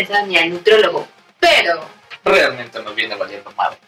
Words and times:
ir 0.00 0.38
al 0.38 0.50
nutrólogo? 0.50 1.06
Pero 1.40 1.88
Realmente 2.24 2.82
nos 2.82 2.94
viene 2.94 3.14
valiendo 3.14 3.50
madre. 3.52 3.78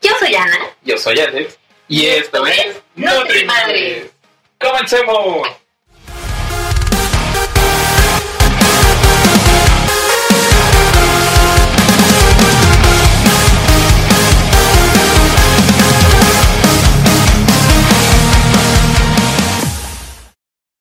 yo 0.00 0.10
soy 0.18 0.34
Ana. 0.34 0.58
Yo 0.82 0.96
soy 0.96 1.18
Alex. 1.20 1.58
Y 1.88 2.06
esto 2.06 2.46
es 2.46 2.80
Nutrimadres. 2.96 4.10
¡Comencemos! 4.58 5.48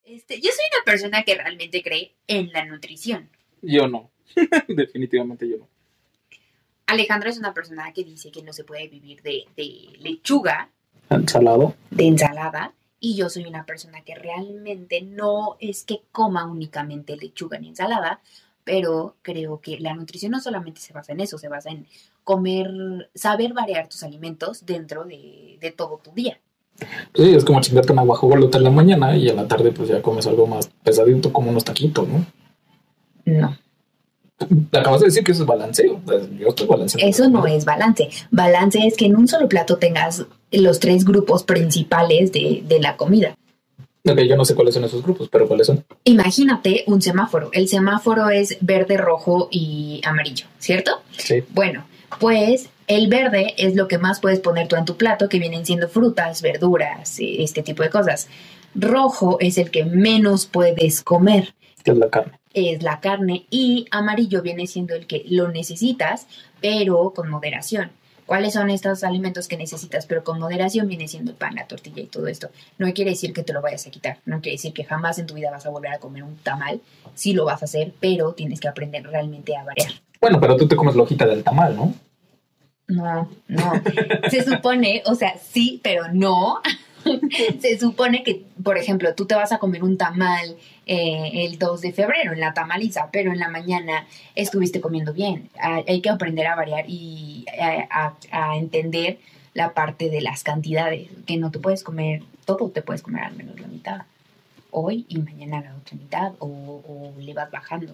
Este, 0.04 0.36
yo 0.42 0.50
soy 0.52 0.66
una 0.76 0.84
persona 0.86 1.24
que 1.24 1.36
realmente 1.36 1.82
cree 1.84 2.14
en 2.28 2.52
la 2.52 2.66
nutrición. 2.66 3.30
Yo 3.62 3.88
no. 3.88 4.12
Definitivamente 4.68 5.48
yo 5.48 5.58
no. 5.58 5.68
Alejandro 6.88 7.30
es 7.30 7.38
una 7.38 7.54
persona 7.54 7.92
que 7.94 8.04
dice 8.04 8.32
que 8.32 8.44
no 8.44 8.52
se 8.52 8.64
puede 8.66 8.88
vivir 8.88 9.22
de, 9.22 9.46
de 9.56 9.98
lechuga, 10.00 10.70
Ensalado. 11.10 11.74
de 11.90 12.06
ensalada, 12.06 12.74
y 13.00 13.16
yo 13.16 13.30
soy 13.30 13.46
una 13.46 13.66
persona 13.66 14.02
que 14.02 14.16
realmente 14.16 15.02
no 15.02 15.56
es 15.60 15.84
que 15.84 16.02
coma 16.12 16.46
únicamente 16.46 17.16
lechuga 17.16 17.60
ni 17.60 17.70
ensalada, 17.70 18.20
pero 18.64 19.16
creo 19.22 19.60
que 19.62 19.80
la 19.80 19.94
nutrición 19.94 20.34
no 20.34 20.40
solamente 20.42 20.82
se 20.82 20.94
basa 20.94 21.14
en 21.14 21.22
eso, 21.22 21.38
se 21.38 21.48
basa 21.48 21.70
en 21.72 21.88
comer, 22.24 23.10
saber 23.16 23.54
variar 23.54 23.88
tus 23.88 24.04
alimentos 24.04 24.66
dentro 24.66 25.04
de, 25.06 25.58
de 25.60 25.72
todo 25.72 25.98
tu 25.98 26.12
día. 26.12 26.40
Sí, 27.16 27.34
es 27.36 27.44
como 27.46 27.62
chingarte 27.62 27.94
una 27.94 28.04
guajolota 28.04 28.58
en 28.58 28.64
la 28.66 28.70
mañana 28.70 29.16
y 29.16 29.30
en 29.30 29.36
la 29.38 29.48
tarde 29.48 29.72
pues 29.72 29.90
ya 29.90 30.02
comes 30.02 30.28
algo 30.28 30.46
más 30.46 30.68
pesadito 30.84 31.32
como 31.34 31.50
unos 31.52 31.64
taquitos, 31.64 32.08
¿no? 32.08 32.26
No, 33.26 33.58
Acabas 34.72 35.00
de 35.02 35.08
decir 35.08 35.24
que 35.24 35.32
eso 35.32 35.44
es 35.44 35.48
balanceo. 35.48 36.00
Pues, 36.06 36.24
Yo 36.38 36.50
estoy 36.50 36.68
balanceando. 36.68 37.08
eso 37.10 37.30
no 37.30 37.46
es 37.48 37.66
balance. 37.66 38.10
Balance 38.32 38.80
es 38.86 38.96
que 38.98 39.06
en 39.06 39.16
un 39.16 39.28
solo 39.28 39.48
plato 39.50 39.78
tengas 39.78 40.26
los 40.52 40.80
tres 40.80 41.06
grupos 41.06 41.44
principales 41.44 42.32
de, 42.32 42.64
de 42.66 42.80
la 42.80 42.98
comida. 42.98 43.36
Ok, 44.08 44.20
yo 44.22 44.36
no 44.36 44.46
sé 44.46 44.56
cuáles 44.56 44.74
son 44.74 44.84
esos 44.84 45.04
grupos, 45.04 45.30
pero 45.30 45.48
cuáles 45.48 45.68
son. 45.68 45.86
Imagínate 46.06 46.84
un 46.88 47.02
semáforo. 47.02 47.50
El 47.54 47.68
semáforo 47.68 48.30
es 48.30 48.58
verde, 48.62 48.98
rojo 48.98 49.48
y 49.52 50.02
amarillo, 50.04 50.48
¿cierto? 50.58 51.02
Sí. 51.18 51.44
Bueno, 51.50 51.86
pues 52.20 52.70
el 52.88 53.08
verde 53.10 53.54
es 53.58 53.76
lo 53.76 53.88
que 53.88 54.00
más 54.00 54.20
puedes 54.20 54.40
poner 54.40 54.68
tú 54.68 54.76
en 54.76 54.86
tu 54.86 54.98
plato, 54.98 55.30
que 55.30 55.38
vienen 55.38 55.66
siendo 55.68 55.88
frutas, 55.88 56.42
verduras, 56.42 57.20
eh, 57.20 57.44
este 57.44 57.62
tipo 57.62 57.84
de 57.84 57.90
cosas. 57.92 58.28
Rojo 58.74 59.38
es 59.40 59.58
el 59.60 59.70
que 59.70 59.86
menos 59.86 60.48
puedes 60.48 61.04
comer, 61.04 61.54
Que 61.84 61.92
es 61.92 61.98
la 61.98 62.10
carne. 62.10 62.40
Es 62.54 62.84
la 62.84 63.00
carne, 63.00 63.46
y 63.50 63.88
amarillo 63.92 64.42
viene 64.42 64.68
siendo 64.68 64.96
el 64.96 65.08
que 65.08 65.24
lo 65.30 65.50
necesitas, 65.50 66.28
pero 66.62 67.12
con 67.14 67.30
moderación. 67.30 67.92
¿Cuáles 68.26 68.54
son 68.54 68.70
estos 68.70 69.04
alimentos 69.04 69.50
que 69.50 69.58
necesitas, 69.58 70.06
pero 70.06 70.24
con 70.24 70.40
moderación? 70.40 70.88
Viene 70.88 71.08
siendo 71.10 71.32
el 71.32 71.38
pan, 71.38 71.56
la 71.56 71.68
tortilla 71.68 72.02
y 72.02 72.06
todo 72.06 72.28
esto. 72.28 72.50
No 72.78 72.92
quiere 72.94 73.12
decir 73.12 73.34
que 73.34 73.44
te 73.44 73.52
lo 73.52 73.62
vayas 73.62 73.86
a 73.88 73.92
quitar, 73.92 74.20
no 74.26 74.40
quiere 74.40 74.56
decir 74.56 74.72
que 74.72 74.86
jamás 74.86 75.20
en 75.20 75.28
tu 75.28 75.34
vida 75.34 75.52
vas 75.52 75.66
a 75.66 75.70
volver 75.70 75.92
a 75.92 76.00
comer 76.00 76.24
un 76.24 76.38
tamal. 76.38 76.80
Sí 77.14 77.34
lo 77.34 77.44
vas 77.44 77.62
a 77.62 77.66
hacer, 77.66 77.94
pero 78.00 78.34
tienes 78.34 78.62
que 78.62 78.70
aprender 78.70 79.04
realmente 79.04 79.58
a 79.58 79.66
variar. 79.66 79.92
Bueno, 80.22 80.40
pero 80.40 80.56
tú 80.56 80.68
te 80.68 80.76
comes 80.76 80.96
la 80.96 81.04
hojita 81.04 81.26
del 81.26 81.44
tamal, 81.44 81.76
¿no? 81.76 81.94
No, 82.88 83.30
no. 83.48 83.74
Se 84.30 84.44
supone, 84.44 85.02
o 85.06 85.16
sea, 85.16 85.36
sí, 85.38 85.80
pero 85.84 86.08
no. 86.14 86.62
Se 87.60 87.80
supone 87.80 88.24
que, 88.24 88.46
por 88.64 88.78
ejemplo, 88.78 89.14
tú 89.16 89.26
te 89.26 89.36
vas 89.36 89.52
a 89.52 89.58
comer 89.58 89.84
un 89.84 89.98
tamal 89.98 90.56
eh, 90.86 91.46
el 91.46 91.58
2 91.60 91.82
de 91.82 91.94
febrero 91.94 92.34
en 92.34 92.40
la 92.40 92.54
tamaliza, 92.54 93.10
pero 93.12 93.32
en 93.32 93.40
la 93.40 93.50
mañana 93.50 94.06
estuviste 94.36 94.82
comiendo 94.82 95.14
bien. 95.14 95.50
Ah, 95.62 95.82
Hay 95.88 96.02
que 96.02 96.10
aprender 96.10 96.48
a 96.48 96.56
variar 96.56 96.86
y 96.88 97.46
a, 97.90 98.14
a- 98.32 98.58
entender 98.58 99.20
la 99.54 99.74
parte 99.74 100.10
de 100.10 100.22
las 100.22 100.44
cantidades, 100.44 101.10
que 101.26 101.38
no 101.38 101.52
te 101.52 101.60
puedes 101.60 101.84
comer 101.84 102.24
todo, 102.46 102.70
te 102.70 102.82
puedes 102.82 103.02
comer 103.02 103.24
al 103.24 103.36
menos 103.36 103.60
la 103.60 103.68
mitad. 103.68 104.02
Hoy 104.74 105.06
y 105.10 105.18
mañana 105.20 105.60
la 105.62 105.76
otra 105.76 105.98
mitad, 105.98 106.32
o, 106.40 107.12
le 107.20 107.34
vas 107.34 107.52
bajando. 107.52 107.94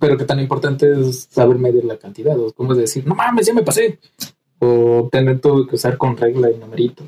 Pero 0.00 0.16
que 0.18 0.24
tan 0.24 0.40
importante 0.40 0.90
es 1.00 1.28
saber 1.30 1.58
medir 1.58 1.84
la 1.84 1.96
cantidad. 1.96 2.36
O 2.38 2.52
como 2.52 2.72
es 2.72 2.78
decir, 2.78 3.06
no 3.06 3.14
mames, 3.14 3.46
ya 3.46 3.54
me 3.54 3.62
pasé. 3.62 4.00
O 4.58 5.08
tener 5.12 5.40
todo 5.40 5.66
que 5.66 5.76
usar 5.76 5.96
con 5.96 6.16
regla 6.16 6.50
y 6.50 6.56
numerito. 6.56 7.04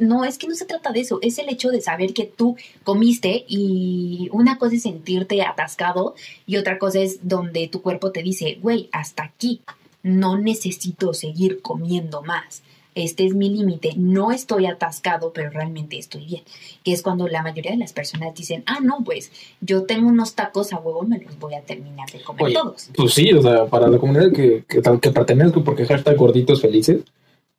No, 0.00 0.24
es 0.24 0.38
que 0.38 0.48
no 0.48 0.54
se 0.54 0.64
trata 0.64 0.92
de 0.92 1.00
eso, 1.00 1.18
es 1.22 1.38
el 1.38 1.48
hecho 1.48 1.70
de 1.70 1.80
saber 1.80 2.12
que 2.12 2.24
tú 2.24 2.56
comiste 2.82 3.44
y 3.48 4.28
una 4.32 4.58
cosa 4.58 4.76
es 4.76 4.82
sentirte 4.82 5.42
atascado 5.42 6.14
y 6.46 6.56
otra 6.56 6.78
cosa 6.78 7.00
es 7.00 7.20
donde 7.22 7.68
tu 7.68 7.82
cuerpo 7.82 8.10
te 8.10 8.22
dice, 8.22 8.58
güey, 8.60 8.88
hasta 8.92 9.24
aquí, 9.24 9.60
no 10.02 10.38
necesito 10.38 11.14
seguir 11.14 11.62
comiendo 11.62 12.22
más. 12.22 12.62
Este 12.94 13.26
es 13.26 13.34
mi 13.34 13.50
límite, 13.50 13.92
no 13.96 14.32
estoy 14.32 14.64
atascado, 14.64 15.30
pero 15.34 15.50
realmente 15.50 15.98
estoy 15.98 16.24
bien. 16.24 16.42
Que 16.82 16.92
es 16.92 17.02
cuando 17.02 17.28
la 17.28 17.42
mayoría 17.42 17.72
de 17.72 17.76
las 17.76 17.92
personas 17.92 18.34
dicen, 18.34 18.64
ah, 18.66 18.78
no, 18.82 19.04
pues 19.04 19.30
yo 19.60 19.82
tengo 19.82 20.08
unos 20.08 20.34
tacos 20.34 20.72
a 20.72 20.78
huevo, 20.78 21.02
me 21.02 21.18
los 21.18 21.38
voy 21.38 21.54
a 21.54 21.60
terminar 21.60 22.10
de 22.10 22.22
comer 22.22 22.44
Oye, 22.44 22.54
todos. 22.54 22.88
Pues 22.96 23.12
sí, 23.12 23.30
o 23.34 23.42
sea, 23.42 23.66
para 23.66 23.88
la 23.88 23.98
comunidad 23.98 24.32
que, 24.32 24.64
que, 24.66 24.80
que 24.80 25.10
pertenezco, 25.10 25.62
porque 25.62 25.84
hashtag 25.84 26.16
gorditos 26.16 26.62
felices, 26.62 27.02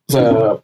o 0.09 0.11
sea, 0.11 0.59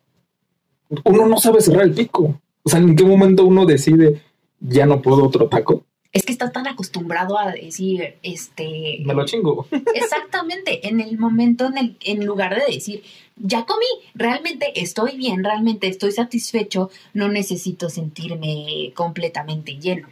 uno 1.03 1.27
no 1.27 1.37
sabe 1.37 1.61
cerrar 1.61 1.83
el 1.83 1.93
pico. 1.93 2.39
O 2.63 2.69
sea, 2.69 2.79
¿en 2.79 2.95
qué 2.95 3.03
momento 3.03 3.45
uno 3.45 3.65
decide 3.65 4.21
ya 4.59 4.85
no 4.85 5.01
puedo 5.01 5.25
otro 5.25 5.47
taco? 5.47 5.83
Es 6.13 6.25
que 6.25 6.31
estás 6.31 6.53
tan 6.53 6.67
acostumbrado 6.67 7.39
a 7.39 7.51
decir, 7.51 8.17
este... 8.21 8.99
Me 9.03 9.15
lo 9.15 9.25
chingo. 9.25 9.65
Exactamente, 9.95 10.87
en 10.87 10.99
el 10.99 11.17
momento 11.17 11.65
en 11.65 11.77
el 11.77 11.97
en 12.01 12.23
lugar 12.23 12.55
de 12.55 12.71
decir, 12.71 13.01
ya 13.35 13.65
comí, 13.65 13.87
realmente 14.13 14.79
estoy 14.79 15.17
bien, 15.17 15.43
realmente 15.43 15.87
estoy 15.87 16.11
satisfecho, 16.11 16.91
no 17.15 17.29
necesito 17.29 17.89
sentirme 17.89 18.91
completamente 18.93 19.79
lleno. 19.79 20.07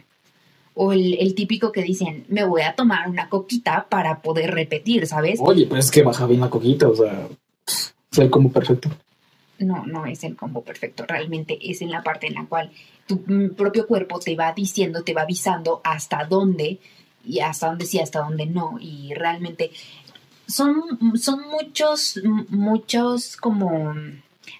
O 0.74 0.92
el, 0.92 1.14
el 1.20 1.36
típico 1.36 1.70
que 1.70 1.82
dicen, 1.82 2.24
me 2.28 2.44
voy 2.44 2.62
a 2.62 2.74
tomar 2.74 3.08
una 3.08 3.28
coquita 3.28 3.86
para 3.88 4.22
poder 4.22 4.52
repetir, 4.52 5.06
¿sabes? 5.06 5.38
Oye, 5.40 5.66
pues 5.66 5.84
es 5.84 5.90
que 5.92 6.02
baja 6.02 6.26
bien 6.26 6.40
la 6.40 6.50
coquita, 6.50 6.88
o 6.88 6.96
sea, 6.96 7.28
soy 8.10 8.28
como 8.28 8.50
perfecto. 8.50 8.90
No, 9.62 9.86
no 9.86 10.06
es 10.06 10.24
el 10.24 10.36
combo 10.36 10.62
perfecto, 10.62 11.04
realmente 11.06 11.58
es 11.60 11.82
en 11.82 11.90
la 11.90 12.02
parte 12.02 12.26
en 12.26 12.34
la 12.34 12.46
cual 12.46 12.70
tu 13.06 13.22
mm, 13.26 13.54
propio 13.54 13.86
cuerpo 13.86 14.18
te 14.18 14.36
va 14.36 14.52
diciendo, 14.52 15.02
te 15.02 15.14
va 15.14 15.22
avisando 15.22 15.80
hasta 15.84 16.24
dónde 16.24 16.78
y 17.24 17.40
hasta 17.40 17.68
dónde 17.68 17.86
sí, 17.86 17.98
hasta 18.00 18.20
dónde 18.20 18.46
no. 18.46 18.78
Y 18.80 19.14
realmente 19.14 19.70
son, 20.46 20.82
son 21.16 21.48
muchos, 21.48 22.20
muchos 22.48 23.36
como 23.36 23.94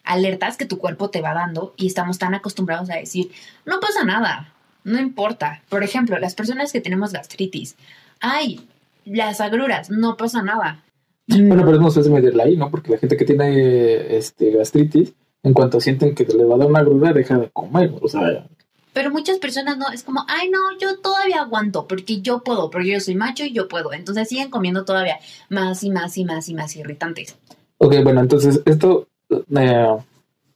alertas 0.05 0.57
que 0.57 0.67
tu 0.67 0.79
cuerpo 0.79 1.11
te 1.11 1.21
va 1.21 1.35
dando 1.35 1.75
y 1.77 1.87
estamos 1.87 2.19
tan 2.19 2.35
acostumbrados 2.35 2.91
a 2.91 2.97
decir, 2.97 3.31
no 3.65 3.81
pasa 3.81 4.05
nada, 4.05 4.53
no 4.85 5.01
importa. 5.01 5.63
Por 5.69 5.83
ejemplo, 5.83 6.19
las 6.19 6.35
personas 6.35 6.73
que 6.73 6.81
tenemos 6.81 7.13
gastritis, 7.13 7.77
ay, 8.21 8.67
las 9.05 9.41
agruras, 9.41 9.91
no 9.91 10.17
pasa 10.17 10.43
nada. 10.43 10.83
Bueno, 11.27 11.63
pero 11.65 11.79
no 11.79 11.91
sé 11.91 12.09
medirla 12.11 12.45
ahí, 12.45 12.57
¿no? 12.57 12.71
Porque 12.71 12.91
la 12.91 12.99
gente 12.99 13.17
que 13.17 13.25
tiene 13.25 14.17
este 14.17 14.51
gastritis, 14.51 15.15
en 15.43 15.53
cuanto 15.55 15.81
sienten 15.81 16.15
que 16.15 16.25
le 16.25 16.45
va 16.45 16.57
a 16.57 16.59
dar 16.59 16.69
una 16.69 16.83
gruda, 16.83 17.13
deja 17.13 17.39
de 17.39 17.51
comer. 17.51 17.93
O 18.01 18.09
sea, 18.09 18.47
Pero 18.93 19.11
muchas 19.11 19.39
personas 19.39 19.79
no, 19.79 19.91
es 19.93 20.03
como, 20.03 20.25
ay 20.29 20.51
no, 20.51 20.59
yo 20.81 20.99
todavía 20.99 21.43
aguanto 21.43 21.87
porque 21.87 22.21
yo 22.21 22.43
puedo, 22.43 22.71
porque 22.71 22.91
yo 22.93 23.01
soy 23.01 23.15
macho 23.15 23.45
y 23.45 23.53
yo 23.53 23.69
puedo. 23.69 23.93
Entonces 23.93 24.29
siguen 24.29 24.51
comiendo 24.51 24.85
todavía 24.85 25.19
más 25.49 25.83
y 25.85 25.91
más 25.91 26.17
y 26.19 26.25
más 26.25 26.49
y 26.49 26.55
más 26.55 26.77
irritantes. 26.77 27.37
ok, 27.79 27.95
bueno, 28.03 28.21
entonces 28.21 28.61
esto, 28.65 29.09
eh, 29.31 29.97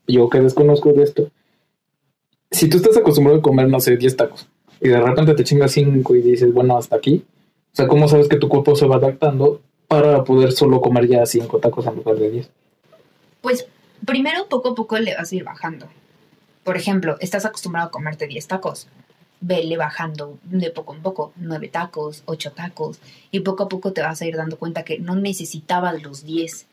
yo 0.06 0.28
que 0.28 0.40
desconozco 0.40 0.92
de 0.92 1.02
esto, 1.04 1.30
si 2.50 2.68
tú 2.68 2.76
estás 2.76 2.96
acostumbrado 2.96 3.40
a 3.40 3.42
comer, 3.42 3.68
no 3.68 3.80
sé, 3.80 3.96
10 3.96 4.16
tacos, 4.16 4.48
y 4.80 4.88
de 4.88 5.00
repente 5.00 5.34
te 5.34 5.44
chingas 5.44 5.72
5 5.72 6.14
y 6.14 6.22
dices, 6.22 6.52
bueno, 6.52 6.76
hasta 6.76 6.96
aquí, 6.96 7.24
o 7.72 7.76
sea, 7.76 7.88
¿cómo 7.88 8.08
sabes 8.08 8.28
que 8.28 8.36
tu 8.36 8.48
cuerpo 8.48 8.76
se 8.76 8.86
va 8.86 8.96
adaptando 8.96 9.60
para 9.88 10.24
poder 10.24 10.52
solo 10.52 10.80
comer 10.80 11.08
ya 11.08 11.26
5 11.26 11.58
tacos 11.58 11.86
en 11.86 11.96
lugar 11.96 12.16
de 12.16 12.30
10? 12.30 12.50
Pues 13.40 13.66
primero 14.04 14.48
poco 14.48 14.70
a 14.70 14.74
poco 14.74 14.98
le 14.98 15.14
vas 15.14 15.30
a 15.30 15.34
ir 15.34 15.44
bajando. 15.44 15.88
Por 16.64 16.76
ejemplo, 16.76 17.16
estás 17.20 17.44
acostumbrado 17.44 17.88
a 17.88 17.90
comerte 17.90 18.26
10 18.26 18.46
tacos. 18.48 18.88
Vele 19.40 19.76
bajando 19.76 20.38
de 20.44 20.70
poco 20.70 20.94
en 20.94 21.02
poco, 21.02 21.32
9 21.36 21.68
tacos, 21.68 22.22
8 22.26 22.52
tacos, 22.52 22.98
y 23.30 23.40
poco 23.40 23.64
a 23.64 23.68
poco 23.68 23.92
te 23.92 24.00
vas 24.00 24.20
a 24.20 24.26
ir 24.26 24.36
dando 24.36 24.58
cuenta 24.58 24.82
que 24.82 24.98
no 24.98 25.14
necesitabas 25.14 26.02
los 26.02 26.24
10. 26.24 26.66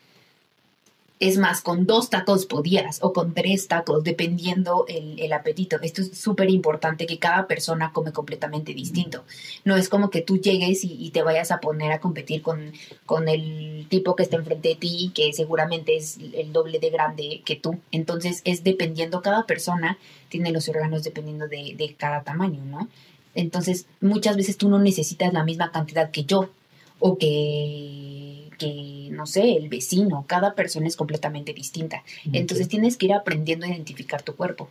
Es 1.20 1.38
más, 1.38 1.60
con 1.60 1.86
dos 1.86 2.10
tacos 2.10 2.44
podías 2.44 2.98
o 3.00 3.12
con 3.12 3.34
tres 3.34 3.68
tacos, 3.68 4.02
dependiendo 4.02 4.84
el, 4.88 5.18
el 5.20 5.32
apetito. 5.32 5.78
Esto 5.80 6.02
es 6.02 6.18
súper 6.18 6.50
importante 6.50 7.06
que 7.06 7.18
cada 7.18 7.46
persona 7.46 7.92
come 7.92 8.12
completamente 8.12 8.74
distinto. 8.74 9.24
No 9.64 9.76
es 9.76 9.88
como 9.88 10.10
que 10.10 10.22
tú 10.22 10.38
llegues 10.38 10.82
y, 10.82 11.10
te 11.10 11.22
vayas 11.22 11.52
a 11.52 11.60
poner 11.60 11.92
a 11.92 12.00
competir 12.00 12.42
con, 12.42 12.72
con 13.06 13.28
el 13.28 13.86
tipo 13.88 14.16
que 14.16 14.24
está 14.24 14.36
enfrente 14.36 14.70
de 14.70 14.74
ti, 14.74 15.12
que 15.14 15.32
seguramente 15.32 15.96
es 15.96 16.18
el 16.34 16.52
doble 16.52 16.80
de 16.80 16.90
grande 16.90 17.42
que 17.44 17.54
tú. 17.56 17.78
Entonces 17.92 18.42
es 18.44 18.64
dependiendo, 18.64 19.22
cada 19.22 19.46
persona 19.46 19.98
tiene 20.28 20.50
los 20.50 20.68
órganos 20.68 21.04
dependiendo 21.04 21.46
de, 21.46 21.74
de 21.76 21.94
cada 21.94 22.24
tamaño, 22.24 22.64
¿no? 22.64 22.88
Entonces 23.34 23.86
muchas 24.00 24.36
veces 24.36 24.56
tú 24.56 24.68
no 24.68 24.78
necesitas 24.78 25.32
la 25.32 25.44
misma 25.44 25.70
cantidad 25.70 26.10
que 26.10 26.24
yo. 26.24 26.50
o 26.98 27.18
que, 27.18 28.23
que, 28.56 29.08
no 29.10 29.26
sé, 29.26 29.56
el 29.56 29.68
vecino, 29.68 30.24
cada 30.26 30.54
persona 30.54 30.86
es 30.86 30.96
completamente 30.96 31.52
distinta. 31.52 32.02
Entonces 32.32 32.68
tienes 32.68 32.96
que 32.96 33.06
ir 33.06 33.12
aprendiendo 33.12 33.66
a 33.66 33.68
identificar 33.68 34.22
tu 34.22 34.34
cuerpo. 34.34 34.68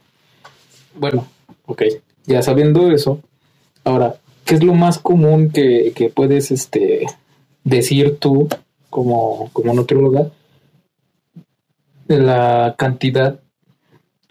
Bueno, 0.95 1.27
ok, 1.65 1.83
ya 2.25 2.41
sabiendo 2.41 2.91
eso, 2.91 3.19
ahora, 3.83 4.15
¿qué 4.45 4.55
es 4.55 4.63
lo 4.63 4.73
más 4.73 4.99
común 4.99 5.49
que, 5.49 5.93
que 5.95 6.09
puedes 6.09 6.51
este, 6.51 7.05
decir 7.63 8.17
tú 8.17 8.47
como, 8.89 9.49
como 9.53 9.73
nutróloga? 9.73 10.29
La 12.07 12.75
cantidad, 12.77 13.39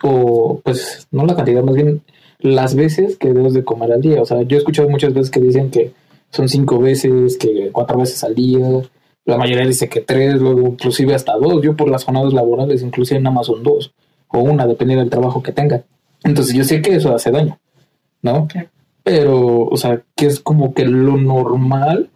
o 0.02 0.60
pues 0.62 1.08
no 1.10 1.26
la 1.26 1.34
cantidad, 1.34 1.62
más 1.62 1.74
bien 1.74 2.02
las 2.42 2.74
veces 2.74 3.16
que 3.16 3.32
debes 3.32 3.54
de 3.54 3.64
comer 3.64 3.92
al 3.92 4.02
día. 4.02 4.20
O 4.20 4.26
sea, 4.26 4.42
yo 4.42 4.56
he 4.56 4.58
escuchado 4.58 4.88
muchas 4.88 5.14
veces 5.14 5.30
que 5.30 5.40
dicen 5.40 5.70
que 5.70 5.92
son 6.30 6.48
cinco 6.48 6.78
veces, 6.78 7.36
que 7.38 7.70
cuatro 7.72 7.98
veces 7.98 8.22
al 8.24 8.34
día. 8.34 8.82
La 9.24 9.36
mayoría 9.36 9.66
dice 9.66 9.88
que 9.88 10.00
tres, 10.00 10.40
luego 10.40 10.68
inclusive 10.68 11.14
hasta 11.14 11.36
dos. 11.36 11.62
Yo 11.62 11.76
por 11.76 11.88
las 11.88 12.04
jornadas 12.04 12.32
laborales 12.32 12.82
inclusive 12.82 13.18
en 13.18 13.26
Amazon 13.26 13.62
dos 13.62 13.92
o 14.28 14.40
una, 14.40 14.66
dependiendo 14.66 15.02
del 15.02 15.10
trabajo 15.10 15.42
que 15.42 15.52
tenga. 15.52 15.84
Entonces 16.24 16.54
yo 16.54 16.64
sé 16.64 16.82
que 16.82 16.96
eso 16.96 17.14
hace 17.14 17.30
daño, 17.30 17.58
¿no? 18.22 18.48
Pero, 19.02 19.66
o 19.66 19.76
sea, 19.76 20.02
que 20.16 20.26
es 20.26 20.40
como 20.40 20.74
que 20.74 20.84
lo 20.84 21.16
normal, 21.16 22.10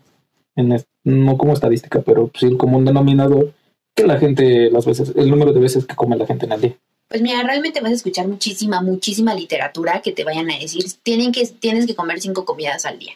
en 0.54 0.76
no 1.04 1.36
como 1.36 1.52
estadística, 1.52 2.00
pero 2.00 2.30
sí 2.34 2.56
como 2.56 2.78
un 2.78 2.84
denominador, 2.84 3.52
que 3.94 4.06
la 4.06 4.18
gente, 4.18 4.70
las 4.70 4.86
veces, 4.86 5.12
el 5.16 5.30
número 5.30 5.52
de 5.52 5.60
veces 5.60 5.86
que 5.86 5.96
come 5.96 6.16
la 6.16 6.26
gente 6.26 6.46
en 6.46 6.52
el 6.52 6.60
día. 6.60 6.76
Pues 7.08 7.22
mira, 7.22 7.42
realmente 7.42 7.80
vas 7.80 7.92
a 7.92 7.94
escuchar 7.94 8.26
muchísima, 8.26 8.82
muchísima 8.82 9.32
literatura 9.34 10.02
que 10.02 10.12
te 10.12 10.24
vayan 10.24 10.50
a 10.50 10.58
decir, 10.58 10.84
tienen 11.02 11.32
que, 11.32 11.46
tienes 11.46 11.86
que 11.86 11.94
comer 11.94 12.20
cinco 12.20 12.44
comidas 12.44 12.84
al 12.84 12.98
día. 12.98 13.12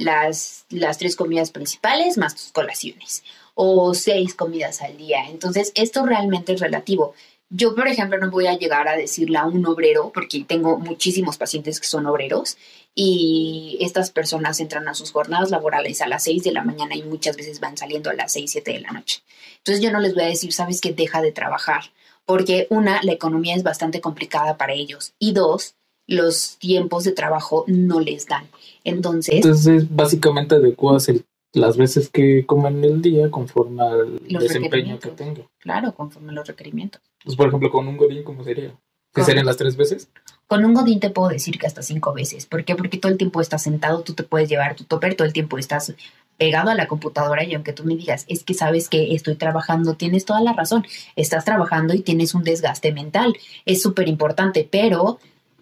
Las, 0.00 0.64
las 0.70 0.98
tres 0.98 1.14
comidas 1.14 1.50
principales 1.50 2.16
más 2.16 2.34
tus 2.34 2.52
colaciones. 2.52 3.22
O 3.54 3.94
seis 3.94 4.34
comidas 4.34 4.80
al 4.82 4.96
día. 4.96 5.28
Entonces, 5.28 5.72
esto 5.74 6.06
realmente 6.06 6.54
es 6.54 6.60
relativo. 6.60 7.14
Yo, 7.50 7.74
por 7.74 7.88
ejemplo, 7.88 8.16
no 8.18 8.30
voy 8.30 8.46
a 8.46 8.56
llegar 8.56 8.86
a 8.86 8.96
decirle 8.96 9.36
a 9.36 9.44
un 9.44 9.66
obrero, 9.66 10.12
porque 10.14 10.44
tengo 10.44 10.78
muchísimos 10.78 11.36
pacientes 11.36 11.80
que 11.80 11.86
son 11.86 12.06
obreros, 12.06 12.56
y 12.94 13.78
estas 13.80 14.10
personas 14.10 14.60
entran 14.60 14.88
a 14.88 14.94
sus 14.94 15.12
jornadas 15.12 15.50
laborales 15.50 16.00
a 16.00 16.08
las 16.08 16.24
6 16.24 16.44
de 16.44 16.52
la 16.52 16.64
mañana 16.64 16.94
y 16.94 17.02
muchas 17.02 17.36
veces 17.36 17.60
van 17.60 17.76
saliendo 17.76 18.10
a 18.10 18.14
las 18.14 18.32
6, 18.32 18.50
7 18.50 18.72
de 18.72 18.80
la 18.80 18.90
noche. 18.90 19.22
Entonces 19.58 19.82
yo 19.82 19.90
no 19.90 20.00
les 20.00 20.14
voy 20.14 20.24
a 20.24 20.28
decir, 20.28 20.52
sabes 20.52 20.80
que 20.80 20.92
deja 20.92 21.20
de 21.22 21.32
trabajar, 21.32 21.92
porque 22.24 22.66
una, 22.70 23.02
la 23.02 23.12
economía 23.12 23.56
es 23.56 23.62
bastante 23.62 24.00
complicada 24.00 24.56
para 24.56 24.72
ellos 24.72 25.14
y 25.18 25.32
dos, 25.32 25.74
los 26.10 26.56
tiempos 26.58 27.04
de 27.04 27.12
trabajo 27.12 27.64
no 27.68 28.00
les 28.00 28.26
dan. 28.26 28.44
Entonces... 28.84 29.36
Entonces 29.36 29.86
básicamente 29.94 30.56
adecuas 30.56 31.08
las 31.52 31.76
veces 31.76 32.10
que 32.10 32.44
comen 32.46 32.84
el 32.84 33.00
día 33.00 33.30
conforme 33.30 33.82
al 33.82 34.20
desempeño 34.26 34.98
que 34.98 35.10
tenga. 35.10 35.42
Claro, 35.58 35.94
conforme 35.94 36.32
a 36.32 36.34
los 36.34 36.46
requerimientos. 36.46 37.00
Pues 37.24 37.36
por 37.36 37.48
ejemplo, 37.48 37.70
con 37.70 37.86
un 37.86 37.96
godín, 37.96 38.24
¿cómo 38.24 38.42
sería? 38.42 38.74
¿Qué 39.14 39.24
serían 39.24 39.46
las 39.46 39.56
tres 39.56 39.76
veces? 39.76 40.08
Con 40.46 40.64
un 40.64 40.74
godín 40.74 40.98
te 40.98 41.10
puedo 41.10 41.28
decir 41.28 41.58
que 41.58 41.66
hasta 41.66 41.82
cinco 41.82 42.12
veces. 42.12 42.46
¿Por 42.46 42.64
qué? 42.64 42.74
Porque 42.74 42.98
todo 42.98 43.10
el 43.12 43.18
tiempo 43.18 43.40
estás 43.40 43.62
sentado, 43.62 44.02
tú 44.02 44.14
te 44.14 44.24
puedes 44.24 44.48
llevar 44.48 44.74
tu 44.74 44.84
topper, 44.84 45.14
todo 45.14 45.26
el 45.26 45.32
tiempo 45.32 45.58
estás 45.58 45.94
pegado 46.38 46.70
a 46.70 46.74
la 46.74 46.88
computadora 46.88 47.44
y 47.44 47.54
aunque 47.54 47.72
tú 47.72 47.84
me 47.84 47.94
digas, 47.94 48.24
es 48.28 48.42
que 48.42 48.54
sabes 48.54 48.88
que 48.88 49.14
estoy 49.14 49.36
trabajando, 49.36 49.94
tienes 49.94 50.24
toda 50.24 50.40
la 50.40 50.54
razón, 50.54 50.86
estás 51.14 51.44
trabajando 51.44 51.94
y 51.94 52.00
tienes 52.00 52.34
un 52.34 52.42
desgaste 52.44 52.92
mental, 52.92 53.36
es 53.66 53.82
súper 53.82 54.08
importante, 54.08 54.66
pero 54.68 55.18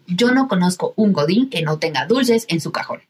yo 0.09 0.33
no 0.33 0.49
conozco 0.49 0.95
un 0.97 1.13
godín 1.13 1.51
que 1.51 1.63
no 1.63 1.79
tenga 1.79 2.07
dulces 2.07 2.47
en 2.49 2.61
su 2.61 2.73
cajón 2.73 3.01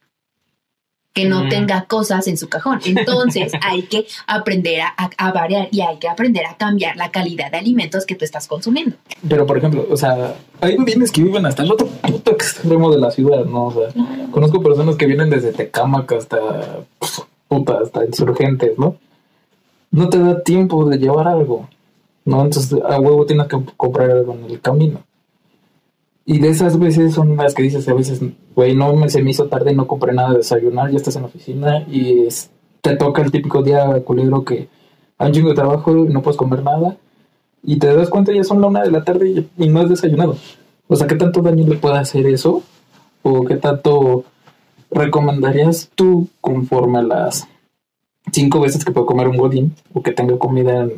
que 1.19 1.25
no 1.25 1.45
mm. 1.45 1.49
tenga 1.49 1.85
cosas 1.87 2.29
en 2.29 2.37
su 2.37 2.49
cajón. 2.49 2.79
Entonces 2.85 3.53
hay 3.63 3.83
que 3.83 4.07
aprender 4.29 4.83
a, 4.83 5.33
variar 5.33 5.69
y 5.73 5.81
hay 5.81 5.97
que 5.97 6.09
aprender 6.09 6.47
a 6.47 6.57
cambiar 6.57 6.97
la 6.97 7.11
calidad 7.11 7.51
de 7.51 7.59
alimentos 7.59 8.07
que 8.07 8.15
tú 8.15 8.25
estás 8.25 8.47
consumiendo. 8.47 8.97
Pero, 9.29 9.45
por 9.45 9.59
ejemplo, 9.59 9.85
o 9.91 9.97
sea, 9.97 10.37
hay 10.61 10.77
godines 10.77 11.11
que 11.11 11.23
viven 11.23 11.45
hasta 11.45 11.65
el 11.65 11.73
otro 11.73 11.89
puto 11.89 12.31
extremo 12.31 12.91
de 12.93 12.99
la 12.99 13.11
ciudad, 13.11 13.45
¿no? 13.45 13.67
O 13.67 13.73
sea, 13.73 13.93
conozco 14.31 14.63
personas 14.63 14.95
que 14.95 15.07
vienen 15.07 15.29
desde 15.29 15.53
Tecámac 15.53 16.13
hasta 16.13 16.85
puta, 17.49 17.79
hasta 17.83 18.05
insurgentes, 18.05 18.79
¿no? 18.79 18.97
No 19.91 20.09
te 20.11 20.19
da 20.19 20.43
tiempo 20.43 20.85
de 20.89 20.99
llevar 20.99 21.27
algo, 21.27 21.69
¿no? 22.25 22.45
Entonces 22.45 22.79
a 22.89 23.01
huevo 23.01 23.27
tienes 23.27 23.49
que 23.49 23.59
comprar 23.77 24.11
algo 24.11 24.35
en 24.35 24.51
el 24.53 24.61
camino. 24.61 25.03
Y 26.31 26.41
de 26.41 26.51
esas 26.51 26.79
veces 26.79 27.15
son 27.15 27.37
las 27.39 27.55
que 27.55 27.63
dices 27.63 27.89
a 27.89 27.95
veces, 27.95 28.21
güey, 28.55 28.77
no 28.77 28.93
me, 28.95 29.09
se 29.09 29.23
me 29.23 29.31
hizo 29.31 29.47
tarde 29.47 29.73
no 29.73 29.87
compré 29.87 30.13
nada 30.13 30.33
de 30.33 30.37
desayunar, 30.37 30.91
ya 30.91 30.99
estás 30.99 31.17
en 31.17 31.23
la 31.23 31.29
oficina 31.29 31.87
y 31.89 32.29
te 32.83 32.97
toca 32.97 33.23
el 33.23 33.33
típico 33.33 33.63
día 33.63 33.89
culero 34.05 34.45
que 34.45 34.69
hay 35.17 35.29
un 35.29 35.33
chingo 35.33 35.49
de 35.49 35.55
trabajo 35.55 35.97
y 35.97 36.13
no 36.13 36.21
puedes 36.21 36.37
comer 36.37 36.63
nada. 36.63 36.99
Y 37.63 37.79
te 37.79 37.95
das 37.95 38.11
cuenta 38.11 38.35
ya 38.35 38.45
son 38.45 38.61
la 38.61 38.67
una 38.67 38.83
de 38.83 38.91
la 38.91 39.05
tarde 39.05 39.47
y, 39.57 39.69
no 39.69 39.81
has 39.81 39.89
desayunado. 39.89 40.37
O 40.87 40.97
sea, 40.97 41.07
¿qué 41.07 41.15
tanto 41.15 41.41
daño 41.41 41.67
le 41.67 41.77
puede 41.77 41.97
hacer 41.97 42.27
eso? 42.27 42.63
¿O 43.23 43.47
qué 43.47 43.57
tanto 43.57 44.25
recomendarías 44.91 45.91
tú 45.95 46.29
conforme 46.43 46.99
a 46.99 47.03
las 47.05 47.49
cinco 48.33 48.61
veces 48.61 48.85
que 48.85 48.93
puedo 48.93 49.07
comer 49.07 49.29
un 49.29 49.39
godín 49.39 49.75
o 49.95 50.03
que 50.03 50.13
tenga 50.13 50.37
comida 50.39 50.83
en 50.83 50.93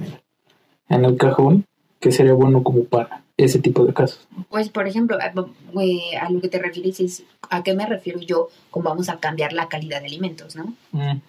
en 0.88 1.04
el 1.04 1.16
cajón 1.16 1.64
que 2.00 2.12
sería 2.12 2.34
bueno 2.34 2.62
como 2.62 2.84
para 2.84 3.19
ese 3.44 3.58
tipo 3.58 3.84
de 3.84 3.94
casos? 3.94 4.26
Pues, 4.48 4.68
por 4.68 4.86
ejemplo, 4.86 5.18
a, 5.20 6.30
lo 6.30 6.40
que 6.40 6.48
te 6.48 6.58
refieres 6.58 7.00
es 7.00 7.22
a 7.48 7.62
qué 7.62 7.74
me 7.74 7.86
refiero 7.86 8.20
yo 8.20 8.48
con 8.70 8.82
vamos 8.82 9.08
a 9.08 9.18
cambiar 9.18 9.52
la 9.52 9.68
calidad 9.68 10.00
de 10.00 10.06
alimentos, 10.06 10.56
¿no? 10.56 10.74
Mm. 10.92 11.20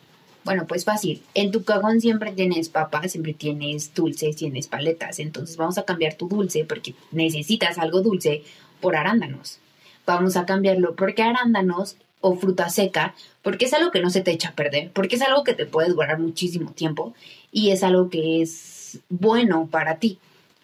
Bueno, 0.43 0.65
pues 0.67 0.85
fácil. 0.85 1.21
En 1.35 1.51
tu 1.51 1.63
cajón 1.63 2.01
siempre 2.01 2.31
tienes 2.31 2.69
papas, 2.69 3.11
siempre 3.11 3.33
tienes 3.33 3.93
dulces, 3.93 4.35
tienes 4.35 4.67
paletas. 4.67 5.19
Entonces 5.19 5.55
vamos 5.55 5.77
a 5.77 5.83
cambiar 5.83 6.15
tu 6.15 6.27
dulce 6.27 6.65
porque 6.65 6.95
necesitas 7.11 7.77
algo 7.77 8.01
dulce 8.01 8.43
por 8.79 8.95
arándanos. 8.95 9.59
Vamos 10.05 10.35
a 10.37 10.45
cambiarlo 10.45 10.95
porque 10.95 11.21
arándanos 11.21 11.95
o 12.21 12.35
fruta 12.35 12.69
seca, 12.69 13.13
porque 13.41 13.65
es 13.65 13.73
algo 13.73 13.91
que 13.91 14.01
no 14.01 14.09
se 14.09 14.21
te 14.21 14.31
echa 14.31 14.49
a 14.49 14.55
perder, 14.55 14.91
porque 14.93 15.15
es 15.15 15.21
algo 15.21 15.43
que 15.43 15.53
te 15.53 15.65
puede 15.65 15.89
durar 15.89 16.19
muchísimo 16.19 16.71
tiempo 16.71 17.13
y 17.51 17.71
es 17.71 17.83
algo 17.83 18.09
que 18.09 18.41
es 18.41 18.99
bueno 19.09 19.67
para 19.69 19.97
ti. 19.97 20.19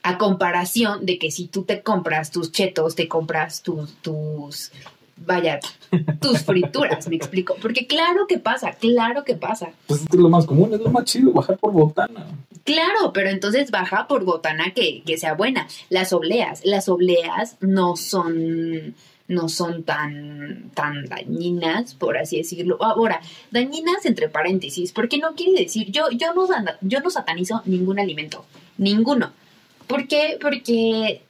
A 0.08 0.18
comparación 0.18 1.06
de 1.06 1.20
que 1.20 1.32
si 1.32 1.48
tú 1.48 1.64
te 1.64 1.82
compras 1.82 2.32
tus 2.32 2.54
chetos, 2.54 2.96
te 2.96 3.10
compras 3.10 3.62
tus, 3.62 3.94
tus, 3.96 4.72
vaya, 5.18 5.60
tus 6.22 6.44
frituras, 6.44 7.10
me 7.10 7.18
explico. 7.18 7.56
Porque 7.62 7.88
claro 7.88 8.26
que 8.26 8.38
pasa, 8.38 8.72
claro 8.72 9.26
que 9.26 9.36
pasa. 9.36 9.72
Pues 9.86 10.04
es 10.04 10.16
lo 10.16 10.30
más 10.30 10.46
común, 10.46 10.74
es 10.74 10.80
lo 10.80 10.92
más 10.92 11.04
chido, 11.04 11.34
bajar 11.34 11.58
por 11.58 11.74
botana. 11.74 12.26
Claro, 12.64 13.12
pero 13.14 13.30
entonces 13.30 13.70
baja 13.70 14.08
por 14.08 14.24
botana 14.24 14.74
que, 14.74 15.04
que 15.06 15.18
sea 15.18 15.34
buena. 15.34 15.68
Las 15.90 16.14
obleas, 16.14 16.62
las 16.64 16.88
obleas 16.88 17.58
no 17.60 17.98
son 17.98 18.96
no 19.28 19.50
son 19.50 19.84
tan, 19.84 20.72
tan 20.74 21.04
dañinas, 21.06 21.96
por 21.96 22.18
así 22.18 22.38
decirlo. 22.38 22.78
Ahora, 22.82 23.20
dañinas 23.52 24.06
entre 24.06 24.30
paréntesis, 24.30 24.94
porque 24.94 25.18
no 25.18 25.36
quiere 25.36 25.64
decir, 25.64 25.92
yo, 25.92 26.10
yo, 26.12 26.34
no, 26.34 26.48
yo 26.80 27.02
no 27.02 27.10
satanizo 27.10 27.62
ningún 27.66 28.00
alimento, 28.00 28.46
ninguno. 28.78 29.34
¿Por 29.88 30.08
qué? 30.08 30.38
Porque 30.42 31.22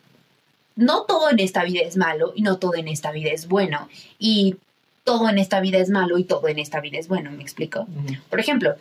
no 0.75 1.03
todo 1.03 1.29
en 1.29 1.39
esta 1.39 1.63
vida 1.63 1.81
es 1.81 1.97
malo 1.97 2.33
y 2.35 2.41
no 2.41 2.57
todo 2.57 2.75
en 2.75 2.87
esta 2.87 3.11
vida 3.11 3.31
es 3.31 3.47
bueno. 3.47 3.87
Y 4.19 4.57
todo 5.03 5.29
en 5.29 5.37
esta 5.37 5.59
vida 5.59 5.77
es 5.77 5.89
malo 5.89 6.17
y 6.17 6.23
todo 6.23 6.47
en 6.47 6.59
esta 6.59 6.81
vida 6.81 6.97
es 6.97 7.07
bueno, 7.07 7.31
¿me 7.31 7.41
explico? 7.41 7.87
Por 8.29 8.39
ejemplo, 8.39 8.75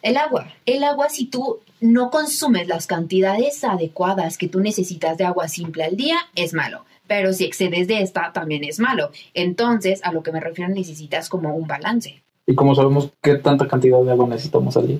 el 0.00 0.16
agua. 0.16 0.52
El 0.66 0.82
agua, 0.82 1.08
si 1.08 1.26
tú 1.26 1.60
no 1.80 2.10
consumes 2.10 2.68
las 2.68 2.86
cantidades 2.86 3.62
adecuadas 3.62 4.38
que 4.38 4.48
tú 4.48 4.60
necesitas 4.60 5.18
de 5.18 5.24
agua 5.24 5.48
simple 5.48 5.84
al 5.84 5.96
día, 5.96 6.16
es 6.34 6.54
malo 6.54 6.84
pero 7.12 7.34
si 7.34 7.44
excedes 7.44 7.88
de 7.88 8.00
esta 8.00 8.32
también 8.32 8.64
es 8.64 8.80
malo. 8.80 9.10
Entonces, 9.34 10.00
a 10.02 10.12
lo 10.12 10.22
que 10.22 10.32
me 10.32 10.40
refiero, 10.40 10.72
necesitas 10.72 11.28
como 11.28 11.54
un 11.54 11.66
balance. 11.66 12.22
¿Y 12.46 12.54
cómo 12.54 12.74
sabemos 12.74 13.10
qué 13.20 13.34
tanta 13.34 13.68
cantidad 13.68 14.02
de 14.02 14.10
agua 14.10 14.26
necesitamos 14.28 14.76
al 14.78 14.86
día? 14.86 14.98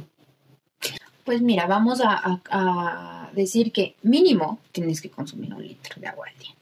Pues 1.24 1.40
mira, 1.40 1.66
vamos 1.66 2.02
a, 2.04 3.21
decir 3.34 3.72
que 3.72 3.96
mínimo 4.02 4.58
tienes 4.72 5.00
que 5.00 5.10
consumir 5.10 5.54
un 5.54 5.62
litro 5.62 6.00
de 6.00 6.06
agua 6.06 6.26
al 6.28 6.38
día. 6.38 6.54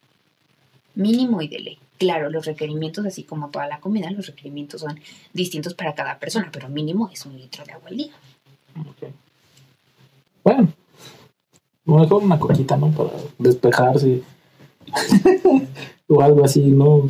Mínimo 0.94 1.40
y 1.42 1.48
de 1.48 1.58
ley. 1.58 1.78
Claro, 1.98 2.30
los 2.30 2.46
requerimientos, 2.46 3.04
así 3.04 3.24
como 3.24 3.50
toda 3.50 3.66
la 3.66 3.80
comida, 3.80 4.10
los 4.10 4.26
requerimientos 4.26 4.80
son 4.80 4.98
distintos 5.32 5.74
para 5.74 5.94
cada 5.94 6.18
persona, 6.18 6.48
pero 6.52 6.68
mínimo 6.68 7.10
es 7.12 7.26
un 7.26 7.36
litro 7.36 7.64
de 7.64 7.72
agua 7.72 7.88
al 7.88 7.96
día. 7.96 8.12
Okay. 8.92 9.12
Bueno, 10.42 10.72
mejor 11.84 12.22
una 12.22 12.38
coquita, 12.38 12.76
¿no? 12.76 12.90
Para 12.90 13.10
despejarse 13.38 14.22
o 16.08 16.22
algo 16.22 16.44
así, 16.44 16.62
¿no? 16.62 17.08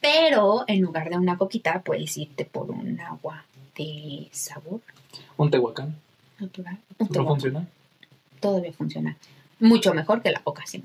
Pero 0.00 0.64
en 0.68 0.82
lugar 0.82 1.10
de 1.10 1.16
una 1.16 1.36
coquita, 1.36 1.82
puedes 1.82 2.16
irte 2.16 2.44
por 2.44 2.70
un 2.70 3.00
agua 3.00 3.44
de 3.76 4.28
sabor. 4.32 4.80
Un 5.36 5.50
tehuacán. 5.50 5.96
Natural. 6.38 6.78
¿No 6.98 7.26
funciona? 7.26 7.66
Todavía 8.40 8.72
funciona. 8.72 9.16
Mucho 9.60 9.94
mejor 9.94 10.22
que 10.22 10.30
la 10.30 10.40
coca, 10.40 10.64
100%. 10.66 10.82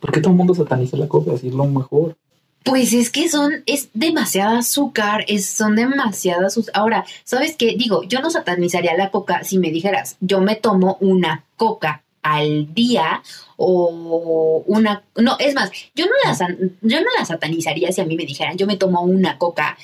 ¿Por 0.00 0.12
qué 0.12 0.20
todo 0.20 0.30
el 0.32 0.36
mundo 0.38 0.54
sataniza 0.54 0.96
la 0.96 1.08
coca? 1.08 1.36
Si 1.36 1.48
es 1.48 1.54
lo 1.54 1.64
mejor. 1.66 2.16
Pues 2.62 2.92
es 2.92 3.10
que 3.10 3.28
son, 3.30 3.62
es 3.66 3.88
demasiada 3.94 4.58
azúcar, 4.58 5.24
es, 5.28 5.46
son 5.46 5.76
demasiadas. 5.76 6.52
sus- 6.54 6.70
Ahora, 6.74 7.04
¿sabes 7.24 7.56
qué? 7.56 7.74
Digo, 7.76 8.02
yo 8.04 8.20
no 8.20 8.30
satanizaría 8.30 8.94
la 8.96 9.10
coca 9.10 9.44
si 9.44 9.58
me 9.58 9.70
dijeras, 9.70 10.16
yo 10.20 10.40
me 10.42 10.56
tomo 10.56 10.98
una 11.00 11.44
coca 11.56 12.02
al 12.22 12.74
día 12.74 13.22
o 13.56 14.62
una. 14.66 15.02
No, 15.16 15.36
es 15.38 15.54
más, 15.54 15.70
yo 15.94 16.04
no 16.04 16.12
la, 16.24 16.36
yo 16.82 17.00
no 17.00 17.06
la 17.18 17.24
satanizaría 17.24 17.92
si 17.92 18.02
a 18.02 18.04
mí 18.04 18.14
me 18.16 18.26
dijeran, 18.26 18.58
yo 18.58 18.66
me 18.66 18.76
tomo 18.76 19.00
una 19.02 19.38
coca 19.38 19.78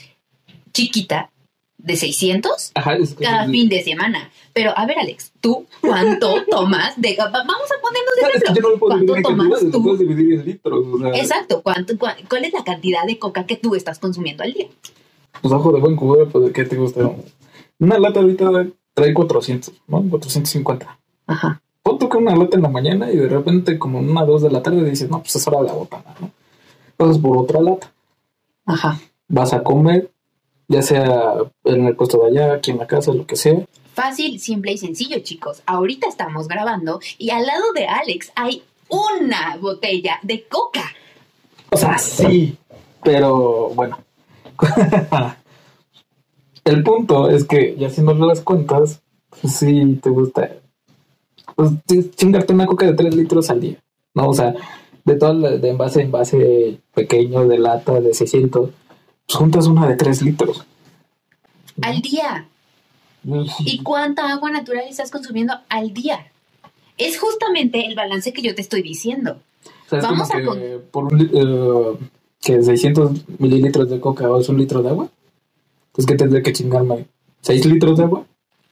chiquita 0.72 1.30
de 1.86 1.96
600 1.96 2.72
Ajá, 2.74 2.96
es 2.96 3.14
que 3.14 3.24
cada 3.24 3.46
fin 3.46 3.68
de 3.68 3.82
semana. 3.82 4.30
Pero 4.52 4.76
a 4.76 4.84
ver, 4.86 4.98
Alex, 4.98 5.32
¿tú 5.40 5.66
cuánto 5.80 6.44
tomas 6.50 7.00
de. 7.00 7.16
va- 7.18 7.30
Vamos 7.30 7.46
a 7.70 7.80
ponernos 7.80 8.14
de 8.16 8.22
ejemplo. 8.38 8.54
yo 8.54 8.60
no 8.62 8.68
lo 8.70 8.78
puedo 8.78 9.06
¿Cuánto 9.06 9.28
tomas 9.28 9.60
tú? 9.72 9.82
puedes 9.82 10.00
dividir 10.00 10.40
en 10.40 10.46
litros. 10.46 10.84
O 10.92 10.98
sea, 10.98 11.10
Exacto, 11.16 11.62
¿cuánto, 11.62 11.94
cua- 11.94 12.16
¿cuál 12.28 12.44
es 12.44 12.52
la 12.52 12.64
cantidad 12.64 13.04
de 13.06 13.18
coca 13.18 13.46
que 13.46 13.56
tú 13.56 13.74
estás 13.74 13.98
consumiendo 13.98 14.42
al 14.42 14.52
día? 14.52 14.66
pues 15.40 15.52
ojo 15.52 15.70
de 15.72 15.80
buen 15.80 15.96
cubero, 15.96 16.28
pues 16.28 16.50
¿qué 16.52 16.64
te 16.64 16.76
gusta? 16.76 17.10
Una 17.78 17.98
lata 17.98 18.20
ahorita 18.20 18.50
trae 18.94 19.12
400, 19.14 19.72
¿no? 19.86 20.02
450. 20.08 20.98
Ajá. 21.26 21.60
Pon 21.82 21.98
tú 21.98 22.08
que 22.08 22.16
una 22.16 22.34
lata 22.34 22.56
en 22.56 22.62
la 22.62 22.68
mañana 22.70 23.12
y 23.12 23.16
de 23.16 23.28
repente 23.28 23.78
como 23.78 23.98
una 24.00 24.24
dos 24.24 24.42
de 24.42 24.50
la 24.50 24.62
tarde 24.62 24.82
dices, 24.88 25.08
no, 25.10 25.20
pues 25.20 25.36
es 25.36 25.46
hora 25.46 25.60
de 25.60 25.66
la 25.66 25.74
botana, 25.74 26.14
¿no? 26.20 26.30
Pasas 26.96 27.18
por 27.18 27.36
otra 27.36 27.60
lata. 27.60 27.92
Ajá. 28.64 28.98
Vas 29.28 29.52
a 29.52 29.62
comer, 29.62 30.10
ya 30.68 30.82
sea 30.82 31.34
en 31.64 31.86
el 31.86 31.96
puesto 31.96 32.18
de 32.18 32.28
allá, 32.28 32.54
aquí 32.54 32.70
en 32.70 32.78
la 32.78 32.86
casa, 32.86 33.12
lo 33.12 33.26
que 33.26 33.36
sea. 33.36 33.64
Fácil, 33.94 34.40
simple 34.40 34.72
y 34.72 34.78
sencillo, 34.78 35.20
chicos. 35.20 35.62
Ahorita 35.66 36.06
estamos 36.06 36.48
grabando 36.48 37.00
y 37.18 37.30
al 37.30 37.46
lado 37.46 37.72
de 37.74 37.86
Alex 37.86 38.32
hay 38.34 38.62
una 38.88 39.56
botella 39.60 40.18
de 40.22 40.44
coca. 40.44 40.84
O 41.70 41.76
sea, 41.76 41.98
sí, 41.98 42.56
pero 43.02 43.70
bueno. 43.70 43.98
el 46.64 46.82
punto 46.82 47.30
es 47.30 47.44
que 47.44 47.76
ya 47.76 47.88
haciéndole 47.88 48.26
las 48.26 48.40
cuentas, 48.40 49.00
pues 49.30 49.56
sí 49.56 49.98
te 50.02 50.10
gusta 50.10 50.50
pues, 51.54 51.70
chingarte 52.16 52.52
una 52.52 52.66
coca 52.66 52.86
de 52.86 52.94
3 52.94 53.14
litros 53.14 53.50
al 53.50 53.60
día, 53.60 53.82
¿no? 54.14 54.28
O 54.28 54.34
sea, 54.34 54.54
de 55.04 55.16
las 55.16 55.60
de 55.62 55.68
envase, 55.70 56.02
envase 56.02 56.80
pequeño, 56.94 57.46
de 57.46 57.58
lata, 57.58 58.00
de 58.00 58.12
600, 58.12 58.70
pues 59.26 59.36
juntas 59.36 59.66
una 59.66 59.88
de 59.88 59.96
3 59.96 60.22
litros. 60.22 60.64
Al 61.82 62.00
día. 62.00 62.46
¿Y 63.60 63.82
cuánta 63.82 64.30
agua 64.30 64.50
natural 64.50 64.84
estás 64.88 65.10
consumiendo 65.10 65.54
al 65.68 65.92
día? 65.92 66.30
Es 66.96 67.18
justamente 67.18 67.86
el 67.86 67.94
balance 67.94 68.32
que 68.32 68.42
yo 68.42 68.54
te 68.54 68.62
estoy 68.62 68.82
diciendo. 68.82 69.38
O 69.86 69.88
sea, 69.88 69.98
es 69.98 70.04
Vamos 70.04 70.28
como 70.30 70.52
a 70.52 70.56
que 70.56 70.80
por 70.90 71.04
un 71.12 71.20
eh, 71.20 72.06
que 72.40 72.62
600 72.62 73.28
mililitros 73.38 73.90
de 73.90 74.00
coca 74.00 74.30
o 74.30 74.40
es 74.40 74.48
un 74.48 74.58
litro 74.58 74.82
de 74.82 74.90
agua, 74.90 75.08
pues 75.92 76.06
que 76.06 76.14
tendré 76.14 76.42
que 76.42 76.52
chingarme 76.52 77.06
6 77.42 77.66
litros 77.66 77.98
de 77.98 78.04
agua 78.04 78.24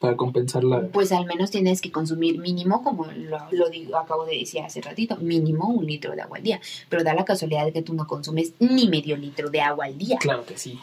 para 0.05 0.17
compensar 0.17 0.65
la... 0.65 0.81
Pues 0.89 1.13
al 1.13 1.25
menos 1.27 1.51
tienes 1.51 1.81
que 1.81 1.91
consumir 1.91 2.39
mínimo, 2.39 2.83
como 2.83 3.07
lo, 3.07 3.39
lo 3.51 3.69
digo, 3.71 3.97
acabo 3.97 4.25
de 4.25 4.39
decir 4.39 4.61
hace 4.63 4.81
ratito, 4.81 5.17
mínimo 5.17 5.69
un 5.69 5.87
litro 5.87 6.13
de 6.15 6.23
agua 6.23 6.39
al 6.39 6.43
día. 6.43 6.61
Pero 6.89 7.03
da 7.05 7.15
la 7.15 7.25
casualidad 7.25 7.65
de 7.65 7.73
que 7.73 7.83
tú 7.83 7.95
no 7.95 8.07
consumes 8.07 8.53
ni 8.59 8.89
medio 8.89 9.17
litro 9.17 9.51
de 9.51 9.61
agua 9.61 9.87
al 9.87 9.97
día. 9.99 10.19
Claro 10.19 10.45
que 10.45 10.57
sí. 10.59 10.79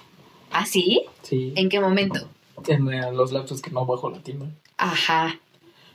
¿Ah, 0.52 0.66
sí? 0.66 1.04
Sí, 1.22 1.54
¿En 1.56 1.70
qué 1.70 1.80
momento? 1.80 2.28
en 2.68 2.94
eh, 2.94 3.12
los 3.12 3.32
lapsos 3.32 3.62
que 3.62 3.72
no 3.72 3.86
bajo 3.86 4.10
la 4.10 4.20
tienda. 4.20 4.46
Ajá, 4.78 5.40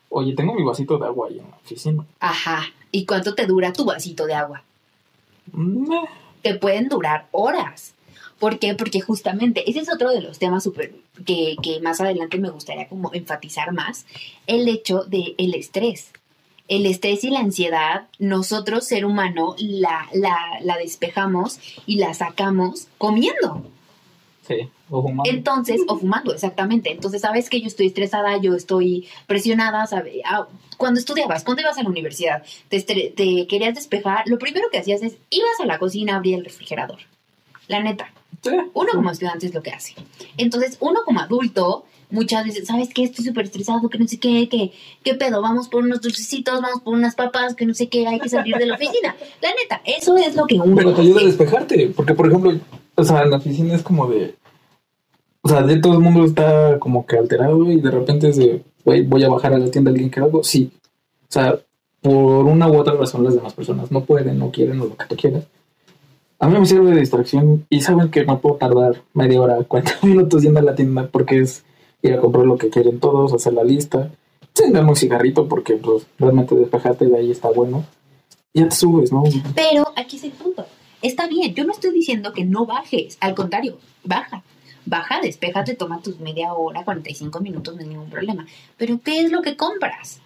Oye, 0.09 0.35
tengo 0.35 0.55
mi 0.55 0.63
vasito 0.63 0.99
de 0.99 1.07
agua 1.07 1.29
ahí 1.29 1.39
en 1.41 1.51
la 1.51 1.57
oficina. 1.57 2.05
ajá. 2.21 2.63
¿Y 2.93 3.05
cuánto 3.05 3.35
te 3.35 3.45
dura 3.47 3.73
tu 3.73 3.85
vasito 3.85 4.25
de 4.25 4.35
agua? 4.35 4.63
Mm, 5.53 5.93
eh, 5.93 6.09
Te 6.43 6.55
pueden 6.55 6.89
durar 6.89 7.27
horas. 7.33 7.93
¿Por 8.39 8.59
qué? 8.59 8.75
Porque 8.75 9.01
justamente 9.01 9.69
ese 9.69 9.81
es 9.81 9.93
otro 9.93 10.11
de 10.11 10.21
los 10.21 10.39
temas 10.39 10.65
súper 10.65 10.95
que, 11.25 11.57
que 11.63 11.81
más 11.81 12.01
adelante 12.01 12.39
me 12.39 12.51
gustaría 12.51 12.89
como 12.89 13.13
enfatizar 13.15 13.73
más, 13.73 14.05
el 14.47 14.69
hecho 14.69 15.05
del 15.05 15.35
el 15.39 15.55
estrés. 15.55 16.13
El 16.69 16.85
estrés 16.85 17.23
y 17.23 17.31
la 17.31 17.39
ansiedad, 17.41 18.09
nosotros, 18.19 18.85
ser 18.85 19.05
humano, 19.05 19.55
la, 19.59 20.09
la, 20.13 20.37
la 20.63 20.77
despejamos 20.77 21.61
y 21.87 21.97
la 21.97 22.13
sacamos 22.13 22.89
comiendo. 22.99 23.65
sí, 24.47 24.69
o 24.91 25.01
fumando. 25.01 25.31
Entonces, 25.33 25.81
o 25.87 25.97
fumando, 25.97 26.33
exactamente. 26.35 26.91
Entonces, 26.91 27.23
sabes 27.23 27.49
que 27.49 27.61
yo 27.61 27.69
estoy 27.69 27.87
estresada, 27.87 28.37
yo 28.41 28.55
estoy 28.55 29.07
presionada, 29.27 29.87
¿sabe? 29.87 30.23
Ah, 30.25 30.49
Cuando 30.77 30.99
estudiabas, 30.99 31.45
cuando 31.45 31.63
ibas 31.63 31.79
a 31.79 31.85
la 31.85 31.89
universidad, 31.89 32.43
te, 32.69 32.81
te 32.83 33.47
querías 33.47 33.75
despejar, 33.77 34.25
lo 34.27 34.39
primero 34.39 34.69
que 34.71 34.79
hacías 34.79 35.03
es, 35.03 35.17
ibas 35.31 35.61
a 35.61 35.67
la 35.67 35.79
cocina, 35.79 36.17
abría 36.17 36.37
el 36.37 36.45
refrigerador. 36.45 36.99
La 37.69 37.81
neta, 37.83 38.13
uno 38.75 38.89
como 38.95 39.11
estudiante 39.11 39.47
es 39.47 39.55
lo 39.55 39.63
que 39.63 39.71
hace. 39.71 39.95
Entonces, 40.37 40.77
uno 40.81 41.01
como 41.05 41.21
adulto, 41.21 41.85
muchas 42.11 42.45
veces, 42.45 42.67
¿sabes 42.67 42.91
qué? 42.95 43.05
Estoy 43.05 43.25
súper 43.25 43.47
estresado, 43.47 43.89
que 43.89 43.99
no 43.99 44.07
sé 44.07 44.19
qué, 44.19 44.49
que, 44.49 44.73
¿qué 45.03 45.15
pedo? 45.15 45.43
Vamos 45.43 45.69
por 45.69 45.83
unos 45.83 46.01
dulcecitos, 46.01 46.61
vamos 46.61 46.83
por 46.83 46.95
unas 46.95 47.15
papas, 47.15 47.55
que 47.55 47.67
no 47.67 47.75
sé 47.75 47.89
qué, 47.89 48.07
hay 48.07 48.21
que 48.21 48.29
salir 48.29 48.57
de 48.57 48.67
la 48.67 48.75
oficina. 48.75 49.17
La 49.43 49.49
neta, 49.51 49.81
eso 49.85 50.17
es 50.17 50.35
lo 50.35 50.47
que 50.47 50.57
uno 50.57 50.77
Pero 50.77 50.95
te 50.95 51.03
ayuda 51.03 51.21
a 51.21 51.25
despejarte, 51.25 51.93
porque 51.97 52.15
por 52.15 52.29
ejemplo, 52.29 52.59
o 52.95 53.05
sea, 53.05 53.23
en 53.23 53.31
la 53.31 53.37
oficina 53.37 53.75
es 53.75 53.83
como 53.83 54.07
de, 54.09 54.35
o 55.43 55.49
sea, 55.49 55.63
de 55.63 55.79
todo 55.79 55.95
el 55.95 56.01
mundo 56.01 56.25
está 56.25 56.79
como 56.79 57.07
que 57.07 57.19
alterado 57.19 57.71
y 57.71 57.81
de 57.81 57.91
repente 57.91 58.29
es 58.29 58.37
de, 58.37 58.63
güey, 58.85 59.03
voy 59.03 59.25
a 59.25 59.29
bajar 59.29 59.53
a 59.53 59.59
la 59.59 59.71
tienda 59.71 59.91
alguien 59.91 60.11
que 60.11 60.21
algo, 60.21 60.43
sí. 60.43 60.71
O 61.29 61.33
sea, 61.33 61.59
por 62.01 62.47
una 62.47 62.69
u 62.69 62.77
otra 62.77 62.95
razón 62.95 63.25
las 63.25 63.35
demás 63.35 63.55
personas 63.55 63.91
no 63.91 64.05
pueden, 64.05 64.39
no 64.39 64.51
quieren 64.51 64.81
o 64.81 64.87
lo 64.87 64.97
que 64.97 65.07
tú 65.07 65.17
quieras. 65.17 65.45
A 66.39 66.49
mí 66.49 66.59
me 66.59 66.67
sirve 66.67 66.91
de 66.91 67.01
distracción 67.01 67.67
y 67.71 67.81
saben 67.81 68.11
que 68.11 68.25
no 68.25 68.41
puedo 68.41 68.57
tardar 68.57 69.03
media 69.15 69.41
hora, 69.41 69.65
40 69.65 69.99
minutos 70.03 70.43
yendo 70.43 70.61
a 70.61 70.63
la 70.63 70.75
tienda 70.75 71.09
porque 71.09 71.41
es 71.41 71.65
ir 72.03 72.13
a 72.13 72.21
comprar 72.21 72.45
lo 72.45 72.59
que 72.59 72.69
quieren 72.69 73.01
todos, 73.01 73.33
hacer 73.33 73.55
la 73.55 73.65
lista, 73.65 74.11
chingarme 74.55 74.91
un 74.91 74.97
cigarrito 74.97 75.49
porque 75.49 75.75
pues 75.75 76.07
realmente 76.19 76.55
despejarte 76.55 77.07
de 77.07 77.17
ahí 77.17 77.31
está 77.31 77.49
bueno. 77.51 77.85
Ya 78.53 78.69
te 78.69 78.75
subes, 78.75 79.13
¿no? 79.13 79.25
Pero 79.55 79.93
aquí 79.97 80.17
es 80.17 80.25
el 80.25 80.33
punto. 80.33 80.67
Está 81.03 81.27
bien, 81.27 81.55
yo 81.55 81.65
no 81.65 81.73
estoy 81.73 81.93
diciendo 81.93 82.33
que 82.33 82.45
no 82.45 82.67
bajes, 82.67 83.17
al 83.21 83.35
contrario, 83.35 83.79
baja. 84.05 84.43
Baja, 84.87 85.21
despéjate, 85.21 85.75
toma 85.75 86.01
tus 86.01 86.21
media 86.21 86.55
hora, 86.55 86.85
45 86.85 87.41
minutos, 87.41 87.75
no 87.75 87.83
hay 87.83 87.89
ningún 87.89 88.09
problema. 88.09 88.47
Pero, 88.77 89.01
¿qué 89.03 89.21
es 89.21 89.33
lo 89.33 89.43
que 89.43 89.57
compras? 89.57 90.21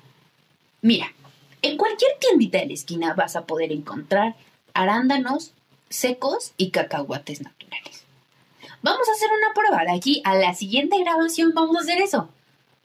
Mira, 0.82 1.06
en 1.62 1.76
cualquier 1.76 2.12
tiendita 2.20 2.58
de 2.58 2.66
la 2.66 2.74
esquina 2.74 3.14
vas 3.14 3.36
a 3.36 3.46
poder 3.46 3.72
encontrar 3.72 4.36
arándanos 4.74 5.54
secos 5.90 6.52
y 6.56 6.70
cacahuates 6.70 7.42
naturales. 7.42 8.04
Vamos 8.82 9.06
a 9.08 9.12
hacer 9.12 9.28
una 9.30 9.52
prueba 9.54 9.84
de 9.84 9.96
aquí 9.98 10.22
a 10.24 10.34
la 10.34 10.54
siguiente 10.54 10.98
grabación, 11.00 11.52
vamos 11.54 11.76
a 11.76 11.80
hacer 11.80 12.00
eso. 12.00 12.30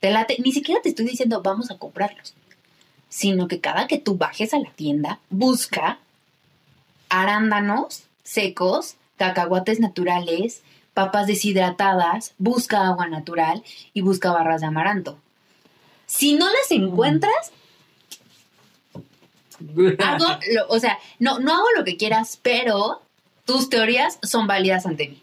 Te 0.01 0.11
late- 0.11 0.37
Ni 0.43 0.51
siquiera 0.51 0.81
te 0.81 0.89
estoy 0.89 1.05
diciendo 1.05 1.41
vamos 1.41 1.71
a 1.71 1.77
comprarlos, 1.77 2.33
sino 3.07 3.47
que 3.47 3.61
cada 3.61 3.87
que 3.87 3.97
tú 3.97 4.15
bajes 4.17 4.53
a 4.53 4.59
la 4.59 4.71
tienda, 4.71 5.19
busca 5.29 5.99
arándanos 7.09 8.03
secos, 8.23 8.95
cacahuates 9.17 9.79
naturales, 9.79 10.61
papas 10.93 11.27
deshidratadas, 11.27 12.33
busca 12.37 12.87
agua 12.87 13.07
natural 13.07 13.63
y 13.93 14.01
busca 14.01 14.31
barras 14.31 14.61
de 14.61 14.67
amaranto. 14.67 15.17
Si 16.07 16.33
no 16.33 16.45
las 16.47 16.71
encuentras, 16.71 17.51
hago, 19.99 20.25
lo- 20.53 20.67
o 20.69 20.79
sea, 20.79 20.97
no, 21.19 21.39
no 21.39 21.53
hago 21.53 21.65
lo 21.77 21.83
que 21.83 21.97
quieras, 21.97 22.39
pero 22.41 23.01
tus 23.45 23.69
teorías 23.69 24.19
son 24.23 24.47
válidas 24.47 24.85
ante 24.85 25.09
mí. 25.09 25.21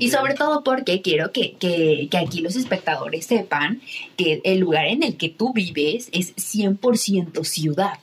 Y 0.00 0.10
sobre 0.10 0.32
todo 0.34 0.64
porque 0.64 1.02
quiero 1.02 1.32
que, 1.32 1.52
que- 1.56 2.08
que 2.10 2.16
aquí 2.18 2.40
los 2.40 2.56
espectadores 2.56 3.26
sepan 3.26 3.82
que 4.16 4.40
el 4.44 4.58
lugar 4.58 4.86
en 4.86 5.02
el 5.02 5.16
que 5.18 5.28
tú 5.28 5.52
vives 5.52 6.08
es 6.12 6.34
100% 6.36 7.44
ciudad. 7.44 7.98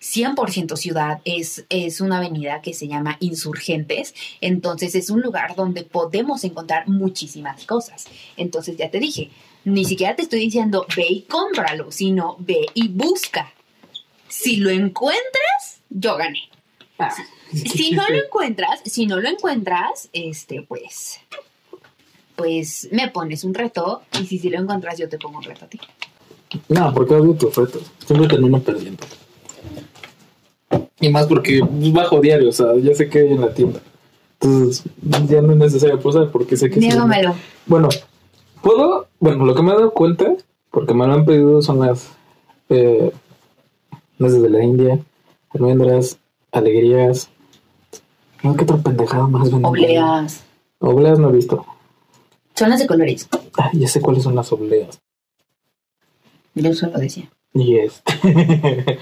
100% 0.00 0.76
ciudad 0.76 1.20
es, 1.24 1.64
es 1.68 2.00
una 2.00 2.18
avenida 2.18 2.60
que 2.60 2.74
se 2.74 2.88
llama 2.88 3.18
Insurgentes, 3.20 4.14
entonces 4.40 4.96
es 4.96 5.10
un 5.10 5.20
lugar 5.20 5.54
donde 5.54 5.84
podemos 5.84 6.42
encontrar 6.42 6.88
muchísimas 6.88 7.64
cosas. 7.66 8.06
Entonces 8.36 8.76
ya 8.76 8.90
te 8.90 8.98
dije, 8.98 9.30
ni 9.64 9.84
siquiera 9.84 10.16
te 10.16 10.22
estoy 10.22 10.40
diciendo 10.40 10.86
ve 10.96 11.06
y 11.08 11.20
cómpralo, 11.22 11.92
sino 11.92 12.34
ve 12.40 12.66
y 12.74 12.88
busca. 12.88 13.52
Si 14.32 14.56
lo 14.56 14.70
encuentras, 14.70 15.82
yo 15.90 16.16
gané. 16.16 16.48
Ah, 16.98 17.12
Si 17.52 17.90
no 17.90 18.08
lo 18.08 18.16
encuentras, 18.16 18.80
si 18.86 19.04
no 19.04 19.20
lo 19.20 19.28
encuentras, 19.28 20.08
este, 20.14 20.62
pues, 20.62 21.20
pues 22.34 22.88
me 22.92 23.08
pones 23.08 23.44
un 23.44 23.52
reto 23.52 24.00
y 24.18 24.24
si 24.24 24.38
sí 24.38 24.48
lo 24.48 24.58
encuentras 24.58 24.96
yo 24.96 25.06
te 25.06 25.18
pongo 25.18 25.36
un 25.36 25.44
reto 25.44 25.66
a 25.66 25.68
ti. 25.68 25.78
No, 26.68 26.94
porque 26.94 27.14
odio 27.14 27.34
tus 27.34 27.54
retos. 27.54 27.82
Siempre 28.06 28.26
termino 28.26 28.58
perdiendo. 28.58 29.04
Y 30.98 31.10
más 31.10 31.26
porque 31.26 31.60
bajo 31.92 32.18
diario, 32.20 32.48
o 32.48 32.52
sea, 32.52 32.74
ya 32.78 32.94
sé 32.94 33.10
que 33.10 33.18
hay 33.18 33.32
en 33.32 33.40
la 33.42 33.52
tienda. 33.52 33.80
Entonces, 34.40 34.82
ya 35.28 35.42
no 35.42 35.52
es 35.52 35.58
necesario 35.58 36.00
posar 36.00 36.30
porque 36.30 36.56
sé 36.56 36.70
que 36.70 36.80
sí. 36.80 36.88
Bueno, 37.66 37.90
puedo, 38.62 39.08
bueno, 39.20 39.44
lo 39.44 39.54
que 39.54 39.62
me 39.62 39.72
he 39.72 39.74
dado 39.74 39.92
cuenta, 39.92 40.34
porque 40.70 40.94
me 40.94 41.06
lo 41.06 41.12
han 41.12 41.26
pedido, 41.26 41.60
son 41.60 41.80
las 41.80 42.08
eh, 42.70 43.12
nueces 44.22 44.42
de 44.42 44.48
la 44.50 44.62
India, 44.64 44.98
almendras, 45.50 46.18
alegrías, 46.50 47.28
No, 48.42 48.56
¿qué 48.56 48.64
otra 48.64 48.76
pendejada 48.78 49.26
más 49.28 49.44
venden? 49.50 49.66
Obleas. 49.66 50.42
Obleas 50.80 51.18
no 51.18 51.28
he 51.28 51.32
visto. 51.32 51.64
Son 52.54 52.70
las 52.70 52.80
de 52.80 52.86
colores. 52.86 53.28
Ay, 53.56 53.78
ya 53.80 53.88
sé 53.88 54.00
cuáles 54.00 54.22
son 54.24 54.34
las 54.34 54.50
obleas. 54.52 55.00
Yo 56.54 56.74
solo 56.74 56.98
decía. 56.98 57.30
Y 57.54 57.76
este. 57.78 58.12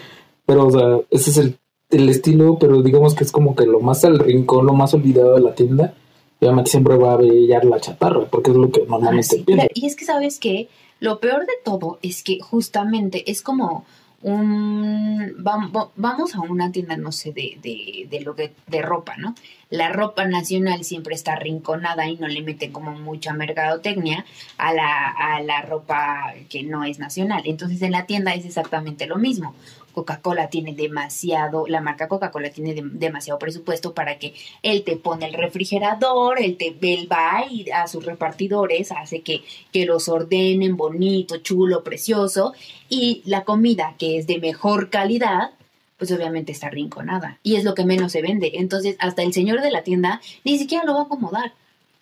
pero, 0.47 0.67
o 0.67 0.71
sea, 0.71 1.00
ese 1.11 1.31
es 1.31 1.37
el, 1.39 1.59
el 1.91 2.09
estilo, 2.09 2.59
pero 2.59 2.83
digamos 2.83 3.15
que 3.15 3.25
es 3.25 3.33
como 3.33 3.55
que 3.57 3.67
lo 3.67 3.81
más 3.81 4.05
al 4.05 4.19
rincón, 4.19 4.67
lo 4.67 4.73
más 4.75 4.95
olvidado 4.95 5.35
de 5.35 5.41
la 5.41 5.55
tienda. 5.55 5.95
Obviamente 6.41 6.71
siempre 6.71 6.97
va 6.97 7.12
a 7.12 7.17
brillar 7.17 7.65
la 7.65 7.81
chatarra, 7.81 8.25
porque 8.31 8.50
es 8.50 8.57
lo 8.57 8.71
que 8.71 8.81
Ah, 8.83 8.87
normalmente 8.89 9.37
sí, 9.37 9.43
piensa. 9.43 9.67
claro. 9.67 9.73
Y 9.75 9.87
es 9.87 9.97
que, 9.97 10.05
¿sabes 10.05 10.39
qué? 10.39 10.69
Lo 10.99 11.19
peor 11.21 11.41
de 11.41 11.53
todo 11.65 11.99
es 12.03 12.23
que 12.23 12.41
justamente 12.41 13.31
es 13.31 13.43
como 13.43 13.85
un... 14.23 15.35
vam- 15.39 15.75
va- 15.75 15.91
Vamos 15.97 16.35
a 16.35 16.41
una 16.41 16.71
tienda, 16.73 16.97
no 16.97 17.12
sé, 17.12 17.33
de, 17.33 17.59
de, 17.62 18.07
de 18.11 18.21
lo 18.21 18.35
que 18.35 18.53
de 18.67 18.83
ropa, 18.83 19.17
¿no? 19.17 19.35
La 19.71 19.89
ropa 19.91 20.25
nacional 20.27 20.83
siempre 20.85 21.15
está 21.15 21.37
rinconada 21.37 22.07
y 22.09 22.17
no 22.17 22.27
le 22.27 22.43
meten 22.43 22.73
como 22.73 22.91
mucha 22.93 23.33
mercadotecnia 23.33 24.25
a 24.59 24.73
la, 24.73 25.09
a 25.11 25.41
la 25.43 25.62
ropa 25.62 26.35
que 26.49 26.62
no 26.65 26.85
es 26.85 26.99
nacional. 26.99 27.43
Entonces 27.45 27.81
en 27.83 27.93
la 27.93 28.05
tienda 28.07 28.35
es 28.35 28.45
exactamente 28.45 29.07
lo 29.07 29.17
mismo. 29.17 29.55
Coca-Cola 29.92 30.49
tiene 30.50 30.75
demasiado, 30.75 31.66
la 31.66 31.80
marca 31.80 32.09
Coca-Cola 32.09 32.50
tiene 32.50 32.75
dem- 32.75 32.92
demasiado 32.92 33.38
presupuesto 33.38 33.94
para 33.94 34.18
que 34.18 34.35
él 34.62 34.82
te 34.85 34.97
pone 34.97 35.26
el 35.26 35.35
refrigerador, 35.35 36.40
él, 36.40 36.56
te, 36.56 36.76
él 36.80 37.09
va 37.11 37.44
a 37.75 37.87
sus 37.87 38.04
repartidores, 38.04 38.92
hace 38.92 39.23
que, 39.23 39.42
que 39.73 39.87
los 39.87 40.09
ordenen 40.09 40.76
bonito, 40.76 41.38
chulo, 41.38 41.82
precioso, 41.85 42.54
y 42.88 43.23
la 43.25 43.44
comida 43.44 43.94
que 43.99 44.18
es 44.18 44.26
de 44.26 44.38
mejor 44.38 44.90
calidad, 44.90 45.50
pues 45.99 46.11
obviamente 46.12 46.52
está 46.52 46.70
rinconada, 46.70 47.38
y 47.42 47.56
es 47.56 47.64
lo 47.64 47.75
que 47.75 47.85
menos 47.85 48.12
se 48.12 48.23
vende. 48.23 48.52
Entonces, 48.54 48.97
hasta 49.00 49.23
el 49.23 49.32
señor 49.32 49.61
de 49.61 49.70
la 49.70 49.82
tienda 49.82 50.20
ni 50.44 50.59
siquiera 50.59 50.85
lo 50.85 50.94
va 50.94 51.00
a 51.00 51.04
acomodar, 51.04 51.52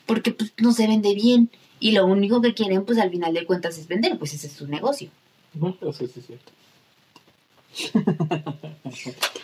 porque 0.07 0.30
pues, 0.30 0.52
no 0.59 0.73
se 0.73 0.87
vende 0.87 1.14
bien, 1.14 1.50
y 1.80 1.92
lo 1.92 2.07
único 2.07 2.40
que 2.40 2.54
quieren, 2.54 2.85
pues 2.85 2.99
al 2.99 3.11
final 3.11 3.35
de 3.35 3.45
cuentas, 3.47 3.78
es 3.78 3.88
vender, 3.88 4.18
pues 4.18 4.35
ese 4.35 4.47
es 4.47 4.52
su 4.52 4.66
negocio. 4.66 5.11
No, 5.54 5.73
sí, 5.92 6.07
sí, 6.07 6.21
es 6.21 6.26
cierto. 6.26 6.52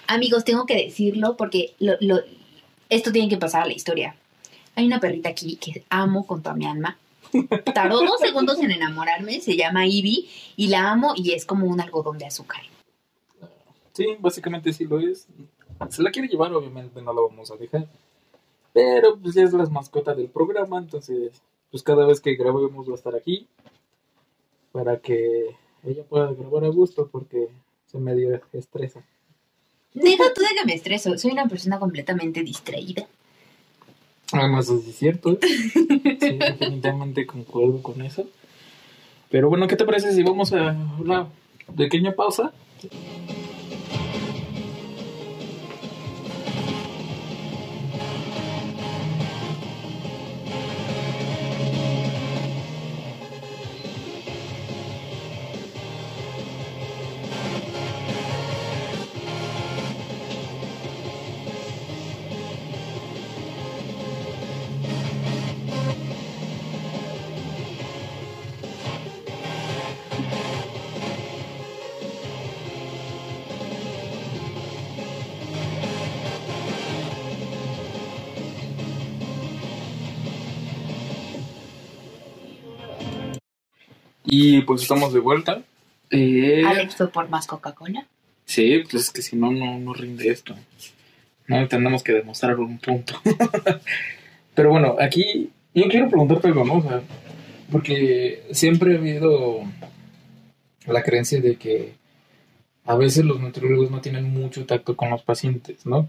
Amigos, 0.07 0.45
tengo 0.45 0.67
que 0.67 0.77
decirlo 0.77 1.37
porque 1.37 1.75
lo, 1.79 1.95
lo- 2.01 2.21
esto 2.89 3.13
tiene 3.13 3.29
que 3.29 3.37
pasar 3.37 3.63
a 3.63 3.67
la 3.67 3.73
historia. 3.73 4.17
Hay 4.77 4.87
una 4.87 5.01
perrita 5.01 5.29
aquí 5.29 5.57
que 5.57 5.85
amo 5.89 6.27
con 6.27 6.43
toda 6.43 6.55
mi 6.55 6.67
alma. 6.67 6.99
Tardó 7.75 8.01
dos 8.01 8.21
segundos 8.21 8.59
en 8.61 8.71
enamorarme, 8.71 9.41
se 9.41 9.57
llama 9.57 9.87
Ivy 9.87 10.29
y 10.57 10.69
la 10.69 10.91
amo 10.91 11.15
y 11.17 11.33
es 11.33 11.45
como 11.47 11.67
un 11.67 11.81
algodón 11.81 12.19
de 12.19 12.27
azúcar. 12.27 12.63
Sí, 13.93 14.17
básicamente 14.21 14.73
sí 14.73 14.85
lo 14.85 14.99
es. 15.01 15.27
Se 15.91 16.03
la 16.03 16.11
quiere 16.11 16.29
llevar, 16.29 16.53
obviamente 16.53 17.01
no 17.03 17.13
la 17.13 17.21
vamos 17.23 17.51
a 17.51 17.57
dejar. 17.57 17.87
Pero 18.73 19.17
pues 19.19 19.35
ya 19.35 19.43
es 19.43 19.53
la 19.53 19.67
mascota 19.67 20.15
del 20.15 20.29
programa, 20.29 20.79
entonces 20.79 21.41
pues 21.71 21.83
cada 21.83 22.07
vez 22.07 22.21
que 22.21 22.35
grabemos 22.37 22.89
va 22.89 22.93
a 22.93 22.97
estar 22.97 23.15
aquí. 23.15 23.47
Para 24.73 24.99
que 24.99 25.57
ella 25.85 26.03
pueda 26.05 26.33
grabar 26.33 26.65
a 26.65 26.69
gusto 26.69 27.09
porque 27.11 27.49
se 27.95 28.01
medio 28.01 28.41
estresa. 28.53 29.01
Deja 29.95 30.25
tú 30.35 30.41
de 30.41 30.49
que 30.59 30.67
me 30.67 30.75
estreso, 30.75 31.17
soy 31.17 31.31
una 31.31 31.47
persona 31.47 31.79
completamente 31.79 32.43
distraída. 32.43 33.07
Además 34.33 34.65
eso 34.65 34.81
sí 34.81 34.91
es 34.91 34.97
cierto. 34.97 35.33
¿eh? 35.33 35.39
Sí, 36.21 36.39
definitivamente 36.39 37.27
concuerdo 37.27 37.81
con 37.83 38.03
eso. 38.03 38.27
Pero 39.31 39.49
bueno, 39.49 39.69
¿qué 39.69 39.77
te 39.77 39.85
parece 39.85 40.13
si 40.13 40.23
vamos 40.25 40.53
a 40.53 40.77
una 40.99 41.29
pequeña 41.77 42.13
pausa? 42.13 42.53
Y 84.37 84.63
pues 84.63 84.83
estamos 84.83 85.13
de 85.13 85.21
vuelta. 85.21 85.63
Eh, 86.11 86.65
Alex 86.67 86.97
fue 86.97 87.09
por 87.09 87.29
más 87.29 87.47
Coca-Cola. 87.47 88.05
Sí, 88.45 88.83
pues 88.91 89.05
es 89.05 89.11
que 89.11 89.23
si 89.23 89.37
no, 89.37 89.53
no, 89.53 89.79
no 89.79 89.95
rinde 89.95 90.29
esto. 90.29 90.57
No 91.47 91.69
tenemos 91.69 92.03
que 92.03 92.15
demostrar 92.15 92.59
un 92.59 92.79
punto. 92.79 93.15
Pero 94.55 94.71
bueno, 94.71 94.97
aquí 94.99 95.51
yo 95.73 95.85
quiero 95.89 96.09
preguntarte 96.09 96.49
algo, 96.49 96.65
¿no? 96.65 96.79
O 96.79 96.83
sea, 96.83 97.01
porque 97.71 98.43
siempre 98.51 98.97
ha 98.97 98.99
habido 98.99 99.61
la 100.89 101.03
creencia 101.05 101.41
de 101.41 101.55
que 101.55 101.95
a 102.87 102.97
veces 102.97 103.25
los 103.25 103.39
nutriólogos 103.39 103.93
no 103.93 104.01
tienen 104.01 104.33
mucho 104.33 104.67
tacto 104.67 104.97
con 104.97 105.11
los 105.11 105.23
pacientes, 105.23 105.87
¿no? 105.87 106.09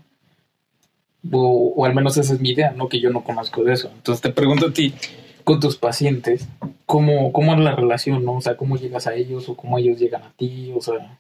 O, 1.32 1.74
o 1.76 1.86
al 1.86 1.94
menos 1.94 2.18
esa 2.18 2.34
es 2.34 2.40
mi 2.40 2.50
idea, 2.50 2.72
¿no? 2.72 2.90
Que 2.90 3.00
yo 3.00 3.12
no 3.12 3.24
conozco 3.24 3.64
de 3.64 3.74
eso. 3.74 3.92
Entonces 3.96 4.22
te 4.22 4.32
pregunto 4.32 4.68
a 4.68 4.74
ti, 4.74 4.96
con 5.46 5.60
tus 5.60 5.78
pacientes, 5.78 6.48
¿cómo, 6.86 7.32
cómo 7.32 7.54
es 7.54 7.60
la 7.60 7.76
relación, 7.76 8.26
¿no? 8.26 8.34
O 8.34 8.42
sea, 8.42 8.58
¿cómo 8.58 8.76
llegas 8.76 9.08
a 9.08 9.14
ellos 9.14 9.48
o 9.48 9.56
cómo 9.56 9.78
ellos 9.78 9.98
llegan 9.98 10.24
a 10.24 10.32
ti? 10.32 10.74
O 10.76 10.82
sea, 10.82 11.20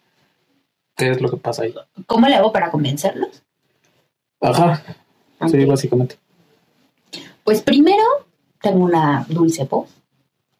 ¿qué 0.97 1.11
es 1.11 1.21
lo 1.21 1.29
que 1.29 1.37
pasa 1.37 1.63
ahí? 1.63 1.73
¿Cómo 2.07 2.27
le 2.27 2.35
hago 2.35 2.51
para 2.51 2.71
convencerlos? 2.71 3.43
Ajá, 4.41 4.83
sí, 5.47 5.63
básicamente. 5.63 6.17
Pues 7.43 7.61
primero 7.61 8.03
tengo 8.61 8.83
una 8.83 9.25
dulce 9.29 9.63
voz. 9.65 9.89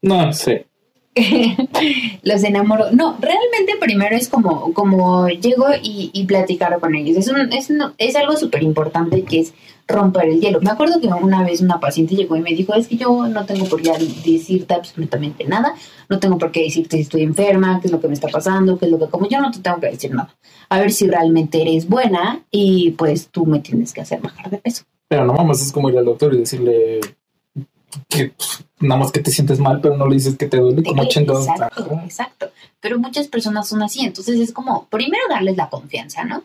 No 0.02 0.32
sé. 0.32 0.68
los 2.24 2.44
enamoro. 2.44 2.92
No, 2.92 3.18
realmente 3.20 3.74
primero 3.80 4.16
es 4.16 4.28
como, 4.28 4.74
como 4.74 5.28
llego 5.28 5.68
y, 5.82 6.26
platicar 6.26 6.80
con 6.80 6.96
ellos. 6.96 7.18
Es, 7.18 7.28
un, 7.28 7.54
es, 7.54 7.70
un- 7.70 7.94
es 7.98 8.16
algo 8.16 8.36
súper 8.36 8.64
importante 8.64 9.24
que 9.24 9.40
es 9.40 9.54
romper 9.88 10.26
el 10.30 10.42
hielo. 10.42 10.60
Me 10.62 10.72
acuerdo 10.72 11.00
que 11.00 11.08
una 11.08 11.44
vez 11.44 11.62
una 11.62 11.80
paciente 11.80 12.16
llegó 12.16 12.36
y 12.36 12.42
me 12.42 12.54
dijo, 12.54 12.74
es 12.74 12.88
que 12.88 12.98
yo 12.98 13.28
no 13.28 13.46
tengo 13.46 13.66
por 13.66 13.82
qué 13.82 13.92
decirte 14.26 14.74
absolutamente 14.74 15.46
nada, 15.46 15.76
no 16.10 16.20
tengo 16.20 16.38
por 16.38 16.52
qué 16.52 16.64
decirte 16.64 16.98
si 16.98 17.04
estoy 17.04 17.22
enferma, 17.22 17.80
qué 17.80 17.88
es 17.88 17.92
lo 17.92 18.02
que 18.02 18.08
me 18.08 18.16
está 18.16 18.28
pasando, 18.28 18.78
qué 18.78 18.86
es 18.86 18.92
lo 18.92 19.00
que 19.00 19.08
como, 19.08 19.30
yo 19.30 19.40
no 19.40 19.52
te 19.52 19.60
tengo 19.60 19.80
que 19.80 19.92
decir 19.92 20.14
nada. 20.14 20.36
A 20.70 20.80
ver 20.80 20.92
si 20.92 21.08
realmente 21.08 21.62
eres 21.62 21.88
buena 21.88 22.44
y 22.50 22.92
pues 22.92 23.28
tú 23.28 23.46
me 23.46 23.60
tienes 23.60 23.94
que 23.94 24.02
hacer 24.02 24.20
bajar 24.22 24.50
de 24.50 24.58
peso. 24.58 24.84
Pero 25.08 25.24
no 25.26 25.34
mames, 25.34 25.62
es 25.62 25.72
como 25.72 25.90
ir 25.90 25.98
al 25.98 26.06
doctor 26.06 26.34
y 26.34 26.40
decirle 26.40 27.00
que 28.10 28.30
pues, 28.30 28.64
nada 28.80 29.00
más 29.02 29.12
que 29.12 29.20
te 29.22 29.32
sientes 29.32 29.60
mal, 29.60 29.80
pero 29.82 29.98
no 29.98 30.08
le 30.08 30.16
dices 30.16 30.38
que 30.38 30.48
te 30.48 30.58
duele, 30.58 30.84
como 30.84 31.04
Eh, 31.04 31.08
chingados. 31.08 31.48
Exacto, 31.48 31.88
Ajá. 31.92 32.04
exacto. 32.06 32.52
Pero 32.80 33.00
muchas 33.00 33.28
personas 33.28 33.68
son 33.68 33.82
así, 33.84 34.06
entonces 34.06 34.40
es 34.40 34.52
como, 34.54 34.86
primero 34.88 35.24
darles 35.30 35.58
la 35.58 35.70
confianza, 35.70 36.24
¿no? 36.24 36.44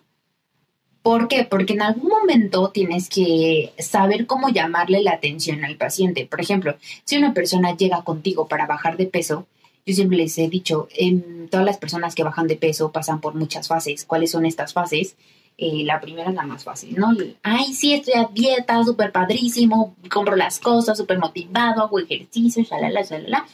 ¿Por 1.03 1.29
qué? 1.29 1.45
Porque 1.45 1.73
en 1.73 1.83
algún 1.83 2.09
momento 2.11 2.71
tienes 2.71 3.09
que 3.09 3.73
saber 3.79 4.27
cómo 4.27 4.51
llamarle 4.51 5.03
la 5.03 5.13
atención 5.13 5.65
al 5.65 5.77
paciente. 5.77 6.27
Por 6.27 6.41
ejemplo, 6.43 6.77
si 7.05 7.17
una 7.17 7.33
persona 7.33 7.75
llega 7.75 8.03
contigo 8.03 8.49
para 8.49 8.67
bajar 8.67 8.99
de 8.99 9.07
peso, 9.07 9.47
yo 9.87 9.95
siempre 9.95 10.19
les 10.19 10.37
he 10.37 10.49
dicho, 10.49 10.89
em, 10.95 11.49
todas 11.49 11.65
las 11.65 11.79
personas 11.79 12.15
que 12.15 12.23
bajan 12.23 12.47
de 12.47 12.57
peso 12.57 12.93
pasan 12.93 13.21
por 13.23 13.35
muchas 13.35 13.67
fases. 13.67 14.05
¿Cuáles 14.05 14.31
son 14.31 14.45
estas 14.45 14.75
fases? 14.75 15.17
Eh, 15.63 15.85
la 15.85 16.01
primera 16.01 16.31
es 16.31 16.35
la 16.35 16.45
más 16.45 16.65
fácil, 16.65 16.97
¿no? 16.97 17.11
El, 17.13 17.37
Ay, 17.43 17.75
sí, 17.75 17.93
estoy 17.93 18.15
a 18.15 18.31
dieta, 18.33 18.83
súper 18.83 19.13
padrísimo, 19.13 19.95
compro 20.11 20.35
las 20.35 20.59
cosas, 20.59 20.97
súper 20.97 21.19
motivado, 21.19 21.83
hago 21.83 21.99
ejercicio, 21.99 22.63
shalala, 22.65 23.03
shalala. 23.03 23.47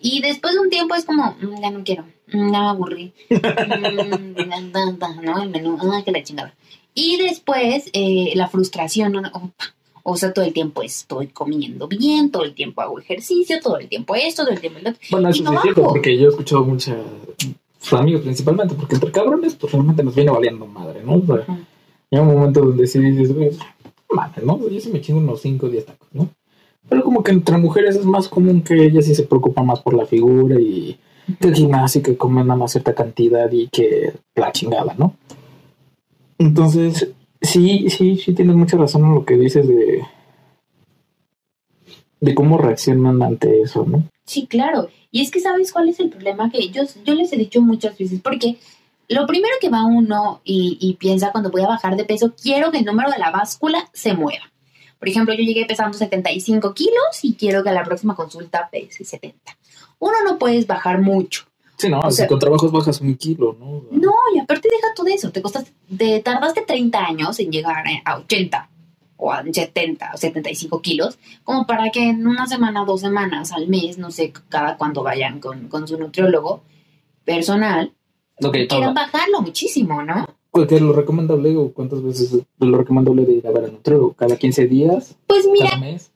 Y 0.00 0.20
después 0.20 0.54
de 0.54 0.60
un 0.60 0.68
tiempo 0.68 0.96
es 0.96 1.04
como, 1.04 1.36
"Mm, 1.40 1.62
ya 1.62 1.70
no 1.70 1.84
quiero, 1.84 2.02
mm, 2.32 2.52
ya 2.52 2.60
me 2.60 2.68
aburrí. 2.68 3.12
Mm, 3.30 4.34
da, 4.50 4.60
da, 4.72 4.92
da, 4.98 5.14
¿no? 5.22 5.42
El 5.44 5.50
menú, 5.50 5.78
ah, 5.80 6.02
que 6.04 6.10
la 6.10 6.24
chingada. 6.24 6.52
Y 6.92 7.18
después 7.18 7.88
eh, 7.92 8.32
la 8.34 8.48
frustración. 8.48 9.14
Oh, 9.32 9.50
o 10.02 10.16
sea, 10.16 10.32
todo 10.32 10.44
el 10.44 10.52
tiempo 10.52 10.82
estoy 10.82 11.28
comiendo 11.28 11.86
bien, 11.86 12.32
todo 12.32 12.42
el 12.42 12.54
tiempo 12.54 12.82
hago 12.82 12.98
ejercicio, 12.98 13.60
todo 13.62 13.78
el 13.78 13.88
tiempo 13.88 14.16
esto, 14.16 14.42
todo 14.42 14.52
el 14.52 14.60
tiempo 14.60 14.80
lo 14.82 14.90
otro. 14.90 15.00
Bueno, 15.10 15.28
eso 15.28 15.44
sí 15.44 15.54
es 15.54 15.62
cierto, 15.62 15.82
porque 15.84 16.18
yo 16.18 16.26
he 16.26 16.30
escuchado 16.30 16.64
muchas 16.64 16.96
sus 17.38 17.54
amigos 17.92 18.22
principalmente, 18.22 18.74
porque 18.74 18.94
entre 18.94 19.10
cabrones, 19.12 19.54
pues 19.54 19.72
realmente 19.72 20.02
nos 20.02 20.14
viene 20.14 20.30
valiendo 20.30 20.66
madre, 20.66 21.02
¿no? 21.04 21.16
O 21.16 21.26
sea, 21.26 21.44
llega 22.10 22.22
un 22.22 22.34
momento 22.34 22.60
donde 22.60 22.86
sí 22.86 22.98
dices, 22.98 23.34
güey, 23.34 23.50
madre, 24.10 24.44
¿no? 24.44 24.58
Yo 24.68 24.80
sí 24.80 24.90
me 24.90 25.00
chingo 25.00 25.20
unos 25.20 25.40
5 25.42 25.66
o 25.66 25.68
10 25.68 25.86
tacos, 25.86 26.08
¿no? 26.12 26.28
Pero 26.88 27.02
como 27.02 27.22
que 27.22 27.32
entre 27.32 27.56
mujeres 27.58 27.96
es 27.96 28.04
más 28.04 28.28
común 28.28 28.62
que 28.62 28.84
ellas 28.84 29.06
sí 29.06 29.14
se 29.14 29.24
preocupan 29.24 29.66
más 29.66 29.80
por 29.80 29.94
la 29.94 30.06
figura 30.06 30.60
y 30.60 30.98
que 31.40 31.48
el 31.48 31.54
gimnasio, 31.54 32.02
que 32.02 32.16
comen 32.16 32.46
nada 32.46 32.58
más 32.58 32.72
cierta 32.72 32.94
cantidad 32.94 33.50
y 33.50 33.68
que 33.68 34.12
la 34.34 34.52
chingada, 34.52 34.94
¿no? 34.98 35.14
Entonces, 36.38 37.14
Sí, 37.44 37.90
sí, 37.90 38.16
sí, 38.16 38.32
tienes 38.32 38.56
mucha 38.56 38.78
razón 38.78 39.04
en 39.04 39.14
lo 39.14 39.24
que 39.24 39.36
dices 39.36 39.68
de, 39.68 40.02
de 42.20 42.34
cómo 42.34 42.58
reaccionan 42.58 43.22
ante 43.22 43.60
eso, 43.60 43.84
¿no? 43.86 44.04
Sí, 44.26 44.46
claro. 44.46 44.88
Y 45.10 45.20
es 45.22 45.30
que 45.30 45.40
sabes 45.40 45.72
cuál 45.72 45.88
es 45.88 46.00
el 46.00 46.08
problema 46.10 46.50
que 46.50 46.68
yo, 46.70 46.82
yo 47.04 47.14
les 47.14 47.32
he 47.32 47.36
dicho 47.36 47.60
muchas 47.60 47.96
veces, 47.98 48.20
porque 48.22 48.56
lo 49.08 49.26
primero 49.26 49.54
que 49.60 49.68
va 49.68 49.84
uno 49.84 50.40
y, 50.44 50.78
y 50.80 50.94
piensa 50.94 51.30
cuando 51.30 51.50
voy 51.50 51.62
a 51.62 51.66
bajar 51.68 51.96
de 51.96 52.04
peso, 52.04 52.34
quiero 52.40 52.70
que 52.70 52.78
el 52.78 52.84
número 52.84 53.10
de 53.10 53.18
la 53.18 53.30
báscula 53.30 53.88
se 53.92 54.14
mueva. 54.14 54.50
Por 54.98 55.08
ejemplo, 55.08 55.34
yo 55.34 55.42
llegué 55.42 55.66
pesando 55.66 55.96
75 55.98 56.72
kilos 56.72 56.94
y 57.22 57.34
quiero 57.34 57.62
que 57.62 57.68
a 57.68 57.72
la 57.74 57.84
próxima 57.84 58.14
consulta 58.16 58.68
pese 58.72 59.04
70. 59.04 59.38
Uno 59.98 60.14
no 60.24 60.38
puedes 60.38 60.66
bajar 60.66 61.00
mucho. 61.02 61.44
Sí, 61.76 61.88
no, 61.90 62.00
O 62.00 62.10
si 62.10 62.18
sea- 62.18 62.26
con 62.28 62.38
trabajos 62.38 62.72
bajas 62.72 63.00
un 63.00 63.14
kilo, 63.16 63.54
¿no? 63.58 63.82
No, 63.90 64.12
y 64.34 64.38
aparte 64.38 64.68
deja 64.70 64.94
todo 64.96 65.08
eso. 65.08 65.30
Te 65.30 65.42
costaste, 65.42 65.72
te 65.96 66.20
tardaste 66.20 66.62
30 66.62 67.04
años 67.04 67.38
en 67.40 67.50
llegar 67.52 67.84
a 68.04 68.16
80 68.18 68.70
o 69.24 69.32
a 69.32 69.42
70 69.42 70.10
o 70.14 70.16
75 70.16 70.80
kilos, 70.82 71.18
como 71.42 71.66
para 71.66 71.90
que 71.90 72.10
en 72.10 72.26
una 72.26 72.46
semana, 72.46 72.84
dos 72.84 73.00
semanas, 73.00 73.52
al 73.52 73.68
mes, 73.68 73.98
no 73.98 74.10
sé, 74.10 74.32
cada 74.48 74.76
cuando 74.76 75.02
vayan 75.02 75.40
con, 75.40 75.68
con 75.68 75.88
su 75.88 75.98
nutriólogo 75.98 76.62
personal, 77.24 77.92
Ok, 78.42 78.56
quieran 78.68 78.94
bajarlo 78.94 79.40
muchísimo, 79.42 80.02
¿no? 80.02 80.26
¿qué 80.68 80.76
es 80.76 80.80
lo 80.80 80.92
recomendable 80.92 81.56
o 81.56 81.72
cuántas 81.72 82.02
veces 82.02 82.32
es 82.32 82.42
lo 82.60 82.78
recomendable 82.78 83.24
de 83.24 83.32
ir 83.34 83.46
a 83.46 83.50
ver 83.50 83.64
al 83.64 83.72
nutriólogo? 83.72 84.12
¿Cada 84.12 84.36
15 84.36 84.66
días? 84.68 85.16
Pues 85.26 85.46
mira, 85.46 85.70
¿Cada 85.70 85.80
mes? 85.80 86.10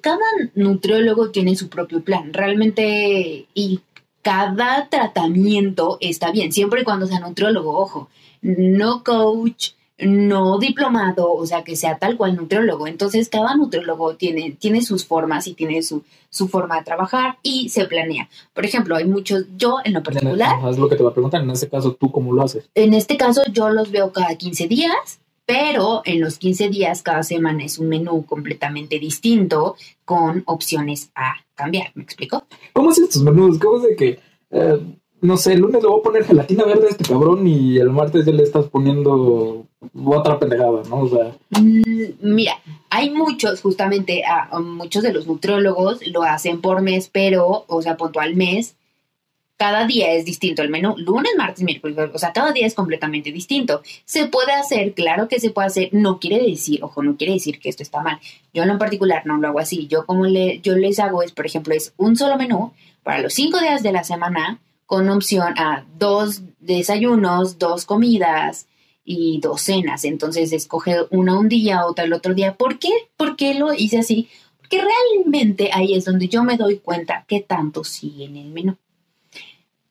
cada 0.00 0.24
nutriólogo 0.54 1.30
tiene 1.30 1.54
su 1.56 1.68
propio 1.68 2.02
plan, 2.02 2.32
realmente, 2.32 3.46
y 3.54 3.80
cada 4.22 4.88
tratamiento 4.88 5.98
está 6.00 6.32
bien, 6.32 6.52
siempre 6.52 6.80
y 6.80 6.84
cuando 6.84 7.06
sea 7.06 7.20
nutriólogo, 7.20 7.78
ojo, 7.78 8.08
no 8.42 9.04
coach, 9.04 9.72
no 9.98 10.58
diplomado, 10.58 11.32
o 11.32 11.46
sea, 11.46 11.64
que 11.64 11.74
sea 11.76 11.98
tal 11.98 12.16
cual 12.16 12.36
nutriólogo. 12.36 12.86
Entonces, 12.86 13.28
cada 13.28 13.56
nutriólogo 13.56 14.16
tiene, 14.16 14.52
tiene 14.52 14.82
sus 14.82 15.06
formas 15.06 15.46
y 15.46 15.54
tiene 15.54 15.82
su, 15.82 16.02
su 16.28 16.48
forma 16.48 16.76
de 16.76 16.84
trabajar 16.84 17.38
y 17.42 17.70
se 17.70 17.86
planea. 17.86 18.28
Por 18.52 18.66
ejemplo, 18.66 18.96
hay 18.96 19.06
muchos, 19.06 19.46
yo 19.56 19.78
en 19.84 19.94
lo 19.94 20.02
particular, 20.02 20.56
Es 20.68 20.78
lo 20.78 20.88
que 20.88 20.96
te 20.96 21.02
va 21.02 21.10
a 21.10 21.14
preguntar. 21.14 21.42
En 21.42 21.50
ese 21.50 21.68
caso, 21.68 21.94
¿tú 21.94 22.10
cómo 22.10 22.32
lo 22.32 22.42
haces? 22.42 22.68
en 22.74 22.94
este 22.94 23.16
caso 23.16 23.42
yo 23.52 23.70
los 23.70 23.90
veo 23.90 24.12
cada 24.12 24.34
15 24.34 24.68
días, 24.68 25.20
pero 25.46 26.02
en 26.04 26.20
los 26.20 26.38
15 26.38 26.68
días 26.68 27.02
cada 27.02 27.22
semana 27.22 27.64
es 27.64 27.78
un 27.78 27.88
menú 27.88 28.26
completamente 28.26 28.98
distinto 28.98 29.76
con 30.04 30.42
opciones 30.46 31.10
a 31.14 31.36
cambiar. 31.54 31.92
¿Me 31.94 32.02
explico? 32.02 32.44
¿Cómo 32.72 32.90
haces 32.90 33.08
tus 33.08 33.22
menús? 33.22 33.58
¿Cómo 33.58 33.78
es 33.78 33.82
de 33.84 33.96
que, 33.96 34.20
eh, 34.50 34.80
no 35.26 35.36
sé, 35.36 35.54
el 35.54 35.60
lunes 35.60 35.82
le 35.82 35.88
voy 35.88 36.00
a 36.00 36.02
poner 36.02 36.24
gelatina 36.24 36.64
verde 36.64 36.86
a 36.86 36.90
este 36.90 37.04
cabrón 37.04 37.46
y 37.46 37.78
el 37.78 37.90
martes 37.90 38.24
ya 38.24 38.32
le 38.32 38.42
estás 38.42 38.66
poniendo 38.66 39.66
otra 40.04 40.38
pendejada, 40.38 40.82
¿no? 40.88 41.00
O 41.00 41.08
sea, 41.08 41.36
Mm, 41.50 42.12
Mira, 42.20 42.54
hay 42.90 43.10
muchos, 43.10 43.60
justamente, 43.60 44.22
muchos 44.60 45.02
de 45.02 45.12
los 45.12 45.26
nutriólogos 45.26 46.06
lo 46.06 46.22
hacen 46.22 46.60
por 46.60 46.82
mes, 46.82 47.10
pero, 47.12 47.64
o 47.66 47.82
sea, 47.82 47.96
puntual 47.96 48.34
mes, 48.36 48.76
cada 49.56 49.86
día 49.86 50.12
es 50.12 50.24
distinto 50.24 50.62
el 50.62 50.68
menú, 50.68 50.94
lunes, 50.98 51.32
martes, 51.36 51.64
miércoles, 51.64 51.96
o 52.12 52.18
sea, 52.18 52.32
cada 52.32 52.52
día 52.52 52.66
es 52.66 52.74
completamente 52.74 53.32
distinto. 53.32 53.82
Se 54.04 54.26
puede 54.26 54.52
hacer, 54.52 54.92
claro 54.92 55.28
que 55.28 55.40
se 55.40 55.50
puede 55.50 55.68
hacer, 55.68 55.88
no 55.92 56.18
quiere 56.20 56.44
decir, 56.46 56.82
ojo, 56.84 57.02
no 57.02 57.16
quiere 57.16 57.32
decir 57.34 57.58
que 57.58 57.70
esto 57.70 57.82
está 57.82 58.02
mal. 58.02 58.18
Yo 58.52 58.64
en 58.64 58.78
particular 58.78 59.24
no 59.24 59.38
lo 59.38 59.48
hago 59.48 59.58
así. 59.58 59.86
Yo 59.86 60.04
como 60.04 60.26
le, 60.26 60.60
yo 60.60 60.76
les 60.76 60.98
hago 60.98 61.22
es, 61.22 61.32
por 61.32 61.46
ejemplo, 61.46 61.74
es 61.74 61.94
un 61.96 62.16
solo 62.16 62.36
menú 62.36 62.72
para 63.02 63.22
los 63.22 63.32
cinco 63.32 63.58
días 63.60 63.82
de 63.82 63.92
la 63.92 64.04
semana 64.04 64.60
con 64.86 65.08
opción 65.10 65.54
a 65.58 65.84
dos 65.98 66.42
desayunos, 66.60 67.58
dos 67.58 67.84
comidas 67.84 68.66
y 69.04 69.40
dos 69.40 69.62
cenas. 69.62 70.04
Entonces 70.04 70.52
escoge 70.52 70.96
una 71.10 71.38
un 71.38 71.48
día, 71.48 71.84
otra 71.86 72.04
el 72.04 72.12
otro 72.12 72.34
día. 72.34 72.54
¿Por 72.54 72.78
qué? 72.78 72.90
¿Por 73.16 73.36
qué 73.36 73.54
lo 73.54 73.72
hice 73.74 73.98
así? 73.98 74.28
Porque 74.58 74.80
realmente 74.80 75.70
ahí 75.72 75.94
es 75.94 76.04
donde 76.04 76.28
yo 76.28 76.42
me 76.44 76.56
doy 76.56 76.78
cuenta 76.78 77.24
qué 77.28 77.40
tanto 77.40 77.84
sigue 77.84 78.24
en 78.24 78.36
el 78.36 78.50
menú. 78.50 78.76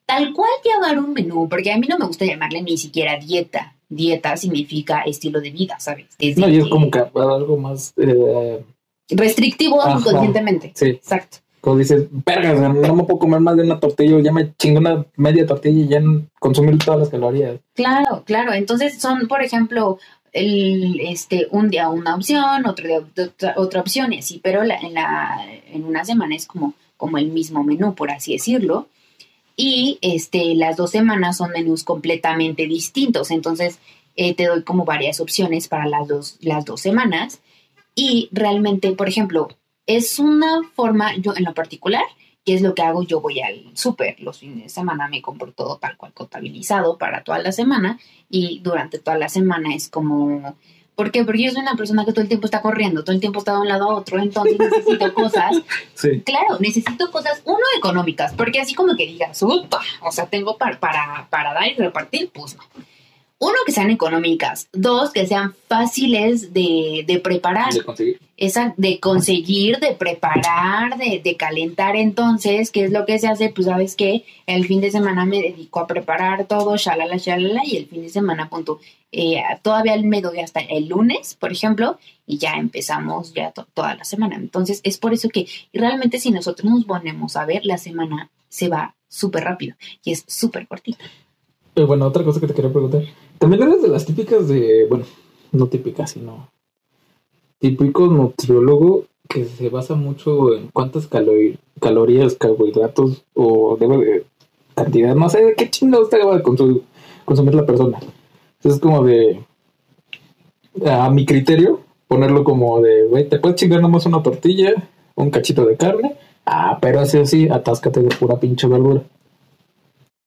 Tal 0.05 0.33
cual 0.33 0.49
llevar 0.63 0.99
un 0.99 1.13
menú, 1.13 1.49
porque 1.49 1.71
a 1.71 1.77
mí 1.77 1.87
no 1.87 1.97
me 1.97 2.05
gusta 2.05 2.25
llamarle 2.25 2.61
ni 2.61 2.77
siquiera 2.77 3.17
dieta. 3.17 3.75
Dieta 3.89 4.37
significa 4.37 5.01
estilo 5.01 5.41
de 5.41 5.51
vida, 5.51 5.79
¿sabes? 5.79 6.07
Desde 6.19 6.41
no, 6.41 6.49
y 6.49 6.57
es 6.57 6.67
como 6.67 6.91
que 6.91 6.99
algo 6.99 7.57
más, 7.57 7.93
eh, 7.97 8.63
restrictivo 9.09 9.81
inconscientemente. 9.87 10.73
sí, 10.75 10.89
Exacto. 10.89 11.37
Como 11.65 11.79
dices, 11.79 12.05
verga, 12.11 12.53
o 12.53 12.59
sea, 12.59 12.69
no 12.69 12.95
me 12.95 13.05
puedo 13.05 13.17
comer 13.17 13.39
más 13.39 13.57
de 13.57 13.63
una 13.63 13.79
tortilla, 13.79 14.19
ya 14.19 14.31
me 14.31 14.55
chingo 14.55 14.77
una 14.77 15.03
media 15.15 15.47
tortilla 15.47 15.83
y 15.83 15.87
ya 15.87 15.99
consumir 16.39 16.77
todas 16.77 16.99
las 16.99 17.09
calorías. 17.09 17.59
Claro, 17.73 18.21
claro. 18.23 18.53
Entonces 18.53 19.01
son, 19.01 19.27
por 19.27 19.41
ejemplo, 19.41 19.97
el, 20.31 20.99
este, 20.99 21.47
un 21.49 21.71
día 21.71 21.89
una 21.89 22.13
opción, 22.13 22.67
otro 22.67 22.87
día 22.87 22.99
otra, 22.99 23.55
otra 23.57 23.81
opción 23.81 24.13
y 24.13 24.19
así, 24.19 24.39
pero 24.43 24.61
en, 24.61 24.93
la, 24.93 25.43
en 25.73 25.85
una 25.85 26.05
semana 26.05 26.35
es 26.35 26.45
como, 26.45 26.75
como 26.97 27.17
el 27.17 27.29
mismo 27.29 27.63
menú, 27.63 27.95
por 27.95 28.11
así 28.11 28.33
decirlo. 28.33 28.87
Y 29.55 29.97
este, 30.03 30.53
las 30.53 30.77
dos 30.77 30.91
semanas 30.91 31.37
son 31.37 31.49
menús 31.49 31.83
completamente 31.83 32.67
distintos. 32.67 33.31
Entonces 33.31 33.79
eh, 34.15 34.35
te 34.35 34.45
doy 34.45 34.61
como 34.61 34.85
varias 34.85 35.19
opciones 35.19 35.67
para 35.67 35.87
las 35.87 36.07
dos, 36.07 36.37
las 36.41 36.63
dos 36.63 36.79
semanas. 36.79 37.41
Y 37.95 38.29
realmente, 38.31 38.91
por 38.91 39.09
ejemplo, 39.09 39.47
es 39.87 40.19
una 40.19 40.61
forma, 40.75 41.15
yo 41.17 41.33
en 41.35 41.43
lo 41.43 41.53
particular, 41.53 42.03
que 42.45 42.53
es 42.53 42.61
lo 42.61 42.75
que 42.75 42.83
hago, 42.83 43.03
yo 43.03 43.21
voy 43.21 43.41
al 43.41 43.65
súper 43.73 44.19
los 44.19 44.39
fines 44.39 44.63
de 44.63 44.69
semana, 44.69 45.07
me 45.07 45.21
compro 45.21 45.51
todo 45.51 45.77
tal 45.77 45.97
cual 45.97 46.13
contabilizado 46.13 46.97
para 46.97 47.23
toda 47.23 47.39
la 47.39 47.51
semana 47.51 47.99
y 48.29 48.59
durante 48.59 48.99
toda 48.99 49.17
la 49.17 49.29
semana 49.29 49.73
es 49.73 49.89
como... 49.89 50.55
¿Por 50.95 51.11
qué? 51.11 51.25
Porque 51.25 51.43
yo 51.43 51.51
soy 51.51 51.61
una 51.61 51.75
persona 51.75 52.05
que 52.05 52.13
todo 52.13 52.21
el 52.21 52.29
tiempo 52.29 52.45
está 52.45 52.61
corriendo, 52.61 53.03
todo 53.03 53.13
el 53.13 53.19
tiempo 53.19 53.39
está 53.39 53.51
de 53.51 53.59
un 53.59 53.67
lado 53.67 53.91
a 53.91 53.95
otro, 53.95 54.17
entonces 54.17 54.57
necesito 54.57 55.13
cosas 55.13 55.57
Sí. 55.93 56.21
Claro, 56.21 56.57
necesito 56.61 57.11
cosas, 57.11 57.41
uno, 57.43 57.59
económicas, 57.77 58.33
porque 58.33 58.61
así 58.61 58.75
como 58.75 58.95
que 58.95 59.05
digas, 59.05 59.41
upa, 59.43 59.81
o 60.01 60.11
sea, 60.13 60.27
tengo 60.27 60.57
para, 60.57 60.79
para, 60.79 61.27
para 61.29 61.53
dar 61.53 61.67
y 61.67 61.73
repartir, 61.73 62.31
pues 62.33 62.55
no. 62.55 62.63
Uno, 63.39 63.55
que 63.65 63.73
sean 63.73 63.89
económicas. 63.89 64.69
Dos, 64.71 65.11
que 65.11 65.27
sean 65.27 65.53
fáciles 65.67 66.53
de, 66.53 67.03
de 67.05 67.19
preparar, 67.19 67.73
De 67.73 67.83
conseguir. 67.83 68.19
Esa, 68.37 68.73
de 68.77 68.99
conseguir, 68.99 69.79
de 69.79 69.93
preparar, 69.93 70.97
de, 70.97 71.21
de 71.23 71.35
calentar. 71.37 71.95
Entonces, 71.95 72.71
¿qué 72.71 72.83
es 72.85 72.91
lo 72.91 73.05
que 73.05 73.17
se 73.19 73.27
hace? 73.27 73.49
Pues, 73.49 73.67
¿sabes 73.67 73.95
qué? 73.95 74.25
El 74.45 74.65
fin 74.65 74.81
de 74.81 74.91
semana 74.91 75.25
me 75.25 75.41
dedico 75.41 75.79
a 75.79 75.87
preparar 75.87 76.45
todo, 76.45 76.75
shalala, 76.77 77.17
shalala, 77.17 77.61
y 77.65 77.77
el 77.77 77.87
fin 77.87 78.01
de 78.01 78.09
semana, 78.09 78.49
punto. 78.49 78.79
eh, 79.11 79.41
todavía 79.61 79.95
me 80.01 80.21
doy 80.21 80.39
hasta 80.39 80.59
el 80.59 80.87
lunes, 80.89 81.35
por 81.35 81.51
ejemplo, 81.51 81.97
y 82.27 82.37
ya 82.37 82.53
empezamos 82.55 83.33
ya 83.33 83.51
to- 83.51 83.67
toda 83.73 83.95
la 83.95 84.03
semana. 84.03 84.35
Entonces, 84.35 84.81
es 84.83 84.97
por 84.97 85.13
eso 85.13 85.29
que 85.29 85.47
realmente 85.73 86.19
si 86.19 86.31
nosotros 86.31 86.69
nos 86.69 86.83
ponemos 86.85 87.37
a 87.37 87.45
ver, 87.45 87.65
la 87.65 87.77
semana 87.77 88.29
se 88.49 88.67
va 88.67 88.95
súper 89.07 89.45
rápido 89.45 89.75
y 90.03 90.11
es 90.11 90.25
súper 90.27 90.67
cortita. 90.67 91.05
Eh, 91.75 91.83
bueno, 91.83 92.05
otra 92.07 92.23
cosa 92.25 92.39
que 92.41 92.47
te 92.47 92.53
quería 92.53 92.71
preguntar. 92.71 93.03
También 93.37 93.63
eres 93.63 93.81
de 93.81 93.87
las 93.87 94.05
típicas 94.05 94.47
de, 94.49 94.85
bueno, 94.89 95.05
no 95.53 95.67
típicas, 95.67 96.11
sino 96.11 96.49
típico 97.69 98.05
nutriólogo 98.07 99.05
que 99.27 99.45
se 99.45 99.69
basa 99.69 99.95
mucho 99.95 100.53
en 100.55 100.67
cuántas 100.67 101.07
calorías, 101.07 102.35
carbohidratos 102.35 103.23
o 103.33 103.75
debe 103.79 103.97
de 103.97 104.25
cantidad, 104.75 105.15
no 105.15 105.27
sé 105.29 105.43
de 105.43 105.55
qué 105.55 105.69
chingados 105.71 106.11
debe 106.11 106.25
de 106.37 106.43
consu- 106.43 106.81
consumir 107.25 107.55
la 107.55 107.65
persona. 107.65 107.97
Entonces 108.57 108.75
es 108.75 108.79
como 108.79 109.03
de, 109.03 109.43
a 110.85 111.09
mi 111.09 111.25
criterio, 111.25 111.81
ponerlo 112.07 112.43
como 112.43 112.79
de, 112.81 113.07
güey, 113.07 113.27
te 113.27 113.39
puedes 113.39 113.55
chingar 113.59 113.81
nomás 113.81 114.05
una 114.05 114.21
tortilla, 114.21 114.73
un 115.15 115.31
cachito 115.31 115.65
de 115.65 115.75
carne, 115.75 116.15
ah, 116.45 116.77
pero 116.79 116.99
así 116.99 117.17
así, 117.17 117.49
atáscate 117.49 118.01
de 118.01 118.09
pura 118.15 118.39
pinche 118.39 118.67
verdura. 118.67 119.01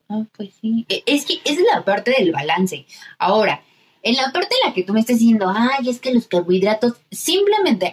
Ah, 0.08 0.24
pues 0.36 0.50
sí. 0.60 0.84
E- 0.88 1.02
Es 1.06 1.24
que 1.24 1.34
es 1.44 1.58
la 1.72 1.84
parte 1.84 2.12
del 2.18 2.32
balance. 2.32 2.84
Ahora, 3.18 3.62
en 4.02 4.16
la 4.16 4.32
parte 4.32 4.54
en 4.62 4.68
la 4.68 4.74
que 4.74 4.82
tú 4.82 4.92
me 4.92 5.00
estás 5.00 5.18
diciendo, 5.18 5.52
ay, 5.54 5.88
es 5.88 6.00
que 6.00 6.12
los 6.12 6.26
carbohidratos, 6.26 6.94
simplemente 7.10 7.90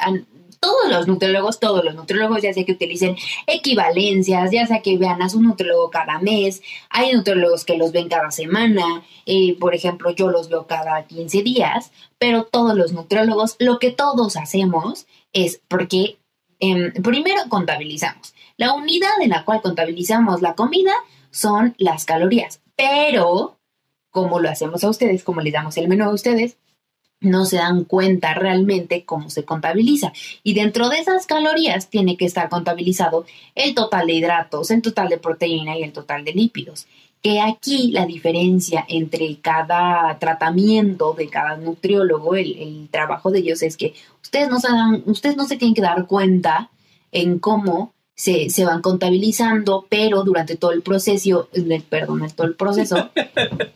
todos 0.60 0.90
los 0.90 1.08
nutriólogos, 1.08 1.60
todos 1.60 1.84
los 1.84 1.96
nutriólogos, 1.96 2.42
ya 2.42 2.54
sea 2.54 2.66
que 2.66 2.72
utilicen 2.72 3.16
equivalencias, 3.46 4.52
ya 4.52 4.66
sea 4.66 4.82
que 4.82 4.98
vean 4.98 5.22
a 5.22 5.30
su 5.30 5.42
nutriólogo 5.42 5.92
cada 5.92 6.20
mes, 6.20 6.62
hay 6.90 7.14
nutriólogos 7.14 7.66
que 7.66 7.78
los 7.78 7.92
ven 7.92 8.10
cada 8.10 8.32
semana, 8.32 9.04
eh, 9.26 9.56
por 9.60 9.76
ejemplo, 9.76 10.12
yo 10.12 10.30
los 10.30 10.50
veo 10.50 10.66
cada 10.66 11.06
15 11.06 11.44
días, 11.44 11.92
pero 12.18 12.46
todos 12.46 12.76
los 12.76 12.94
nutriólogos, 12.94 13.56
lo 13.60 13.78
que 13.78 13.92
todos 13.92 14.38
hacemos 14.38 15.06
es 15.34 15.62
porque 15.68 16.18
em, 16.60 16.94
primero 16.94 17.42
contabilizamos. 17.50 18.34
La 18.58 18.74
unidad 18.74 19.22
en 19.22 19.30
la 19.30 19.44
cual 19.44 19.62
contabilizamos 19.62 20.42
la 20.42 20.56
comida 20.56 20.94
son 21.30 21.76
las 21.78 22.06
calorías. 22.06 22.62
Pero, 22.76 23.58
como 24.16 24.40
lo 24.40 24.50
hacemos 24.50 24.82
a 24.86 24.90
ustedes, 24.90 25.26
como 25.26 25.42
les 25.42 25.52
damos 25.52 25.76
el 25.76 25.90
menú 25.90 26.06
a 26.06 26.14
ustedes, 26.14 26.56
no 27.20 27.44
se 27.44 27.58
dan 27.58 27.84
cuenta 27.84 28.34
realmente 28.34 29.04
cómo 29.04 29.30
se 29.30 29.44
contabiliza. 29.44 30.14
Y 30.42 30.54
dentro 30.54 30.88
de 30.88 31.00
esas 31.00 31.26
calorías 31.26 31.90
tiene 31.90 32.16
que 32.16 32.24
estar 32.24 32.48
contabilizado 32.48 33.26
el 33.56 33.76
total 33.76 34.08
de 34.08 34.14
hidratos, 34.14 34.72
el 34.72 34.82
total 34.82 35.10
de 35.10 35.18
proteína 35.18 35.78
y 35.78 35.84
el 35.84 35.92
total 35.92 36.24
de 36.24 36.32
lípidos. 36.32 36.88
que 37.22 37.42
aquí 37.42 37.92
la 37.92 38.06
diferencia 38.06 38.86
entre 38.88 39.38
cada 39.42 40.18
tratamiento 40.18 41.14
de 41.14 41.28
cada 41.28 41.58
nutriólogo, 41.58 42.36
el, 42.36 42.88
trabajo 42.92 43.32
de 43.32 43.40
ellos 43.40 43.64
es 43.64 43.76
que 43.76 43.96
ustedes 44.24 44.48
no 44.48 44.60
se 44.60 44.70
dan, 44.70 45.04
ustedes 45.08 45.36
no 45.36 45.46
se 45.46 45.58
tienen 45.58 45.76
que 45.76 45.82
dar 45.82 46.06
cuenta 46.08 46.70
en 47.12 47.40
cómo 47.40 47.96
se, 48.16 48.66
van 48.66 48.82
contabilizando, 48.82 49.86
pero 49.90 50.24
durante 50.24 50.56
todo 50.56 50.72
el 50.72 50.82
proceso, 50.82 51.50
eh, 51.54 51.84
perdón, 51.88 52.26
todo 52.36 52.48
el 52.48 52.56
proceso, 52.56 53.10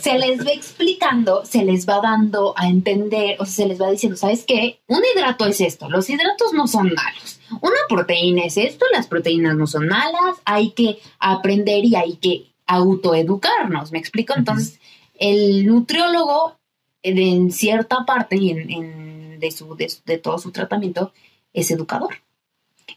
se 0.02 0.18
les 0.18 0.46
va 0.46 0.52
explicando, 0.52 1.44
se 1.44 1.64
les 1.64 1.88
va 1.88 2.00
dando 2.00 2.54
a 2.56 2.68
entender, 2.68 3.36
o 3.38 3.44
sea, 3.44 3.64
se 3.64 3.66
les 3.66 3.80
va 3.80 3.90
diciendo, 3.90 4.16
¿sabes 4.16 4.44
qué? 4.46 4.80
Un 4.86 5.00
hidrato 5.14 5.46
es 5.46 5.60
esto, 5.60 5.88
los 5.88 6.08
hidratos 6.08 6.52
no 6.52 6.66
son 6.66 6.92
malos. 6.94 7.40
Una 7.60 7.78
proteína 7.88 8.44
es 8.44 8.56
esto, 8.56 8.84
las 8.92 9.06
proteínas 9.06 9.56
no 9.56 9.66
son 9.66 9.88
malas, 9.88 10.36
hay 10.44 10.70
que 10.70 10.98
aprender 11.18 11.84
y 11.84 11.96
hay 11.96 12.16
que 12.16 12.46
autoeducarnos, 12.66 13.90
¿me 13.90 13.98
explico? 13.98 14.34
Entonces, 14.36 14.78
el 15.18 15.66
nutriólogo, 15.66 16.56
en 17.02 17.50
cierta 17.50 18.04
parte 18.06 18.36
y 18.36 18.50
en, 18.50 18.70
en 18.70 19.40
de, 19.40 19.50
su, 19.50 19.74
de, 19.74 19.92
de 20.04 20.18
todo 20.18 20.38
su 20.38 20.52
tratamiento, 20.52 21.12
es 21.52 21.70
educador. 21.70 22.14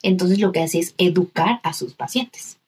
Entonces 0.02 0.40
lo 0.40 0.52
que 0.52 0.62
hace 0.62 0.80
es 0.80 0.94
educar 0.98 1.60
a 1.64 1.74
sus 1.74 1.94
pacientes. 1.94 2.60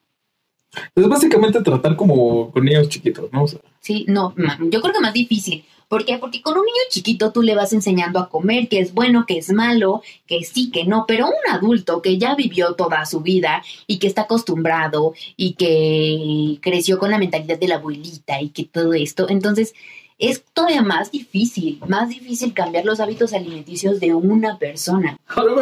Es 0.96 1.08
básicamente 1.08 1.62
tratar 1.62 1.96
como 1.96 2.52
con 2.52 2.66
niños 2.66 2.90
chiquitos, 2.90 3.32
¿no? 3.32 3.44
O 3.44 3.48
sea, 3.48 3.60
Sí, 3.86 4.04
no, 4.08 4.34
yo 4.72 4.82
creo 4.82 4.96
que 4.96 5.00
más 5.00 5.14
difícil. 5.14 5.64
¿Por 5.88 6.06
qué? 6.06 6.18
Porque 6.18 6.42
con 6.42 6.58
un 6.58 6.66
niño 6.66 6.90
chiquito 6.90 7.32
tú 7.32 7.44
le 7.44 7.54
vas 7.54 7.72
enseñando 7.72 8.18
a 8.18 8.30
comer, 8.30 8.68
que 8.68 8.80
es 8.80 8.96
bueno, 8.96 9.28
que 9.28 9.38
es 9.38 9.54
malo, 9.54 10.02
que 10.26 10.44
sí, 10.44 10.72
que 10.72 10.86
no, 10.86 11.06
pero 11.08 11.28
un 11.28 11.54
adulto 11.54 12.02
que 12.02 12.18
ya 12.18 12.34
vivió 12.34 12.74
toda 12.74 13.06
su 13.06 13.22
vida 13.22 13.62
y 13.86 14.00
que 14.00 14.08
está 14.08 14.24
acostumbrado 14.24 15.14
y 15.38 15.54
que 15.54 16.58
creció 16.64 16.98
con 16.98 17.12
la 17.12 17.20
mentalidad 17.20 17.60
de 17.60 17.68
la 17.68 17.76
abuelita 17.76 18.42
y 18.42 18.50
que 18.50 18.64
todo 18.64 18.96
esto, 18.96 19.30
entonces 19.30 19.76
es 20.18 20.44
todavía 20.52 20.82
más 20.82 21.12
difícil, 21.12 21.80
más 21.88 22.10
difícil 22.10 22.56
cambiar 22.56 22.86
los 22.86 23.00
hábitos 23.00 23.34
alimenticios 23.34 24.00
de 24.00 24.16
una 24.16 24.58
persona. 24.58 25.20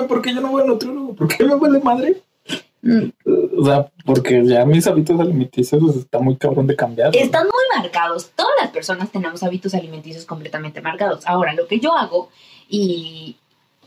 ¿por 0.07 0.21
qué 0.21 0.33
yo 0.33 0.39
no 0.39 0.47
voy 0.47 0.61
al 0.61 0.69
nutriólogo? 0.69 1.13
¿Por 1.13 1.27
qué 1.27 1.43
me 1.43 1.55
vale 1.55 1.81
madre? 1.81 2.23
O 2.85 3.65
sea, 3.65 3.89
porque 4.05 4.45
ya 4.45 4.65
mis 4.65 4.85
hábitos 4.87 5.19
alimenticios 5.19 5.81
pues, 5.81 5.95
está 5.95 6.19
muy 6.19 6.35
cabrón 6.35 6.67
de 6.67 6.75
cambiar. 6.75 7.15
Están 7.15 7.43
muy 7.43 7.81
marcados. 7.81 8.31
Todas 8.35 8.51
las 8.59 8.71
personas 8.71 9.09
tenemos 9.09 9.41
hábitos 9.41 9.73
alimenticios 9.73 10.25
completamente 10.25 10.81
marcados. 10.81 11.25
Ahora, 11.25 11.53
lo 11.53 11.65
que 11.67 11.79
yo 11.79 11.95
hago, 11.95 12.29
y, 12.67 13.37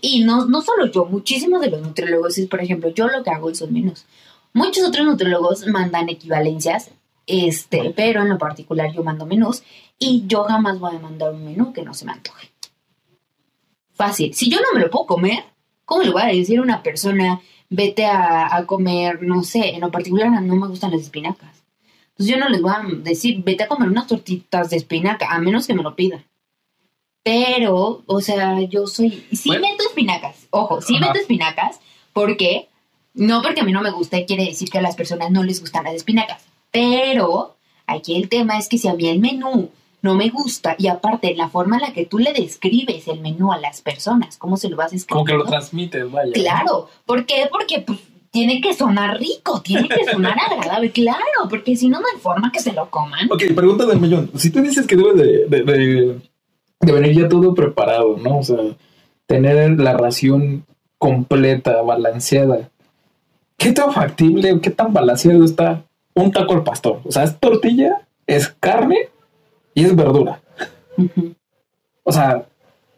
y 0.00 0.24
no, 0.24 0.46
no 0.46 0.62
solo 0.62 0.86
yo, 0.86 1.04
muchísimos 1.04 1.60
de 1.60 1.70
los 1.70 1.82
nutriólogos, 1.82 2.38
es, 2.38 2.48
por 2.48 2.62
ejemplo, 2.62 2.88
yo 2.90 3.08
lo 3.08 3.22
que 3.22 3.30
hago 3.30 3.54
son 3.54 3.72
menús. 3.72 4.06
Muchos 4.54 4.88
otros 4.88 5.04
nutriólogos 5.04 5.66
mandan 5.66 6.08
equivalencias, 6.08 6.90
este, 7.26 7.92
pero 7.94 8.22
en 8.22 8.30
lo 8.30 8.38
particular 8.38 8.90
yo 8.94 9.02
mando 9.02 9.26
menús 9.26 9.62
y 9.98 10.24
yo 10.26 10.44
jamás 10.44 10.78
voy 10.78 10.96
a 10.96 10.98
mandar 10.98 11.34
un 11.34 11.44
menú 11.44 11.74
que 11.74 11.82
no 11.82 11.92
se 11.92 12.06
me 12.06 12.12
antoje. 12.12 12.50
Fácil. 13.92 14.32
Si 14.34 14.50
yo 14.50 14.58
no 14.58 14.72
me 14.72 14.80
lo 14.80 14.90
puedo 14.90 15.06
comer, 15.06 15.44
¿cómo 15.84 16.02
le 16.02 16.10
voy 16.10 16.22
a 16.22 16.26
decir 16.26 16.58
a 16.58 16.62
una 16.62 16.82
persona, 16.82 17.42
vete 17.68 18.04
a, 18.06 18.54
a 18.54 18.66
comer, 18.66 19.22
no 19.22 19.42
sé, 19.42 19.74
en 19.74 19.80
lo 19.80 19.90
particular 19.90 20.30
no 20.42 20.56
me 20.56 20.68
gustan 20.68 20.90
las 20.92 21.00
espinacas? 21.02 21.62
Entonces 22.10 22.34
yo 22.34 22.40
no 22.40 22.48
les 22.48 22.62
voy 22.62 22.72
a 22.72 22.82
decir, 23.02 23.42
vete 23.44 23.64
a 23.64 23.68
comer 23.68 23.88
unas 23.88 24.06
tortitas 24.06 24.70
de 24.70 24.76
espinaca, 24.76 25.28
a 25.30 25.38
menos 25.38 25.66
que 25.66 25.74
me 25.74 25.82
lo 25.82 25.94
pidan. 25.94 26.24
Pero, 27.22 28.02
o 28.06 28.20
sea, 28.20 28.60
yo 28.62 28.86
soy... 28.86 29.26
Sí 29.32 29.48
Bueno. 29.48 29.66
meto 29.68 29.84
espinacas, 29.88 30.46
ojo, 30.50 30.80
sí 30.80 30.96
Ajá. 30.96 31.06
meto 31.08 31.18
espinacas, 31.18 31.80
porque 32.12 32.68
no 33.14 33.42
porque 33.42 33.60
a 33.60 33.64
mí 33.64 33.72
no 33.72 33.82
me 33.82 33.90
guste 33.90 34.24
quiere 34.26 34.44
decir 34.44 34.70
que 34.70 34.78
a 34.78 34.82
las 34.82 34.94
personas 34.94 35.30
no 35.30 35.42
les 35.42 35.60
gustan 35.60 35.84
las 35.84 35.94
espinacas. 35.94 36.44
Pero 36.70 37.56
aquí 37.86 38.14
el 38.16 38.28
tema 38.28 38.58
es 38.58 38.68
que 38.68 38.78
si 38.78 38.88
a 38.88 38.94
mí 38.94 39.08
el 39.08 39.18
menú 39.18 39.70
no 40.06 40.14
me 40.14 40.30
gusta 40.30 40.74
y 40.78 40.86
aparte 40.88 41.34
la 41.36 41.48
forma 41.50 41.76
en 41.76 41.82
la 41.82 41.92
que 41.92 42.06
tú 42.06 42.18
le 42.18 42.32
describes 42.32 43.06
el 43.08 43.20
menú 43.20 43.52
a 43.52 43.58
las 43.58 43.82
personas, 43.82 44.38
cómo 44.38 44.56
se 44.56 44.70
lo 44.70 44.76
vas 44.76 44.92
a 44.92 44.96
escribir. 44.96 45.12
Como 45.16 45.24
que 45.26 45.34
lo 45.34 45.44
transmites, 45.44 46.10
vaya. 46.10 46.32
Claro, 46.32 46.88
¿por 47.04 47.26
qué? 47.26 47.48
Porque 47.50 47.80
pues 47.86 47.98
tiene 48.30 48.60
que 48.60 48.72
sonar 48.74 49.18
rico, 49.18 49.60
tiene 49.62 49.88
que 49.88 50.04
sonar 50.10 50.36
agradable, 50.50 50.90
claro, 50.90 51.20
porque 51.50 51.76
si 51.76 51.88
no, 51.88 52.00
no 52.00 52.06
hay 52.12 52.20
forma 52.20 52.50
que 52.52 52.60
se 52.60 52.72
lo 52.72 52.88
coman. 52.90 53.28
Ok, 53.30 53.42
pregunta 53.54 53.84
del 53.86 54.00
millón. 54.00 54.30
Si 54.36 54.50
tú 54.50 54.60
dices 54.62 54.86
que 54.86 54.96
debe 54.96 55.12
de, 55.14 55.46
de, 55.46 55.62
de- 55.64 56.20
de 56.80 56.92
venir 56.92 57.16
ya 57.22 57.28
todo 57.28 57.54
preparado, 57.54 58.16
¿no? 58.18 58.38
O 58.38 58.42
sea, 58.42 58.58
tener 59.26 59.80
la 59.80 59.94
ración 59.96 60.66
completa, 60.98 61.80
balanceada. 61.82 62.68
¿Qué 63.56 63.72
tan 63.72 63.92
factible 63.92 64.52
o 64.52 64.60
qué 64.60 64.70
tan 64.70 64.92
balanceado 64.92 65.42
está 65.44 65.82
un 66.14 66.30
taco 66.30 66.52
al 66.52 66.62
pastor? 66.64 67.00
O 67.04 67.10
sea, 67.10 67.24
es 67.24 67.38
tortilla, 67.40 68.02
es 68.26 68.48
carne 68.60 69.08
y 69.76 69.84
es 69.84 69.94
verdura. 69.94 70.40
O 72.02 72.10
sea, 72.12 72.44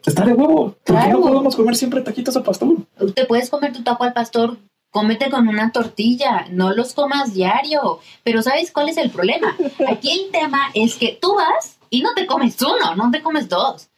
está 0.05 0.25
de 0.25 0.33
huevo. 0.33 0.75
¿Por 0.83 0.99
qué 0.99 1.07
no 1.09 1.21
podemos 1.21 1.55
comer 1.55 1.75
siempre 1.75 2.01
taquitos 2.01 2.35
al 2.37 2.43
pastor? 2.43 2.69
Te 3.13 3.25
puedes 3.25 3.49
comer 3.49 3.73
tu 3.73 3.83
taco 3.83 4.03
al 4.05 4.13
pastor, 4.13 4.57
cómete 4.89 5.29
con 5.29 5.47
una 5.47 5.71
tortilla, 5.71 6.45
no 6.49 6.71
los 6.73 6.93
comas 6.93 7.33
diario. 7.33 7.99
Pero 8.23 8.41
¿sabes 8.41 8.71
cuál 8.71 8.89
es 8.89 8.97
el 8.97 9.09
problema? 9.11 9.55
Aquí 9.87 10.09
el 10.11 10.31
tema 10.31 10.71
es 10.73 10.95
que 10.95 11.17
tú 11.21 11.35
vas 11.35 11.77
y 11.89 12.01
no 12.01 12.13
te 12.15 12.25
comes 12.25 12.55
uno, 12.61 12.95
no 12.95 13.11
te 13.11 13.21
comes 13.21 13.49
dos, 13.49 13.89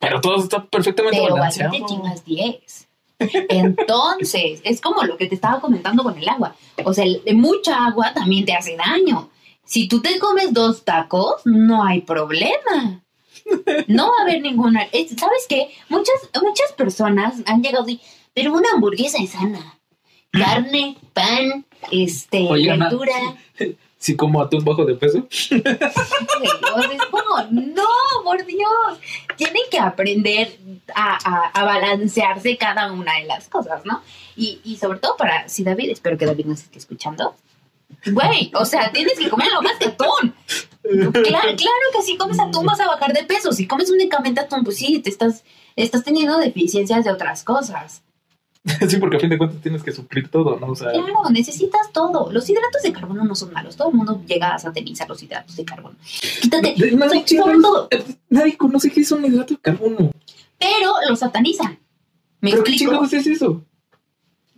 Pero 0.00 0.20
todo 0.20 0.36
está 0.42 0.64
perfectamente 0.64 1.18
pero 1.20 1.34
balanceado. 1.34 1.72
te 1.72 1.84
chingas 1.84 2.24
diez. 2.24 2.88
Entonces, 3.48 4.60
es 4.64 4.80
como 4.80 5.02
lo 5.04 5.16
que 5.16 5.26
te 5.26 5.34
estaba 5.34 5.60
comentando 5.60 6.02
con 6.02 6.16
el 6.18 6.28
agua. 6.28 6.54
O 6.84 6.92
sea, 6.92 7.04
el- 7.04 7.22
mucha 7.36 7.86
agua 7.86 8.12
también 8.14 8.44
te 8.44 8.54
hace 8.54 8.76
daño. 8.76 9.30
Si 9.64 9.88
tú 9.88 10.00
te 10.02 10.18
comes 10.18 10.52
dos 10.52 10.84
tacos, 10.84 11.42
no 11.44 11.84
hay 11.84 12.00
problema. 12.02 13.02
No 13.88 14.04
va 14.10 14.12
a 14.20 14.22
haber 14.22 14.40
ninguna. 14.40 14.82
es- 14.92 15.10
¿Sabes 15.18 15.46
qué? 15.48 15.68
Muchas, 15.88 16.14
muchas 16.42 16.72
personas 16.72 17.34
han 17.46 17.62
llegado 17.62 17.88
y. 17.88 18.00
Pero 18.32 18.52
una 18.52 18.70
hamburguesa 18.74 19.18
es 19.22 19.30
sana. 19.30 19.78
Carne, 20.32 20.96
pan, 21.12 21.64
este, 21.92 22.48
Oye, 22.50 22.70
Ana, 22.70 22.86
verdura. 22.88 23.14
Si 23.98 24.16
como 24.16 24.42
atún 24.42 24.64
bajo 24.64 24.84
de 24.84 24.94
peso. 24.96 25.26
Es 25.30 25.48
como, 27.10 27.42
no, 27.50 27.84
por 28.24 28.44
Dios. 28.44 28.98
Tienen 29.36 29.62
que 29.70 29.78
aprender 29.78 30.58
a, 30.94 31.18
a- 31.24 31.48
a 31.48 31.64
balancearse 31.64 32.56
cada 32.56 32.92
una 32.92 33.14
de 33.18 33.24
las 33.26 33.48
cosas, 33.48 33.84
¿no? 33.84 34.02
Y, 34.36 34.60
y 34.64 34.76
sobre 34.76 34.98
todo 34.98 35.16
para, 35.16 35.48
si 35.48 35.64
David, 35.64 35.90
espero 35.90 36.18
que 36.18 36.26
David 36.26 36.46
nos 36.46 36.60
esté 36.62 36.78
escuchando. 36.78 37.34
Güey, 38.06 38.50
o 38.54 38.64
sea, 38.64 38.90
tienes 38.92 39.18
que 39.18 39.30
comer 39.30 39.48
lo 39.52 39.62
más 39.62 39.76
que 39.78 39.86
atún. 39.86 40.34
Claro, 40.82 41.12
claro 41.22 41.86
que 41.94 42.02
si 42.02 42.16
comes 42.18 42.38
atún 42.38 42.66
vas 42.66 42.78
a 42.80 42.86
bajar 42.86 43.12
de 43.14 43.24
peso. 43.24 43.52
Si 43.52 43.66
comes 43.66 43.90
únicamente 43.90 44.40
atún, 44.40 44.62
pues 44.64 44.76
sí, 44.76 44.98
te 45.00 45.08
estás, 45.10 45.44
estás 45.76 46.04
teniendo 46.04 46.36
deficiencias 46.38 47.04
de 47.04 47.10
otras 47.10 47.42
cosas. 47.44 48.02
sí, 48.88 48.96
porque 48.98 49.16
a 49.16 49.20
fin 49.20 49.28
de 49.30 49.38
cuentas 49.38 49.60
tienes 49.62 49.82
que 49.82 49.92
suplir 49.92 50.28
todo, 50.30 50.58
¿no? 50.58 50.68
O 50.68 50.74
sea, 50.74 50.90
Claro, 50.92 51.28
necesitas 51.30 51.92
todo. 51.92 52.30
Los 52.32 52.48
hidratos 52.48 52.82
de 52.82 52.92
carbono 52.92 53.24
no 53.24 53.34
son 53.34 53.52
malos. 53.52 53.76
Todo 53.76 53.90
el 53.90 53.94
mundo 53.94 54.22
llega 54.26 54.54
a 54.54 54.58
satanizar 54.58 55.08
los 55.08 55.22
hidratos 55.22 55.56
de 55.56 55.64
carbono. 55.64 55.96
Quítate, 56.40 56.74
nadie, 56.92 57.24
so- 57.26 57.44
todo, 57.62 57.88
nadie 58.30 58.56
conoce 58.56 58.90
qué 58.90 59.00
es 59.00 59.12
un 59.12 59.24
hidrato 59.24 59.54
de 59.54 59.60
carbono. 59.60 60.10
pero 60.58 60.92
los 61.08 61.18
satanizan. 61.18 61.78
¿Me 62.40 62.50
¿Pero 62.50 62.64
qué 62.64 62.72
explico? 62.72 62.92
chingados 62.92 63.12
es 63.14 63.26
eso? 63.26 63.62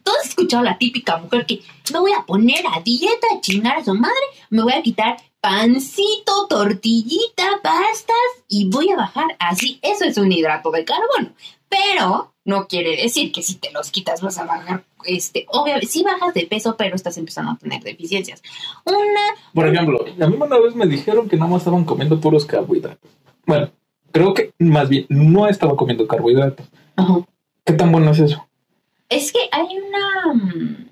¿Tú 0.06 0.12
has 0.20 0.28
escuchado 0.28 0.62
la 0.62 0.78
típica 0.78 1.16
mujer 1.16 1.46
que 1.46 1.62
me 1.92 1.98
voy 1.98 2.12
a 2.12 2.24
poner 2.24 2.64
a 2.72 2.80
dieta, 2.80 3.26
a 3.34 3.40
chingar 3.40 3.78
a 3.78 3.84
su 3.84 3.92
madre, 3.92 4.14
me 4.50 4.62
voy 4.62 4.72
a 4.72 4.80
quitar 4.80 5.16
pancito, 5.40 6.46
tortillita, 6.48 7.58
pastas 7.60 8.16
y 8.46 8.68
voy 8.68 8.90
a 8.90 8.96
bajar 8.96 9.26
así? 9.40 9.80
Eso 9.82 10.04
es 10.04 10.16
un 10.16 10.30
hidrato 10.30 10.70
de 10.70 10.84
carbono. 10.84 11.32
Pero 11.68 12.32
no 12.44 12.68
quiere 12.68 12.96
decir 13.02 13.32
que 13.32 13.42
si 13.42 13.56
te 13.56 13.72
los 13.72 13.90
quitas 13.90 14.22
vas 14.22 14.38
a 14.38 14.44
bajar, 14.44 14.84
este, 15.06 15.44
obviamente, 15.48 15.88
sí 15.88 16.04
bajas 16.04 16.32
de 16.34 16.46
peso, 16.46 16.76
pero 16.76 16.94
estás 16.94 17.18
empezando 17.18 17.50
a 17.50 17.56
tener 17.56 17.82
deficiencias. 17.82 18.40
Una, 18.84 19.34
Por 19.52 19.66
ejemplo, 19.66 20.04
a 20.06 20.26
mí 20.28 20.36
una 20.38 20.58
vez 20.60 20.76
me 20.76 20.86
dijeron 20.86 21.28
que 21.28 21.34
nada 21.34 21.50
más 21.50 21.62
estaban 21.62 21.84
comiendo 21.84 22.20
puros 22.20 22.46
carbohidratos. 22.46 23.10
Bueno, 23.44 23.72
creo 24.12 24.34
que 24.34 24.52
más 24.60 24.88
bien 24.88 25.06
no 25.08 25.48
estaba 25.48 25.74
comiendo 25.74 26.06
carbohidratos. 26.06 26.64
¿Qué 27.64 27.72
tan 27.72 27.90
bueno 27.90 28.12
es 28.12 28.20
eso? 28.20 28.45
Es 29.08 29.32
que 29.32 29.38
hay 29.52 29.66
una. 29.78 30.34
mm, 30.34 30.86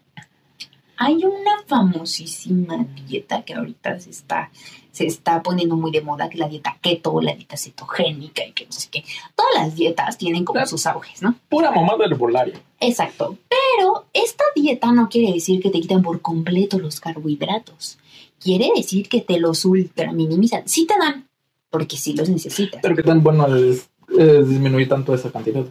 Hay 0.97 1.25
una 1.25 1.61
famosísima 1.67 2.87
dieta 3.09 3.43
que 3.45 3.55
ahorita 3.55 3.99
se 3.99 4.11
está, 4.11 4.51
se 4.93 5.07
está 5.07 5.43
poniendo 5.43 5.75
muy 5.77 5.91
de 5.91 6.01
moda, 6.01 6.29
que 6.29 6.35
es 6.35 6.41
la 6.41 6.49
dieta 6.49 6.79
keto, 6.81 7.21
la 7.21 7.35
dieta 7.35 7.57
cetogénica 7.57 8.47
y 8.47 8.53
que 8.53 8.67
no 8.67 8.73
sé 8.73 8.89
qué. 8.93 9.05
Todas 9.35 9.53
las 9.57 9.75
dietas 9.75 10.17
tienen 10.19 10.45
como 10.45 10.65
sus 10.67 10.87
auges, 10.87 11.21
¿no? 11.21 11.35
Pura 11.49 11.73
mamada 11.73 12.05
herbolaria. 12.05 12.61
Exacto. 12.79 13.37
Pero 13.49 14.05
esta 14.13 14.45
dieta 14.55 14.93
no 14.93 15.09
quiere 15.09 15.33
decir 15.33 15.61
que 15.61 15.71
te 15.71 15.81
quitan 15.81 16.03
por 16.03 16.21
completo 16.21 16.79
los 16.79 17.01
carbohidratos. 17.01 17.99
Quiere 18.39 18.71
decir 18.77 19.09
que 19.09 19.21
te 19.21 19.41
los 19.41 19.65
ultra 19.65 20.13
minimizan. 20.13 20.63
Sí 20.69 20.87
te 20.87 20.95
dan, 20.97 21.29
porque 21.71 21.97
sí 21.97 22.13
los 22.15 22.29
necesitas. 22.29 22.81
Pero 22.81 22.95
qué 22.95 23.03
tan 23.03 23.21
bueno 23.21 23.53
es, 23.57 23.91
es 24.17 24.49
disminuir 24.49 24.89
tanto 24.89 25.13
esa 25.13 25.33
cantidad. 25.33 25.65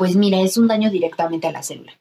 Pues 0.00 0.16
mira, 0.16 0.40
es 0.40 0.56
un 0.56 0.66
daño 0.66 0.90
directamente 0.90 1.46
a 1.46 1.52
la 1.52 1.62
célula. 1.62 1.92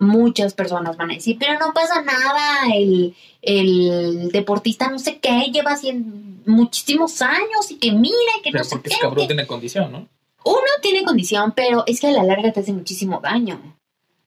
muchas 0.00 0.54
personas 0.54 0.96
van 0.96 1.10
a 1.10 1.14
decir, 1.14 1.36
pero 1.40 1.58
no 1.58 1.72
pasa 1.72 2.02
nada, 2.02 2.72
el, 2.74 3.14
el 3.42 4.28
deportista 4.30 4.88
no 4.90 4.98
sé 4.98 5.18
qué, 5.18 5.50
lleva 5.52 5.76
cien, 5.76 6.42
muchísimos 6.46 7.20
años 7.22 7.70
y 7.70 7.76
que 7.78 7.92
mira, 7.92 8.14
que 8.42 8.50
Pero 8.50 8.58
no 8.58 8.64
sé 8.64 8.76
porque 8.76 8.88
qué. 8.90 8.94
ese 8.94 9.02
cabrón 9.02 9.22
que- 9.24 9.34
tiene 9.34 9.46
condición, 9.46 9.92
¿no? 9.92 10.08
Uno 10.44 10.70
tiene 10.82 11.04
condición, 11.04 11.52
pero 11.54 11.84
es 11.86 12.00
que 12.00 12.06
a 12.08 12.12
la 12.12 12.22
larga 12.24 12.52
te 12.52 12.60
hace 12.60 12.72
muchísimo 12.72 13.20
daño. 13.20 13.77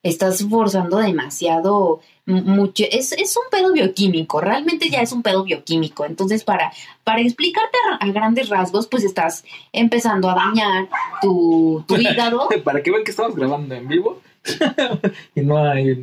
Estás 0.03 0.43
forzando 0.49 0.97
demasiado, 0.97 2.01
mucho. 2.25 2.83
Es, 2.89 3.11
es 3.11 3.35
un 3.37 3.43
pedo 3.51 3.71
bioquímico, 3.73 4.41
realmente 4.41 4.89
ya 4.89 5.01
es 5.01 5.11
un 5.11 5.21
pedo 5.21 5.43
bioquímico. 5.43 6.05
Entonces, 6.05 6.43
para, 6.43 6.71
para 7.03 7.21
explicarte 7.21 7.77
a, 7.89 7.95
a 8.03 8.11
grandes 8.11 8.49
rasgos, 8.49 8.87
pues 8.87 9.03
estás 9.03 9.43
empezando 9.71 10.29
a 10.29 10.35
dañar 10.35 10.89
tu, 11.21 11.83
tu 11.87 11.95
hígado. 11.99 12.49
Para 12.63 12.81
que 12.81 12.91
vean 12.91 13.03
que 13.03 13.11
estamos 13.11 13.35
grabando 13.35 13.75
en 13.75 13.87
vivo 13.87 14.21
y 15.35 15.41
no 15.41 15.57
hay 15.57 15.95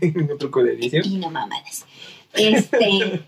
ningún 0.00 0.38
truco 0.38 0.62
de 0.62 0.74
edición. 0.74 1.04
y 1.06 1.16
no 1.16 1.30
mamadas. 1.30 1.86
Este, 2.34 3.22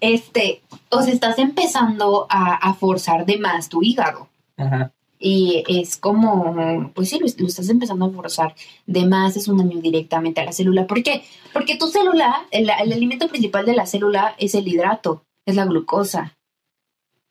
este, 0.00 0.62
o 0.88 1.02
sea, 1.02 1.12
estás 1.12 1.38
empezando 1.38 2.26
a, 2.28 2.54
a 2.54 2.74
forzar 2.74 3.26
de 3.26 3.38
más 3.38 3.68
tu 3.68 3.82
hígado. 3.82 4.28
Ajá. 4.56 4.92
Y 5.20 5.64
es 5.68 5.96
como, 5.96 6.90
pues 6.94 7.08
sí, 7.08 7.18
lo, 7.18 7.26
lo 7.38 7.46
estás 7.48 7.68
empezando 7.68 8.04
a 8.06 8.10
forzar 8.10 8.54
de 8.86 9.04
más, 9.06 9.36
es 9.36 9.48
un 9.48 9.58
daño 9.58 9.80
directamente 9.80 10.40
a 10.40 10.44
la 10.44 10.52
célula. 10.52 10.86
¿Por 10.86 11.02
qué? 11.02 11.24
Porque 11.52 11.76
tu 11.76 11.88
célula, 11.88 12.46
el, 12.52 12.70
el 12.70 12.92
alimento 12.92 13.26
principal 13.28 13.66
de 13.66 13.74
la 13.74 13.86
célula 13.86 14.34
es 14.38 14.54
el 14.54 14.68
hidrato, 14.68 15.24
es 15.44 15.56
la 15.56 15.64
glucosa. 15.64 16.36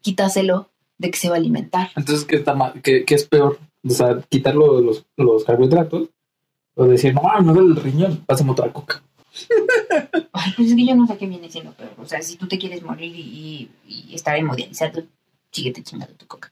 Quítaselo 0.01 0.69
de 0.97 1.11
que 1.11 1.17
se 1.17 1.29
va 1.29 1.35
a 1.35 1.37
alimentar. 1.37 1.91
Entonces, 1.95 2.25
¿qué, 2.25 2.35
está 2.37 2.53
ma- 2.55 2.73
qué, 2.83 3.05
qué 3.05 3.15
es 3.15 3.25
peor? 3.25 3.59
O 3.87 3.89
sea, 3.89 4.21
quitar 4.29 4.55
lo- 4.55 4.81
los, 4.81 5.05
los 5.15 5.43
carbohidratos 5.43 6.09
o 6.75 6.85
decir, 6.85 7.13
no, 7.13 7.21
me 7.41 7.53
duele 7.53 7.69
el 7.69 7.75
riñón, 7.83 8.23
pásame 8.25 8.51
otra 8.51 8.71
coca. 8.73 9.01
Ay, 10.33 10.53
pues 10.55 10.69
es 10.69 10.75
que 10.75 10.85
yo 10.85 10.95
no 10.95 11.07
sé 11.07 11.17
qué 11.17 11.27
viene 11.27 11.49
siendo 11.49 11.71
peor. 11.73 11.91
O 11.99 12.05
sea, 12.05 12.21
si 12.21 12.35
tú 12.37 12.47
te 12.47 12.57
quieres 12.57 12.83
morir 12.83 13.15
y, 13.15 13.69
y- 13.87 14.05
y 14.09 14.15
estar 14.15 14.35
hemodializado, 14.37 15.03
síguete 15.51 15.83
chingando 15.83 16.15
tu 16.15 16.27
coca. 16.27 16.51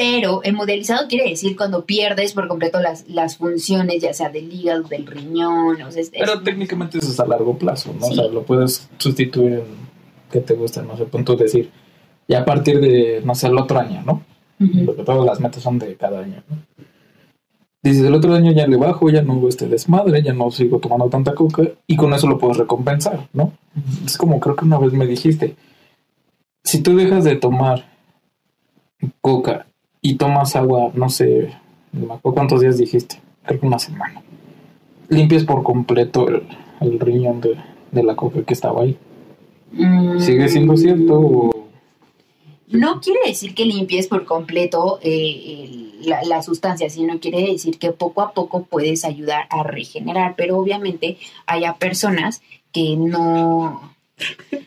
Pero 0.00 0.40
hemodializado 0.44 1.08
quiere 1.08 1.28
decir 1.30 1.56
cuando 1.56 1.84
pierdes 1.84 2.32
por 2.32 2.46
completo 2.46 2.78
las, 2.80 3.08
las 3.08 3.36
funciones, 3.36 4.00
ya 4.00 4.12
sea 4.12 4.28
del 4.28 4.52
hígado, 4.52 4.84
del 4.84 5.06
riñón. 5.06 5.82
O 5.82 5.90
sea, 5.90 6.00
es- 6.02 6.10
Pero 6.10 6.34
es- 6.34 6.44
técnicamente 6.44 6.98
eso 6.98 7.10
es 7.10 7.18
a 7.18 7.26
largo 7.26 7.58
plazo, 7.58 7.92
¿no? 7.98 8.06
Sí. 8.06 8.12
O 8.12 8.14
sea, 8.14 8.28
lo 8.28 8.42
puedes 8.44 8.88
sustituir 8.98 9.54
en 9.54 9.64
que 10.30 10.40
te 10.40 10.54
gusta, 10.54 10.82
no 10.82 10.96
sé, 10.96 11.04
punto 11.06 11.34
decir, 11.36 11.70
ya 12.28 12.40
a 12.40 12.44
partir 12.44 12.78
de, 12.80 13.22
no 13.24 13.34
sé, 13.34 13.48
el 13.48 13.58
otro 13.58 13.78
año, 13.80 14.02
¿no? 14.06 14.22
Ujú. 14.60 14.84
Porque 14.86 15.02
todas 15.02 15.24
las 15.24 15.40
metas 15.40 15.62
son 15.62 15.78
de 15.78 15.96
cada 15.96 16.20
año, 16.20 16.42
¿no? 16.48 16.56
Dices, 17.82 18.04
el 18.04 18.14
otro 18.14 18.34
año 18.34 18.52
ya 18.52 18.66
le 18.66 18.76
bajo, 18.76 19.08
ya 19.08 19.22
no 19.22 19.32
hago 19.34 19.48
este 19.48 19.66
desmadre, 19.68 20.22
ya 20.22 20.32
no 20.32 20.50
sigo 20.50 20.78
tomando 20.78 21.08
tanta 21.08 21.34
coca 21.34 21.62
y 21.86 21.96
con 21.96 22.12
eso 22.12 22.26
lo 22.28 22.36
puedes 22.38 22.56
recompensar, 22.58 23.28
¿no? 23.32 23.52
Es 24.04 24.18
como 24.18 24.38
creo 24.40 24.54
que 24.56 24.64
una 24.64 24.78
vez 24.78 24.92
me 24.92 25.06
dijiste, 25.06 25.56
si 26.64 26.82
tú 26.82 26.96
dejas 26.96 27.24
de 27.24 27.36
tomar 27.36 27.84
coca 29.20 29.67
y 30.00 30.14
tomas 30.16 30.56
agua, 30.56 30.90
no 30.94 31.08
sé, 31.08 31.54
no 31.92 32.06
me 32.06 32.14
acuerdo 32.14 32.34
cuántos 32.34 32.60
días 32.60 32.78
dijiste, 32.78 33.20
creo 33.44 33.60
que 33.60 33.66
una 33.66 33.78
semana, 33.78 34.22
limpias 35.08 35.44
por 35.44 35.62
completo 35.62 36.28
el, 36.28 36.42
el 36.80 37.00
riñón 37.00 37.40
de, 37.40 37.56
de 37.90 38.02
la 38.02 38.14
coca 38.14 38.42
que 38.42 38.54
estaba 38.54 38.82
ahí. 38.82 38.96
Mm. 39.72 40.18
¿Sigue 40.20 40.48
siendo 40.48 40.76
cierto 40.76 41.18
o...? 41.18 41.68
No 42.70 43.00
quiere 43.00 43.20
decir 43.26 43.54
que 43.54 43.64
limpies 43.64 44.08
por 44.08 44.26
completo 44.26 44.98
eh, 45.02 45.90
la, 46.02 46.22
la 46.24 46.42
sustancia, 46.42 46.90
sino 46.90 47.18
quiere 47.18 47.52
decir 47.52 47.78
que 47.78 47.92
poco 47.92 48.20
a 48.20 48.32
poco 48.32 48.64
puedes 48.64 49.06
ayudar 49.06 49.46
a 49.48 49.62
regenerar, 49.62 50.34
pero 50.36 50.58
obviamente 50.58 51.16
haya 51.46 51.76
personas 51.76 52.42
que 52.70 52.96
no... 52.96 53.94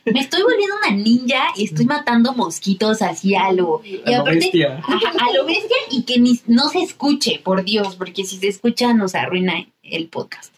Me 0.06 0.20
estoy 0.20 0.42
volviendo 0.42 0.76
una 0.78 0.96
ninja 0.96 1.44
y 1.56 1.66
estoy 1.66 1.86
matando 1.86 2.34
mosquitos 2.34 3.02
así 3.02 3.36
a 3.36 3.52
lo... 3.52 3.82
Y 3.84 4.02
a 4.06 4.18
lo 4.18 4.22
aparte, 4.22 4.40
bestia? 4.40 4.78
a 4.78 5.34
lo 5.34 5.46
bestia 5.46 5.78
y 5.90 6.04
que 6.04 6.20
ni, 6.20 6.40
no 6.48 6.70
se 6.70 6.80
escuche, 6.80 7.42
por 7.44 7.64
Dios, 7.64 7.96
porque 7.96 8.24
si 8.24 8.38
se 8.38 8.48
escucha 8.48 8.94
nos 8.94 9.16
arruina 9.16 9.68
el 9.84 10.08
podcast. 10.08 10.54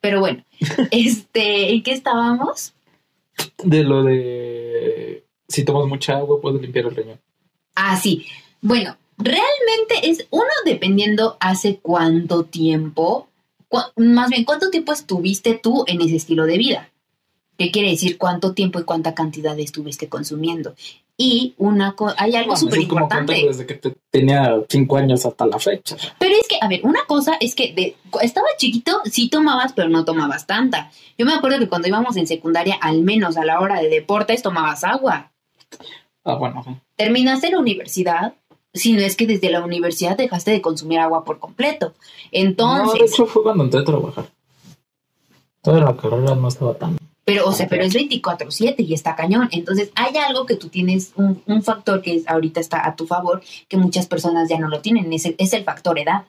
Pero 0.00 0.20
bueno, 0.20 0.44
este, 0.90 1.72
¿en 1.72 1.82
qué 1.82 1.92
estábamos? 1.92 2.74
De 3.62 3.82
lo 3.82 4.04
de... 4.04 5.24
Si 5.48 5.64
tomas 5.64 5.86
mucha 5.86 6.16
agua 6.16 6.40
puedes 6.40 6.60
limpiar 6.60 6.86
el 6.86 6.96
riñón. 6.96 7.20
Ah, 7.74 7.96
sí. 7.96 8.26
Bueno, 8.60 8.96
realmente 9.18 10.10
es 10.10 10.26
uno 10.30 10.50
dependiendo 10.64 11.36
hace 11.40 11.78
cuánto 11.80 12.44
tiempo, 12.44 13.28
más 13.96 14.30
bien 14.30 14.44
cuánto 14.44 14.70
tiempo 14.70 14.92
estuviste 14.92 15.54
tú 15.54 15.84
en 15.86 16.00
ese 16.00 16.16
estilo 16.16 16.46
de 16.46 16.58
vida. 16.58 16.90
¿Qué 17.58 17.70
quiere 17.70 17.90
decir 17.90 18.18
cuánto 18.18 18.52
tiempo 18.52 18.78
y 18.80 18.84
cuánta 18.84 19.14
cantidad 19.14 19.58
estuviste 19.58 20.08
consumiendo? 20.08 20.74
Y 21.18 21.54
una 21.56 21.92
co- 21.94 22.12
hay 22.18 22.36
algo 22.36 22.54
súper 22.56 22.80
importante. 22.82 23.32
Desde 23.46 23.64
que 23.66 23.74
te- 23.74 23.96
tenía 24.10 24.54
cinco 24.68 24.98
años 24.98 25.24
hasta 25.24 25.46
la 25.46 25.58
fecha. 25.58 25.96
Pero 26.18 26.34
es 26.38 26.46
que, 26.46 26.58
a 26.60 26.68
ver, 26.68 26.80
una 26.84 27.00
cosa 27.06 27.36
es 27.40 27.54
que 27.54 27.72
de, 27.72 27.96
estaba 28.20 28.46
chiquito, 28.58 29.00
sí 29.06 29.30
tomabas, 29.30 29.72
pero 29.72 29.88
no 29.88 30.04
tomabas 30.04 30.46
tanta. 30.46 30.90
Yo 31.16 31.24
me 31.24 31.32
acuerdo 31.32 31.58
que 31.58 31.68
cuando 31.68 31.88
íbamos 31.88 32.18
en 32.18 32.26
secundaria, 32.26 32.74
al 32.82 33.00
menos 33.02 33.38
a 33.38 33.46
la 33.46 33.60
hora 33.60 33.80
de 33.80 33.88
deportes, 33.88 34.42
tomabas 34.42 34.84
agua. 34.84 35.32
Ah, 36.24 36.34
bueno, 36.34 36.62
sí. 36.64 36.70
terminaste 36.96 37.50
la 37.50 37.60
universidad, 37.60 38.34
si 38.74 38.92
no 38.92 39.00
es 39.00 39.16
que 39.16 39.26
desde 39.26 39.48
la 39.48 39.64
universidad 39.64 40.18
dejaste 40.18 40.50
de 40.50 40.60
consumir 40.60 40.98
agua 40.98 41.24
por 41.24 41.38
completo. 41.38 41.86
No, 41.86 41.92
de 42.32 42.38
Entonces, 42.40 43.12
hecho 43.12 43.24
fue 43.24 43.42
cuando 43.42 43.64
entré 43.64 43.80
a 43.80 43.84
trabajar. 43.84 44.26
Toda 45.62 45.80
la 45.80 45.96
carrera 45.96 46.34
no 46.34 46.48
estaba 46.48 46.74
tan... 46.74 46.98
pero, 47.26 47.46
o 47.46 47.52
sea, 47.52 47.66
pero 47.68 47.82
es 47.82 47.92
24/7 47.92 48.76
y 48.84 48.94
está 48.94 49.14
cañón. 49.16 49.48
Entonces, 49.50 49.90
hay 49.96 50.16
algo 50.16 50.46
que 50.46 50.54
tú 50.56 50.68
tienes, 50.68 51.12
un, 51.16 51.42
un 51.46 51.62
factor 51.62 52.00
que 52.00 52.14
es- 52.14 52.28
ahorita 52.28 52.60
está 52.60 52.86
a 52.86 52.94
tu 52.96 53.06
favor, 53.06 53.42
que 53.68 53.76
muchas 53.76 54.06
personas 54.06 54.48
ya 54.48 54.58
no 54.58 54.68
lo 54.68 54.80
tienen, 54.80 55.12
es 55.12 55.26
el, 55.26 55.34
es 55.36 55.52
el 55.52 55.64
factor 55.64 55.98
edad. 55.98 56.24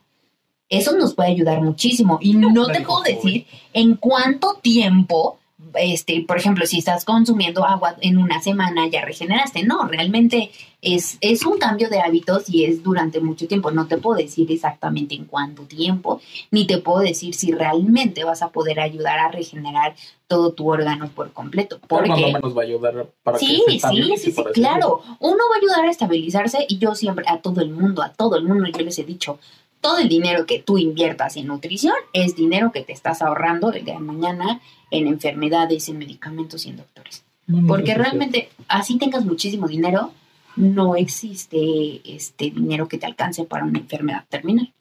Eso 0.69 0.97
nos 0.97 1.13
puede 1.13 1.29
ayudar 1.29 1.61
muchísimo. 1.61 2.17
Y 2.21 2.33
no 2.33 2.65
te 2.67 2.81
puedo 2.81 3.03
decir 3.03 3.45
en 3.73 3.95
cuánto 3.95 4.55
tiempo, 4.61 5.37
este, 5.75 6.23
por 6.27 6.37
ejemplo, 6.37 6.65
si 6.65 6.79
estás 6.79 7.05
consumiendo 7.05 7.65
agua 7.65 7.95
en 8.01 8.17
una 8.17 8.41
semana 8.41 8.87
ya 8.87 9.03
regeneraste. 9.03 9.63
No, 9.63 9.87
realmente 9.87 10.51
es, 10.81 11.17
es 11.21 11.45
un 11.45 11.57
cambio 11.57 11.89
de 11.89 11.99
hábitos 11.99 12.49
y 12.49 12.65
es 12.65 12.83
durante 12.83 13.19
mucho 13.19 13.47
tiempo. 13.47 13.71
No 13.71 13.87
te 13.87 13.97
puedo 13.97 14.17
decir 14.17 14.51
exactamente 14.51 15.15
en 15.15 15.25
cuánto 15.25 15.63
tiempo, 15.63 16.21
ni 16.51 16.67
te 16.67 16.77
puedo 16.77 16.99
decir 16.99 17.33
si 17.33 17.51
realmente 17.51 18.23
vas 18.23 18.41
a 18.41 18.49
poder 18.49 18.79
ayudar 18.79 19.19
a 19.19 19.31
regenerar 19.31 19.95
todo 20.27 20.51
tu 20.51 20.69
órgano 20.69 21.09
por 21.09 21.31
completo. 21.31 21.79
Pero 21.87 22.03
Porque 22.03 22.33
menos 22.33 22.55
va 22.55 22.61
a 22.61 22.65
ayudar 22.65 23.07
para 23.23 23.37
Sí, 23.39 23.63
que 23.67 23.79
se 23.79 23.87
sí, 23.89 24.13
sí, 24.17 24.31
sí, 24.31 24.43
claro. 24.53 25.01
Uno 25.19 25.37
va 25.49 25.55
a 25.55 25.59
ayudar 25.59 25.85
a 25.85 25.91
estabilizarse 25.91 26.65
y 26.67 26.77
yo 26.77 26.95
siempre, 26.95 27.25
a 27.27 27.39
todo 27.39 27.61
el 27.61 27.71
mundo, 27.71 28.01
a 28.01 28.09
todo 28.09 28.35
el 28.35 28.43
mundo, 28.43 28.67
yo 28.67 28.83
les 28.83 28.99
he 28.99 29.03
dicho, 29.03 29.39
todo 29.87 29.99
el 29.99 30.09
dinero 30.09 30.45
que 30.45 30.59
tú 30.59 30.77
inviertas 30.77 31.37
en 31.37 31.47
nutrición 31.47 31.93
es 32.11 32.35
dinero 32.35 32.73
que 32.73 32.81
te 32.81 32.91
estás 32.91 33.21
ahorrando 33.21 33.71
el 33.71 33.85
día 33.85 33.93
de 33.93 34.01
mañana 34.01 34.59
en 34.91 35.07
enfermedades, 35.07 35.87
en 35.87 35.97
medicamentos 35.97 36.65
y 36.65 36.71
en 36.71 36.75
doctores. 36.75 37.23
Porque 37.65 37.93
realmente, 37.93 38.49
así 38.67 38.97
tengas 38.97 39.23
muchísimo 39.23 39.65
dinero, 39.65 40.11
no 40.57 40.97
existe 40.97 42.01
este 42.03 42.51
dinero 42.51 42.89
que 42.89 42.97
te 42.97 43.05
alcance 43.05 43.45
para 43.45 43.63
una 43.63 43.79
enfermedad 43.79 44.25
terminal. 44.27 44.73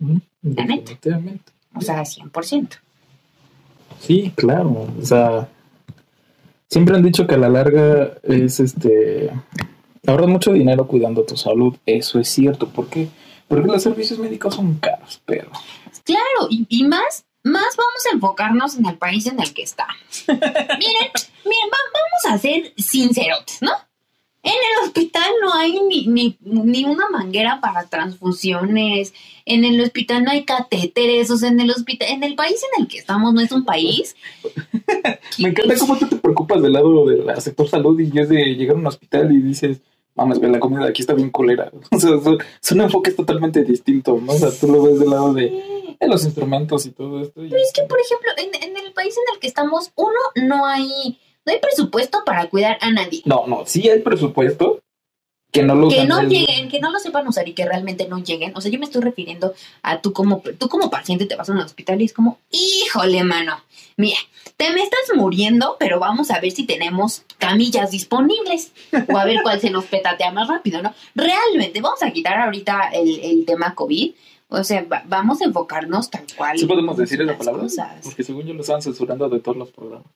Ujú, 0.00 0.18
La 0.40 0.64
neta. 0.64 0.92
O 1.74 1.82
sea, 1.82 2.00
100%. 2.00 2.68
Sí, 4.00 4.32
claro. 4.34 4.88
O 4.98 5.04
sea, 5.04 5.46
siempre 6.68 6.96
han 6.96 7.02
dicho 7.02 7.26
que 7.26 7.34
a 7.34 7.38
la 7.38 7.50
larga 7.50 8.14
es 8.22 8.60
este. 8.60 9.30
Ahorras 10.06 10.28
mucho 10.28 10.54
dinero 10.54 10.86
cuidando 10.86 11.22
tu 11.24 11.36
salud. 11.36 11.76
Eso 11.84 12.18
es 12.18 12.30
cierto. 12.30 12.66
¿Por 12.70 12.88
qué? 12.88 13.08
Porque 13.08 13.27
los 13.48 13.82
servicios 13.82 14.18
médicos 14.18 14.54
son 14.54 14.74
caros, 14.76 15.20
pero. 15.24 15.50
Claro, 16.04 16.48
y, 16.50 16.66
y 16.68 16.84
más, 16.84 17.24
más 17.42 17.76
vamos 17.76 18.06
a 18.10 18.14
enfocarnos 18.14 18.76
en 18.76 18.86
el 18.86 18.96
país 18.96 19.26
en 19.26 19.40
el 19.40 19.52
que 19.54 19.62
estamos. 19.62 19.96
miren, 20.28 20.40
miren, 21.44 21.68
va- 21.72 21.92
vamos 21.94 22.24
a 22.34 22.38
ser 22.38 22.72
sincerotes, 22.76 23.62
¿no? 23.62 23.72
En 24.40 24.52
el 24.52 24.84
hospital 24.86 25.28
no 25.42 25.52
hay 25.52 25.80
ni, 25.82 26.06
ni, 26.06 26.38
ni 26.40 26.84
una 26.84 27.08
manguera 27.10 27.60
para 27.60 27.86
transfusiones, 27.88 29.12
en 29.44 29.64
el 29.64 29.80
hospital 29.80 30.22
no 30.24 30.30
hay 30.30 30.44
catéteres, 30.44 31.30
o 31.30 31.36
sea, 31.36 31.48
en 31.50 31.60
el 31.60 31.70
hospital, 31.70 32.08
en 32.10 32.22
el 32.22 32.34
país 32.36 32.62
en 32.76 32.82
el 32.82 32.88
que 32.88 32.98
estamos 32.98 33.34
no 33.34 33.40
es 33.40 33.50
un 33.52 33.64
país. 33.64 34.14
Me 35.38 35.48
encanta 35.50 35.76
cómo 35.78 35.96
tú 35.98 36.06
te 36.06 36.16
preocupas 36.16 36.62
del 36.62 36.72
lado 36.72 37.04
del 37.06 37.40
sector 37.40 37.68
salud 37.68 37.98
y 38.00 38.16
es 38.18 38.28
de 38.28 38.54
llegar 38.54 38.76
a 38.76 38.78
un 38.78 38.86
hospital 38.86 39.32
y 39.32 39.40
dices, 39.42 39.78
mames, 40.18 40.38
güey, 40.38 40.50
la 40.50 40.60
comida 40.60 40.84
de 40.84 40.90
aquí 40.90 41.00
está 41.02 41.14
bien 41.14 41.30
culera. 41.30 41.70
O 41.90 41.98
sea, 41.98 42.10
son, 42.22 42.38
son 42.60 42.80
enfoques 42.82 43.16
totalmente 43.16 43.64
distintos, 43.64 44.20
¿no? 44.20 44.32
O 44.32 44.36
sea, 44.38 44.50
tú 44.50 44.66
lo 44.70 44.82
ves 44.82 44.98
del 45.00 45.10
lado 45.10 45.32
de, 45.32 45.96
de 45.98 46.08
los 46.08 46.24
instrumentos 46.24 46.84
y 46.86 46.90
todo 46.90 47.22
esto. 47.22 47.42
y- 47.44 47.48
Pero 47.48 47.62
es 47.62 47.72
que, 47.72 47.82
por 47.84 47.98
ejemplo, 48.00 48.30
en, 48.36 48.68
en 48.70 48.76
el 48.84 48.92
país 48.92 49.14
en 49.16 49.34
el 49.34 49.40
que 49.40 49.46
estamos, 49.46 49.92
uno, 49.96 50.18
no 50.46 50.66
hay, 50.66 51.18
no 51.46 51.52
hay 51.52 51.58
presupuesto 51.60 52.18
para 52.26 52.48
cuidar 52.50 52.76
a 52.80 52.90
nadie. 52.92 53.22
No, 53.24 53.46
no, 53.46 53.62
sí 53.64 53.88
hay 53.88 54.00
presupuesto, 54.00 54.80
que 55.50 55.62
no 55.62 55.74
lo 55.74 55.88
que 55.88 56.04
no 56.04 56.22
lleguen, 56.24 56.68
que 56.68 56.78
no 56.78 56.90
lo 56.90 56.98
sepan 56.98 57.26
usar 57.26 57.48
y 57.48 57.54
que 57.54 57.64
realmente 57.64 58.06
no 58.06 58.18
lleguen. 58.22 58.52
O 58.54 58.60
sea, 58.60 58.70
yo 58.70 58.78
me 58.78 58.84
estoy 58.84 59.00
refiriendo 59.00 59.54
a 59.82 60.00
tú 60.02 60.12
como, 60.12 60.42
tú 60.58 60.68
como 60.68 60.90
paciente 60.90 61.24
te 61.24 61.36
vas 61.36 61.48
a 61.48 61.52
un 61.52 61.58
hospital 61.60 62.02
y 62.02 62.04
es 62.04 62.12
como, 62.12 62.38
híjole, 62.50 63.24
mano, 63.24 63.54
mira, 63.98 64.16
te 64.56 64.70
me 64.72 64.82
estás 64.82 65.00
muriendo, 65.14 65.76
pero 65.78 66.00
vamos 66.00 66.30
a 66.30 66.40
ver 66.40 66.52
si 66.52 66.64
tenemos 66.64 67.24
camillas 67.36 67.90
disponibles 67.90 68.72
o 69.12 69.18
a 69.18 69.24
ver 69.26 69.40
cuál 69.42 69.60
se 69.60 69.68
nos 69.68 69.84
petatea 69.84 70.32
más 70.32 70.48
rápido, 70.48 70.80
¿no? 70.82 70.94
Realmente, 71.14 71.82
vamos 71.82 72.02
a 72.02 72.10
quitar 72.10 72.38
ahorita 72.40 72.88
el, 72.94 73.20
el 73.20 73.44
tema 73.44 73.74
COVID. 73.74 74.14
O 74.50 74.64
sea, 74.64 74.82
va- 74.90 75.02
vamos 75.06 75.42
a 75.42 75.44
enfocarnos 75.44 76.08
tal 76.08 76.24
cual. 76.34 76.58
¿Sí 76.58 76.64
podemos 76.64 76.96
decir 76.96 77.20
esa 77.20 77.36
palabra? 77.36 77.64
cosas. 77.64 78.00
Porque 78.02 78.22
según 78.24 78.46
yo 78.46 78.54
lo 78.54 78.62
estaban 78.62 78.80
censurando 78.80 79.28
de 79.28 79.40
todos 79.40 79.58
los 79.58 79.70
programas. 79.70 80.08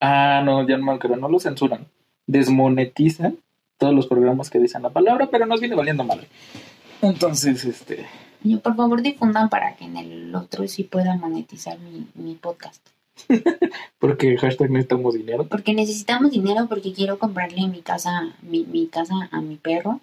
Ah, 0.00 0.40
no, 0.44 0.66
ya 0.66 0.78
no 0.78 0.90
acuerdo. 0.92 1.16
No 1.16 1.28
lo 1.28 1.38
censuran. 1.38 1.86
Desmonetizan 2.26 3.36
todos 3.78 3.94
los 3.94 4.06
programas 4.06 4.48
que 4.48 4.58
dicen 4.58 4.82
la 4.82 4.90
palabra, 4.90 5.28
pero 5.30 5.44
nos 5.44 5.60
viene 5.60 5.74
valiendo 5.76 6.04
madre. 6.04 6.26
Entonces, 7.02 7.64
este... 7.64 8.06
Yo, 8.44 8.60
por 8.60 8.74
favor, 8.76 9.02
difundan 9.02 9.48
para 9.48 9.76
que 9.76 9.84
en 9.84 9.96
el 9.96 10.34
otro 10.34 10.66
sí 10.68 10.84
pueda 10.84 11.16
monetizar 11.16 11.78
mi, 11.78 12.06
mi 12.14 12.34
podcast. 12.34 12.84
Porque 13.98 14.36
hashtag 14.36 14.70
necesitamos 14.70 15.14
dinero. 15.14 15.46
Porque 15.46 15.74
necesitamos 15.74 16.30
dinero 16.32 16.66
porque 16.68 16.92
quiero 16.92 17.18
comprarle 17.18 17.68
mi 17.68 17.82
casa, 17.82 18.32
mi, 18.42 18.64
mi 18.64 18.86
casa 18.88 19.14
a 19.30 19.40
mi 19.40 19.56
perro. 19.56 20.00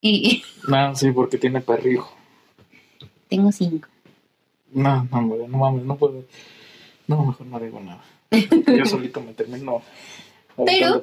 Y 0.00 0.42
No, 0.68 0.94
sí, 0.96 1.10
porque 1.12 1.38
tiene 1.38 1.60
perrijo. 1.60 2.12
tengo 3.28 3.52
cinco. 3.52 3.88
No, 4.72 5.04
no, 5.10 5.18
hombre, 5.18 5.46
no 5.48 5.58
mames, 5.58 5.84
no 5.84 5.96
puedo. 5.96 6.24
No, 7.06 7.24
mejor 7.24 7.46
no 7.46 7.60
digo 7.60 7.80
nada. 7.80 8.02
Yo 8.30 8.84
solito 8.86 9.20
me 9.20 9.32
termino 9.32 9.82
pedradas. 10.56 11.02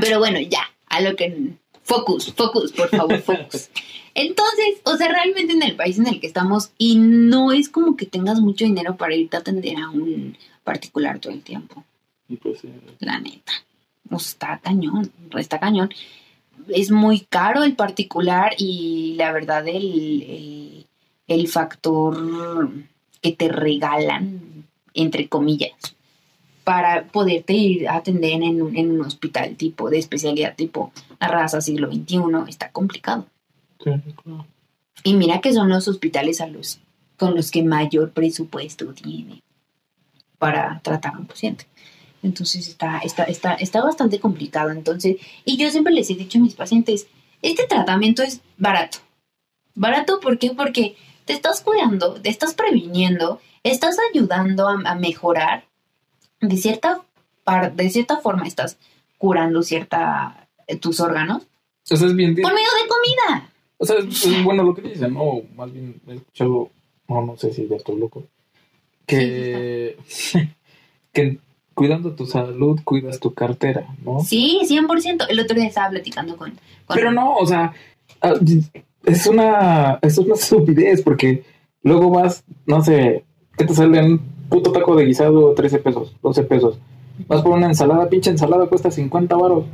Pero 0.00 0.18
bueno, 0.18 0.40
ya, 0.40 0.62
a 0.88 1.00
lo 1.00 1.14
que... 1.16 1.52
Focus, 1.82 2.32
focus, 2.32 2.72
por 2.72 2.88
favor, 2.88 3.18
focus. 3.22 3.70
Entonces, 4.14 4.80
o 4.84 4.96
sea, 4.96 5.08
realmente 5.08 5.52
en 5.54 5.62
el 5.62 5.76
país 5.76 5.98
en 5.98 6.06
el 6.06 6.20
que 6.20 6.26
estamos 6.26 6.70
y 6.78 6.96
no 6.96 7.52
es 7.52 7.68
como 7.68 7.96
que 7.96 8.06
tengas 8.06 8.40
mucho 8.40 8.64
dinero 8.64 8.96
para 8.96 9.14
irte 9.14 9.36
a 9.36 9.40
atender 9.40 9.78
a 9.78 9.90
un 9.90 10.36
particular 10.64 11.18
todo 11.18 11.32
el 11.32 11.42
tiempo. 11.42 11.84
Y 12.28 12.36
pues, 12.36 12.60
la 13.00 13.18
neta. 13.18 13.52
O 14.10 14.18
sea, 14.18 14.30
está 14.30 14.60
cañón, 14.62 15.10
está 15.36 15.58
cañón. 15.58 15.90
Es 16.68 16.90
muy 16.90 17.20
caro 17.20 17.64
el 17.64 17.74
particular 17.74 18.52
y 18.58 19.14
la 19.16 19.32
verdad 19.32 19.66
el, 19.66 20.22
el, 20.22 20.86
el 21.26 21.48
factor 21.48 22.70
que 23.20 23.32
te 23.32 23.48
regalan, 23.48 24.66
entre 24.94 25.28
comillas, 25.28 25.72
para 26.64 27.04
poderte 27.08 27.54
ir 27.54 27.88
a 27.88 27.96
atender 27.96 28.42
en 28.42 28.62
un, 28.62 28.76
en 28.76 28.90
un 28.90 29.00
hospital 29.02 29.56
tipo 29.56 29.90
de 29.90 29.98
especialidad 29.98 30.54
tipo 30.54 30.92
a 31.18 31.28
raza 31.28 31.60
siglo 31.60 31.90
XXI 31.90 32.20
está 32.48 32.70
complicado. 32.70 33.26
sí, 33.82 33.90
claro. 34.22 34.46
Y 35.04 35.14
mira 35.14 35.40
que 35.40 35.52
son 35.52 35.68
los 35.68 35.88
hospitales 35.88 36.40
a 36.40 36.46
los 36.46 36.80
con 37.16 37.34
los 37.34 37.50
que 37.50 37.62
mayor 37.62 38.10
presupuesto 38.10 38.92
tiene 38.94 39.42
para 40.38 40.80
tratar 40.82 41.14
a 41.14 41.18
un 41.18 41.26
paciente. 41.26 41.66
Entonces 42.22 42.68
está, 42.68 42.98
está, 42.98 43.24
está, 43.24 43.54
está 43.54 43.82
bastante 43.82 44.18
complicado. 44.18 44.70
Entonces, 44.70 45.16
y 45.44 45.56
yo 45.56 45.70
siempre 45.70 45.92
les 45.92 46.10
he 46.10 46.14
dicho 46.14 46.38
a 46.38 46.42
mis 46.42 46.54
pacientes, 46.54 47.06
este 47.40 47.66
tratamiento 47.66 48.22
es 48.22 48.40
barato. 48.56 48.98
Barato, 49.74 50.20
¿por 50.20 50.38
qué? 50.38 50.50
Porque 50.50 50.96
te 51.24 51.32
estás 51.32 51.60
cuidando, 51.60 52.14
te 52.14 52.28
estás 52.28 52.54
previniendo, 52.54 53.40
estás 53.62 53.96
ayudando 54.12 54.68
a, 54.68 54.80
a 54.84 54.94
mejorar. 54.94 55.64
De 56.42 56.56
cierta, 56.58 57.00
par- 57.44 57.74
de 57.74 57.88
cierta 57.88 58.18
forma 58.18 58.46
estás 58.46 58.76
curando 59.16 59.62
cierta 59.62 60.48
eh, 60.66 60.76
tus 60.76 61.00
órganos 61.00 61.44
O 61.90 61.96
sea, 61.96 62.06
es 62.06 62.14
bien. 62.14 62.34
por 62.34 62.52
medio 62.52 62.66
de 62.82 62.88
comida. 62.88 63.48
O 63.78 63.86
sea, 63.86 63.96
es, 63.98 64.26
es 64.26 64.44
bueno 64.44 64.62
lo 64.62 64.74
que 64.74 64.82
dicen, 64.82 65.14
¿no? 65.14 65.40
Más 65.56 65.72
bien 65.72 66.00
he 66.08 66.14
escuchado, 66.14 66.70
no, 67.08 67.22
no 67.24 67.36
sé 67.36 67.52
si 67.52 67.66
ya 67.68 67.76
estoy 67.76 67.96
loco, 67.98 68.24
que, 69.06 69.96
que 71.12 71.38
cuidando 71.74 72.12
tu 72.14 72.26
salud 72.26 72.80
cuidas 72.84 73.18
tu 73.18 73.32
cartera, 73.34 73.86
¿no? 74.04 74.20
Sí, 74.20 74.60
100%. 74.68 75.26
El 75.28 75.40
otro 75.40 75.56
día 75.56 75.66
estaba 75.68 75.90
platicando 75.90 76.36
con... 76.36 76.50
con 76.86 76.94
Pero 76.94 77.10
no, 77.12 77.34
o 77.36 77.46
sea, 77.46 77.72
ah, 78.20 78.34
es 79.04 79.26
una, 79.26 79.98
es 80.02 80.18
una 80.18 80.34
estupidez 80.38 81.02
porque 81.02 81.44
luego 81.82 82.10
vas, 82.10 82.44
no 82.66 82.82
sé, 82.84 83.24
¿qué 83.56 83.64
te 83.64 83.74
sale 83.74 84.00
un 84.04 84.20
puto 84.52 84.70
taco 84.72 84.94
de 84.94 85.06
guisado 85.06 85.54
13 85.54 85.78
pesos, 85.78 86.14
12 86.22 86.42
pesos? 86.44 86.78
Vas 87.26 87.42
por 87.42 87.52
una 87.52 87.66
ensalada, 87.66 88.08
pinche 88.08 88.30
ensalada 88.30 88.66
cuesta 88.66 88.90
50 88.90 89.36
baros. 89.36 89.64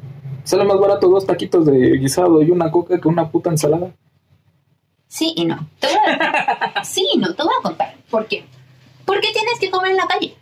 Sale 0.44 0.64
más 0.64 0.78
barato 0.78 1.08
dos 1.08 1.26
taquitos 1.26 1.66
de 1.66 1.98
guisado 1.98 2.42
y 2.42 2.50
una 2.50 2.70
coca 2.70 3.00
que 3.00 3.08
una 3.08 3.30
puta 3.30 3.50
ensalada. 3.50 3.92
Sí 5.08 5.32
y 5.36 5.44
no. 5.44 5.68
Te 5.80 5.86
voy 5.88 5.96
a... 5.96 6.84
sí 6.84 7.06
y 7.14 7.18
no, 7.18 7.34
te 7.34 7.42
voy 7.42 7.52
a 7.58 7.62
contar. 7.62 7.94
¿Por 8.10 8.26
qué? 8.26 8.44
Porque 9.04 9.28
tienes 9.32 9.58
que 9.60 9.70
comer 9.70 9.90
en 9.92 9.96
la 9.98 10.06
calle. 10.06 10.34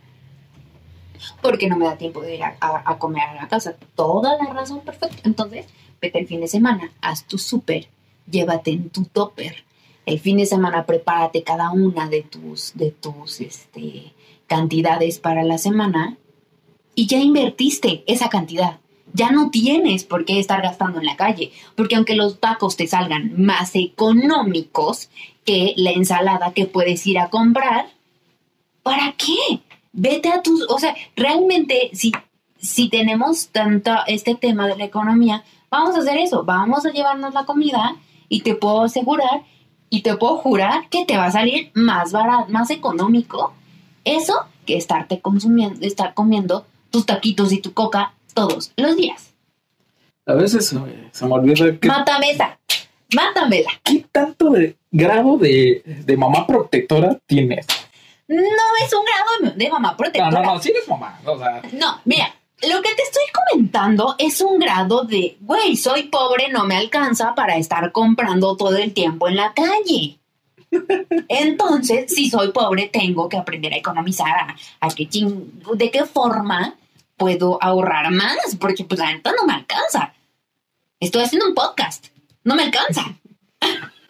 Porque 1.41 1.67
no 1.67 1.77
me 1.77 1.85
da 1.85 1.97
tiempo 1.97 2.21
de 2.21 2.35
ir 2.35 2.43
a, 2.43 2.55
a- 2.59 2.83
a 2.85 2.97
comer 2.99 3.23
a 3.23 3.35
la 3.35 3.47
casa. 3.47 3.75
Toda 3.95 4.37
la 4.37 4.53
razón 4.53 4.81
perfecta. 4.81 5.17
Entonces, 5.23 5.65
vete 6.01 6.19
el 6.19 6.27
fin 6.27 6.41
de 6.41 6.47
semana, 6.47 6.91
haz 7.01 7.25
tu 7.25 7.37
súper, 7.37 7.87
llévate 8.29 8.71
en 8.71 8.89
tu 8.89 9.03
topper. 9.05 9.63
El 10.05 10.19
fin 10.19 10.37
de 10.37 10.45
semana 10.45 10.85
prepárate 10.85 11.43
cada 11.43 11.71
una 11.71 12.07
de 12.07 12.21
tus, 12.23 12.71
de 12.75 12.91
tus 12.91 13.41
este, 13.41 14.13
cantidades 14.47 15.19
para 15.19 15.43
la 15.43 15.57
semana 15.57 16.17
y 16.95 17.05
ya 17.05 17.19
invertiste 17.19 18.03
esa 18.07 18.29
cantidad. 18.29 18.79
Ya 19.13 19.31
no 19.31 19.51
tienes 19.51 20.03
por 20.03 20.25
qué 20.25 20.39
estar 20.39 20.61
gastando 20.61 20.99
en 20.99 21.05
la 21.05 21.15
calle, 21.15 21.51
porque 21.75 21.95
aunque 21.95 22.15
los 22.15 22.39
tacos 22.39 22.75
te 22.75 22.87
salgan 22.87 23.41
más 23.41 23.75
económicos 23.75 25.09
que 25.45 25.73
la 25.77 25.91
ensalada 25.91 26.53
que 26.53 26.65
puedes 26.65 27.05
ir 27.07 27.19
a 27.19 27.29
comprar, 27.29 27.87
¿para 28.83 29.13
qué? 29.17 29.61
Vete 29.93 30.29
a 30.29 30.41
tus, 30.41 30.65
o 30.69 30.79
sea, 30.79 30.95
realmente 31.15 31.89
si, 31.93 32.11
si 32.57 32.89
tenemos 32.89 33.49
tanto 33.49 33.91
este 34.07 34.35
tema 34.35 34.67
de 34.67 34.77
la 34.77 34.85
economía, 34.85 35.43
vamos 35.69 35.95
a 35.95 35.99
hacer 35.99 36.17
eso, 36.17 36.43
vamos 36.43 36.85
a 36.85 36.91
llevarnos 36.91 37.33
la 37.33 37.45
comida 37.45 37.95
y 38.29 38.41
te 38.41 38.55
puedo 38.55 38.83
asegurar 38.83 39.43
y 39.89 40.01
te 40.01 40.15
puedo 40.17 40.37
jurar 40.37 40.89
que 40.89 41.05
te 41.05 41.17
va 41.17 41.25
a 41.25 41.31
salir 41.31 41.71
más 41.73 42.11
barato, 42.11 42.51
más 42.51 42.69
económico 42.71 43.53
eso 44.15 44.45
que 44.65 44.77
estarte 44.77 45.19
consumiendo, 45.21 45.85
estar 45.85 46.13
comiendo 46.13 46.65
tus 46.91 47.05
taquitos 47.05 47.51
y 47.51 47.59
tu 47.59 47.73
coca 47.73 48.13
todos 48.33 48.71
los 48.77 48.95
días. 48.95 49.33
A 50.25 50.33
veces 50.33 50.71
eh, 50.73 51.09
se 51.11 51.25
me 51.25 51.33
olvida 51.33 51.77
que 51.79 51.87
Mátame 51.87 52.31
esa, 52.31 52.57
mátamela. 53.15 53.71
¿qué 53.83 54.05
tanto 54.11 54.49
de 54.51 54.75
grado 54.91 55.37
de, 55.37 55.81
de 55.85 56.17
mamá 56.17 56.45
protectora 56.45 57.17
tienes? 57.25 57.65
No 58.27 58.35
es 58.83 58.93
un 58.93 59.05
grado 59.05 59.55
de, 59.55 59.69
mamá 59.69 59.91
No, 59.91 59.97
protectora. 59.97 60.41
no, 60.41 60.53
no, 60.55 60.61
sí 60.61 60.69
eres 60.71 60.87
mamá. 60.87 61.19
O 61.25 61.37
sea, 61.37 61.61
No, 61.71 62.01
mira, 62.03 62.33
lo 62.61 62.81
que 62.81 62.93
te 62.95 63.03
estoy 63.03 63.23
comentando 63.51 64.15
es 64.17 64.41
un 64.41 64.59
grado 64.59 65.03
de, 65.03 65.37
güey, 65.39 65.77
soy 65.77 66.03
pobre, 66.03 66.49
no 66.49 66.65
me 66.65 66.75
alcanza 66.75 67.33
para 67.35 67.55
estar 67.55 67.91
comprando 67.93 68.57
todo 68.57 68.75
el 68.75 68.93
tiempo 68.93 69.29
en 69.29 69.37
la 69.37 69.53
calle. 69.53 70.17
Entonces, 71.27 72.13
si 72.13 72.29
soy 72.29 72.51
pobre, 72.51 72.89
tengo 72.91 73.29
que 73.29 73.37
aprender 73.37 73.73
a 73.73 73.77
economizar, 73.77 74.27
a, 74.27 74.55
a 74.79 74.89
qué 74.89 75.07
ching, 75.07 75.61
de 75.75 75.91
qué 75.91 76.05
forma 76.05 76.75
puedo 77.15 77.57
ahorrar 77.61 78.11
más, 78.11 78.55
porque 78.59 78.83
pues 78.83 78.99
la 78.99 79.11
neta 79.13 79.31
no 79.39 79.45
me 79.45 79.53
alcanza. 79.53 80.13
Estoy 80.99 81.23
haciendo 81.23 81.47
un 81.47 81.55
podcast, 81.55 82.07
no 82.43 82.55
me 82.55 82.63
alcanza. 82.63 83.15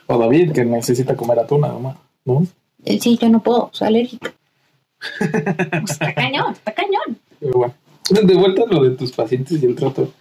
o 0.07 0.17
David 0.17 0.51
que 0.53 0.65
necesita 0.65 1.15
comer 1.15 1.39
atún 1.39 1.61
nada 1.61 1.79
más, 1.79 1.97
¿no? 2.25 2.45
Eh, 2.85 2.99
Sí, 3.01 3.17
yo 3.17 3.29
no 3.29 3.41
puedo, 3.41 3.69
soy 3.73 3.87
alérgica. 3.89 4.33
Pues, 5.19 5.91
está 5.91 6.13
cañón, 6.13 6.53
está 6.53 6.73
cañón. 6.73 7.19
Pero 7.39 7.53
bueno, 7.53 7.73
de 8.09 8.35
vuelta 8.35 8.63
a 8.63 8.73
lo 8.73 8.83
de 8.83 8.91
tus 8.91 9.11
pacientes 9.11 9.61
y 9.61 9.65
el 9.65 9.75
trato. 9.75 10.11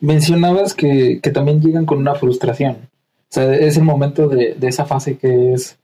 Mencionabas 0.00 0.74
que, 0.74 1.20
que 1.22 1.30
también 1.30 1.60
llegan 1.62 1.86
con 1.86 1.98
una 1.98 2.14
frustración. 2.14 2.88
O 3.30 3.34
sea, 3.34 3.54
es 3.54 3.76
el 3.76 3.82
momento 3.82 4.28
de, 4.28 4.54
de 4.54 4.68
esa 4.68 4.84
fase 4.84 5.18
que 5.18 5.52
es 5.52 5.78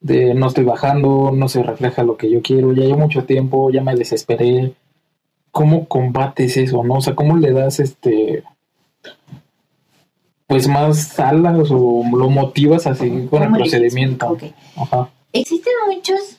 de 0.00 0.34
no 0.34 0.48
estoy 0.48 0.64
bajando, 0.64 1.32
no 1.32 1.48
se 1.48 1.62
refleja 1.62 2.02
lo 2.02 2.16
que 2.16 2.30
yo 2.30 2.40
quiero, 2.42 2.72
ya 2.72 2.84
llevo 2.84 2.98
mucho 2.98 3.24
tiempo, 3.24 3.70
ya 3.70 3.82
me 3.82 3.94
desesperé. 3.94 4.72
¿Cómo 5.50 5.88
combates 5.88 6.56
eso, 6.56 6.84
no? 6.84 6.94
O 6.94 7.00
sea, 7.00 7.14
¿cómo 7.14 7.36
le 7.36 7.52
das 7.52 7.80
este 7.80 8.44
pues 10.48 10.66
más 10.66 11.20
alas 11.20 11.70
o 11.70 12.02
lo 12.10 12.30
motivas 12.30 12.86
a 12.86 12.94
seguir 12.94 13.28
con 13.28 13.42
el 13.42 13.48
¿Cómo 13.48 13.56
le 13.58 13.62
procedimiento? 13.64 14.38
Ajá. 14.76 15.10
Existen 15.34 15.74
muchos, 15.86 16.38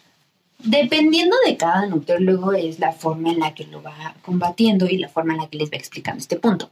dependiendo 0.58 1.36
de 1.46 1.56
cada 1.56 1.86
nutriólogo, 1.86 2.54
es 2.54 2.80
la 2.80 2.92
forma 2.92 3.30
en 3.32 3.40
la 3.40 3.54
que 3.54 3.66
lo 3.66 3.84
va 3.84 4.16
combatiendo 4.24 4.88
y 4.88 4.98
la 4.98 5.10
forma 5.10 5.34
en 5.34 5.42
la 5.42 5.48
que 5.48 5.60
les 5.60 5.70
va 5.72 5.78
explicando 5.78 6.20
este 6.20 6.38
punto. 6.38 6.72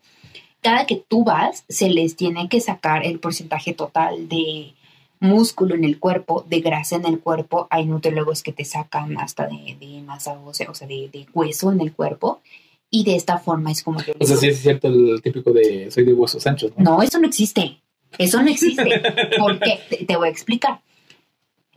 Cada 0.67 0.85
que 0.85 1.01
tú 1.07 1.23
vas, 1.23 1.63
se 1.69 1.87
les 1.89 2.17
tiene 2.17 2.49
que 2.49 2.59
sacar 2.59 3.05
el 3.05 3.19
porcentaje 3.19 3.71
total 3.71 4.27
de 4.27 4.73
músculo 5.21 5.75
en 5.75 5.85
el 5.85 5.97
cuerpo, 5.97 6.45
de 6.45 6.59
grasa 6.59 6.97
en 6.97 7.05
el 7.05 7.21
cuerpo. 7.21 7.67
Hay 7.69 7.85
nutriólogos 7.85 8.43
que 8.43 8.51
te 8.51 8.65
sacan 8.65 9.17
hasta 9.17 9.47
de, 9.47 9.77
de 9.79 10.01
masa 10.01 10.33
ósea, 10.33 10.69
o 10.69 10.73
sea, 10.73 10.85
de, 10.85 11.07
de 11.09 11.25
hueso 11.33 11.71
en 11.71 11.79
el 11.79 11.93
cuerpo. 11.93 12.41
Y 12.89 13.05
de 13.05 13.15
esta 13.15 13.37
forma 13.37 13.71
es 13.71 13.81
como 13.81 14.01
yo 14.03 14.11
O 14.19 14.25
sea, 14.25 14.35
sí 14.35 14.49
es 14.49 14.59
cierto 14.59 14.89
el 14.89 15.21
típico 15.21 15.53
de 15.53 15.89
soy 15.89 16.03
de 16.03 16.13
huesos 16.13 16.45
anchos, 16.45 16.73
¿no? 16.75 16.97
No, 16.97 17.01
eso 17.01 17.17
no 17.17 17.27
existe. 17.27 17.77
Eso 18.17 18.43
no 18.43 18.49
existe. 18.49 19.01
¿Por 19.39 19.59
qué? 19.59 19.79
Te, 19.89 20.03
te 20.03 20.17
voy 20.17 20.27
a 20.27 20.31
explicar. 20.31 20.81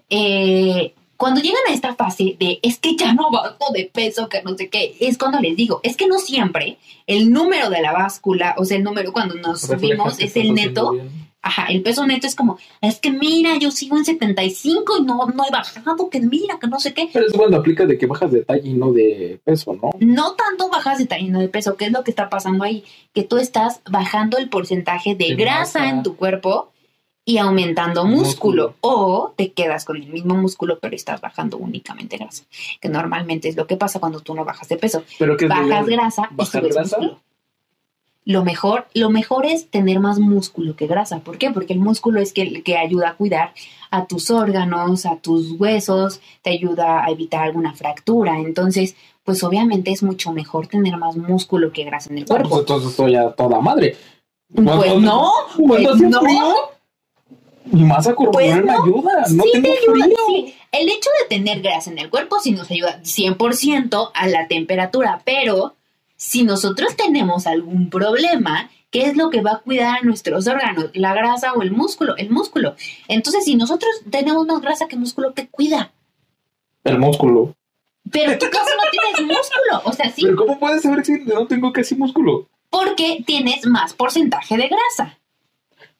Eh, 0.09 0.95
cuando 1.21 1.43
llegan 1.43 1.61
a 1.69 1.75
esta 1.75 1.95
fase 1.95 2.35
de 2.41 2.61
es 2.63 2.79
que 2.79 2.97
ya 2.97 3.13
no 3.13 3.31
bajo 3.31 3.71
de 3.75 3.91
peso, 3.93 4.31
que 4.31 4.43
no 4.43 4.57
sé 4.57 4.71
qué, 4.71 4.97
es 5.01 5.19
cuando 5.19 5.39
les 5.39 5.55
digo, 5.55 5.81
es 5.83 5.95
que 5.95 6.07
no 6.07 6.19
siempre 6.19 6.79
el 7.07 7.31
número 7.31 7.69
de 7.69 7.83
la 7.83 7.93
báscula, 7.93 8.55
o 8.57 8.65
sea, 8.65 8.79
el 8.79 8.85
número 8.85 9.13
cuando 9.13 9.35
nos 9.35 9.61
subimos 9.61 10.19
es 10.19 10.35
el 10.37 10.55
neto. 10.55 10.99
Ajá, 11.43 11.67
el 11.67 11.83
peso 11.83 12.07
neto 12.07 12.27
es 12.27 12.35
como, 12.35 12.59
es 12.81 13.01
que 13.01 13.11
mira, 13.11 13.59
yo 13.59 13.71
sigo 13.71 13.99
en 13.99 14.05
75 14.07 14.99
y 14.99 15.03
no, 15.03 15.27
no 15.27 15.45
he 15.47 15.51
bajado, 15.51 16.09
que 16.09 16.21
mira, 16.21 16.59
que 16.59 16.69
no 16.69 16.81
sé 16.81 16.95
qué. 16.95 17.11
Pero 17.13 17.27
eso 17.27 17.37
cuando 17.37 17.59
aplica 17.59 17.85
de 17.85 17.99
que 17.99 18.07
bajas 18.07 18.31
de 18.31 18.43
talla 18.43 18.67
y 18.67 18.73
no 18.73 18.93
de 18.93 19.41
peso, 19.45 19.75
¿no? 19.75 19.91
No 20.01 20.33
tanto 20.33 20.71
bajas 20.71 20.99
de 20.99 21.07
tamaño 21.07 21.39
de 21.39 21.49
peso, 21.49 21.77
¿qué 21.77 21.87
es 21.87 21.93
lo 21.93 22.03
que 22.03 22.11
está 22.11 22.31
pasando 22.31 22.65
ahí? 22.65 22.85
Que 23.13 23.25
tú 23.25 23.37
estás 23.37 23.83
bajando 23.91 24.39
el 24.39 24.49
porcentaje 24.49 25.15
de 25.15 25.29
De 25.29 25.35
grasa 25.35 25.81
masa. 25.81 25.91
en 25.91 26.03
tu 26.03 26.17
cuerpo 26.17 26.73
y 27.31 27.39
aumentando 27.39 28.05
músculo. 28.05 28.69
Músculo. 28.69 28.75
O 28.81 29.33
te 29.37 29.53
quedas 29.53 29.85
con 29.85 29.97
el 29.97 30.07
mismo 30.09 30.35
músculo, 30.35 30.79
pero 30.81 30.97
estás 30.97 31.21
bajando 31.21 31.57
únicamente 31.59 32.17
grasa. 32.17 32.45
Que 32.81 32.89
normalmente 32.89 33.49
es 33.49 33.57
lo 33.57 33.67
que 33.67 33.77
pasa 33.77 34.01
cuando 34.01 34.21
tú 34.21 34.35
no 34.35 34.45
bajas 34.45 34.69
de 34.69 34.77
peso. 34.77 35.03
Pero 35.19 35.37
que 35.37 35.47
Bajas 35.47 35.87
de- 35.87 35.93
grasa 35.93 36.29
y 36.37 36.45
subes 36.47 36.75
grasa. 36.75 36.97
músculo. 36.99 37.21
Lo 38.27 38.45
mejor, 38.45 38.87
lo 38.95 39.11
mejor 39.11 39.47
es 39.47 39.71
tener 39.71 39.99
más 39.99 40.19
músculo 40.19 40.77
que 40.77 40.87
grasa. 40.87 41.21
¿Por 41.21 41.39
qué? 41.39 41.51
Porque 41.51 41.73
el 41.73 41.79
músculo 41.81 42.21
es 42.21 42.33
que, 42.33 42.43
el 42.43 42.63
que 42.63 42.77
ayuda 42.77 43.11
a 43.11 43.15
cuidar 43.15 43.55
a 43.91 44.07
tus 44.07 44.31
órganos, 44.31 45.07
a 45.07 45.17
tus 45.17 45.53
huesos, 45.53 46.21
te 46.43 46.51
ayuda 46.51 47.05
a 47.05 47.11
evitar 47.11 47.43
alguna 47.45 47.73
fractura. 47.73 48.39
Entonces, 48.39 48.95
pues 49.25 49.43
obviamente 49.43 49.91
es 49.91 50.03
mucho 50.03 50.33
mejor 50.33 50.67
tener 50.67 50.97
más 50.97 51.17
músculo 51.17 51.73
que 51.73 51.85
grasa 51.85 52.11
en 52.11 52.19
el 52.19 52.25
Ah, 52.25 52.27
pues 52.29 52.39
cuerpo. 52.41 52.59
entonces 52.61 52.91
estoy 52.91 53.15
a 53.17 53.31
toda 53.33 53.61
madre. 53.61 53.97
Pues 54.55 54.65
no, 55.01 55.33
pues 55.57 56.01
no. 56.01 56.71
Frío, 57.65 57.75
mi 57.79 57.85
masa 57.85 58.15
corporal 58.15 58.63
Pues 58.63 58.65
me 58.65 58.73
no. 58.73 58.83
ayuda. 58.85 59.25
No 59.31 59.43
sí 59.45 59.51
tengo 59.53 59.69
te 59.69 59.79
ayuda, 59.79 60.05
frío. 60.05 60.17
sí. 60.29 60.55
El 60.73 60.89
hecho 60.89 61.11
de 61.23 61.37
tener 61.37 61.61
grasa 61.63 61.91
en 61.91 61.99
el 61.99 62.11
cuerpo 62.11 62.39
sí 62.41 62.53
nos 62.53 62.71
ayuda 62.71 63.01
100% 63.03 64.11
a 64.15 64.27
la 64.29 64.47
temperatura, 64.49 65.21
pero 65.25 65.75
si 66.17 66.45
nosotros 66.45 66.97
tenemos 66.97 67.47
algún 67.47 67.91
problema, 67.91 68.71
¿qué 68.91 69.03
es 69.03 69.17
lo 69.17 69.31
que 69.31 69.41
va 69.41 69.53
a 69.53 69.59
cuidar 69.61 69.99
a 69.99 70.03
nuestros 70.03 70.47
órganos? 70.47 70.91
¿La 70.95 71.15
grasa 71.15 71.53
o 71.55 71.63
el 71.63 71.71
músculo? 71.73 72.17
El 72.17 72.31
músculo. 72.31 72.77
Entonces, 73.09 73.45
si 73.45 73.55
nosotros 73.57 73.91
tenemos 74.11 74.47
más 74.47 74.61
grasa 74.61 74.87
que 74.87 74.97
músculo, 74.97 75.35
¿qué 75.35 75.49
cuida? 75.49 75.93
El 76.85 76.99
músculo. 76.99 77.55
Pero 78.11 78.39
tú 78.39 78.47
casi 78.51 78.71
no 78.71 78.91
tienes 78.91 79.37
músculo, 79.39 79.83
o 79.85 79.93
sea, 79.93 80.11
sí, 80.11 80.23
Pero 80.25 80.37
¿cómo 80.37 80.59
puedes 80.59 80.83
saber 80.83 81.05
si 81.05 81.13
no 81.25 81.47
tengo 81.47 81.73
casi 81.73 81.95
músculo? 81.95 82.49
porque 82.71 83.25
tienes 83.27 83.67
más 83.67 83.95
porcentaje 83.95 84.57
de 84.57 84.69
grasa. 84.69 85.19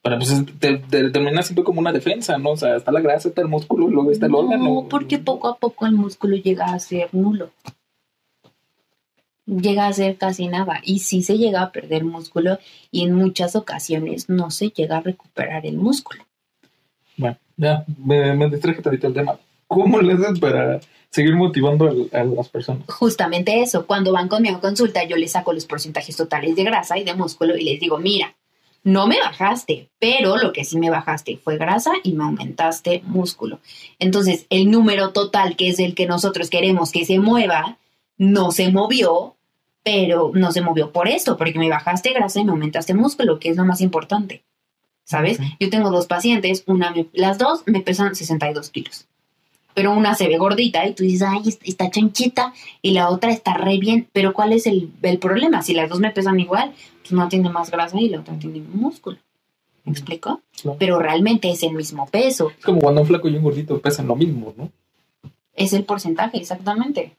Pero 0.03 0.17
pues 0.17 0.31
es- 0.31 0.45
te, 0.59 0.77
te- 0.77 1.09
termina 1.11 1.43
siendo 1.43 1.63
como 1.63 1.79
una 1.79 1.91
defensa, 1.93 2.37
¿no? 2.37 2.51
O 2.51 2.57
sea, 2.57 2.75
está 2.75 2.91
la 2.91 3.01
grasa, 3.01 3.29
está 3.29 3.41
el 3.41 3.47
músculo, 3.47 3.87
y 3.87 3.91
luego 3.91 4.11
está 4.11 4.25
el 4.25 4.33
órgano. 4.35 4.63
No, 4.63 4.87
porque 4.89 5.19
poco 5.19 5.47
a 5.47 5.57
poco 5.57 5.85
el 5.85 5.91
músculo 5.93 6.35
llega 6.37 6.65
a 6.65 6.79
ser 6.79 7.09
nulo. 7.13 7.51
Llega 9.45 9.87
a 9.87 9.93
ser 9.93 10.17
casi 10.17 10.47
nada. 10.47 10.79
Y 10.83 10.99
sí 10.99 11.23
se 11.23 11.37
llega 11.37 11.61
a 11.61 11.71
perder 11.71 12.03
músculo 12.05 12.57
y 12.91 13.03
en 13.03 13.13
muchas 13.13 13.55
ocasiones 13.55 14.29
no 14.29 14.49
se 14.51 14.69
llega 14.69 14.97
a 14.97 15.01
recuperar 15.01 15.65
el 15.65 15.77
músculo. 15.77 16.23
Bueno, 17.17 17.37
ya, 17.57 17.83
me, 17.97 18.33
me 18.35 18.49
distraje 18.49 18.81
tantito 18.81 19.07
el 19.07 19.13
tema. 19.13 19.37
¿Cómo 19.67 19.99
le 20.01 20.13
haces 20.13 20.39
para 20.39 20.79
seguir 21.09 21.35
motivando 21.35 22.07
a, 22.13 22.19
a 22.19 22.23
las 22.23 22.49
personas? 22.49 22.83
Justamente 22.87 23.61
eso, 23.61 23.85
cuando 23.87 24.13
van 24.13 24.27
conmigo 24.27 24.57
a 24.57 24.61
consulta, 24.61 25.03
yo 25.03 25.15
les 25.17 25.31
saco 25.31 25.53
los 25.53 25.65
porcentajes 25.65 26.15
totales 26.15 26.55
de 26.55 26.63
grasa 26.63 26.97
y 26.97 27.03
de 27.03 27.13
músculo 27.15 27.57
y 27.57 27.63
les 27.65 27.79
digo, 27.79 27.97
mira, 27.97 28.35
no 28.83 29.05
me 29.07 29.19
bajaste, 29.19 29.89
pero 29.99 30.37
lo 30.37 30.53
que 30.53 30.63
sí 30.65 30.77
me 30.79 30.89
bajaste 30.89 31.37
fue 31.37 31.57
grasa 31.57 31.91
y 32.03 32.13
me 32.13 32.23
aumentaste 32.23 33.01
músculo. 33.05 33.59
Entonces, 33.99 34.45
el 34.49 34.71
número 34.71 35.11
total, 35.11 35.55
que 35.55 35.69
es 35.69 35.79
el 35.79 35.93
que 35.95 36.07
nosotros 36.07 36.49
queremos 36.49 36.91
que 36.91 37.05
se 37.05 37.19
mueva, 37.19 37.77
no 38.17 38.51
se 38.51 38.71
movió, 38.71 39.35
pero 39.83 40.31
no 40.33 40.51
se 40.51 40.61
movió 40.61 40.91
por 40.91 41.07
esto, 41.07 41.37
porque 41.37 41.57
me 41.59 41.69
bajaste 41.69 42.11
grasa 42.13 42.39
y 42.39 42.45
me 42.45 42.51
aumentaste 42.51 42.93
músculo, 42.93 43.39
que 43.39 43.49
es 43.49 43.57
lo 43.57 43.65
más 43.65 43.81
importante. 43.81 44.43
¿Sabes? 45.03 45.39
Yo 45.59 45.69
tengo 45.69 45.89
dos 45.89 46.05
pacientes, 46.07 46.63
una 46.67 46.91
me- 46.91 47.07
las 47.13 47.37
dos 47.37 47.63
me 47.65 47.81
pesan 47.81 48.15
62 48.15 48.69
kilos, 48.69 49.07
pero 49.73 49.91
una 49.93 50.15
se 50.15 50.27
ve 50.27 50.37
gordita 50.37 50.85
y 50.87 50.93
tú 50.93 51.03
dices, 51.03 51.27
ay, 51.29 51.41
est- 51.47 51.61
está 51.65 51.89
chanchita, 51.89 52.53
y 52.81 52.91
la 52.91 53.09
otra 53.09 53.31
está 53.31 53.53
re 53.55 53.77
bien, 53.77 54.07
pero 54.13 54.33
¿cuál 54.33 54.53
es 54.53 54.67
el, 54.67 54.91
el 55.01 55.17
problema? 55.19 55.61
Si 55.61 55.73
las 55.73 55.89
dos 55.89 55.99
me 55.99 56.11
pesan 56.11 56.39
igual, 56.39 56.73
pues 57.01 57.11
una 57.11 57.29
tiene 57.29 57.49
más 57.49 57.71
grasa 57.71 57.99
y 57.99 58.09
la 58.09 58.19
otra 58.21 58.37
tiene 58.37 58.59
músculo. 58.61 59.17
¿Me 59.83 59.93
explico? 59.93 60.41
Pero 60.77 60.99
realmente 60.99 61.49
es 61.49 61.63
el 61.63 61.73
mismo 61.73 62.05
peso, 62.07 62.51
Es 62.57 62.63
como 62.65 62.79
cuando 62.81 63.01
un 63.01 63.07
flaco 63.07 63.27
y 63.27 63.35
un 63.35 63.43
gordito 63.43 63.79
pesan 63.81 64.07
lo 64.07 64.15
mismo, 64.15 64.53
¿no? 64.57 64.71
es 65.55 65.73
el 65.73 65.83
porcentaje, 65.83 66.37
exactamente. 66.37 67.15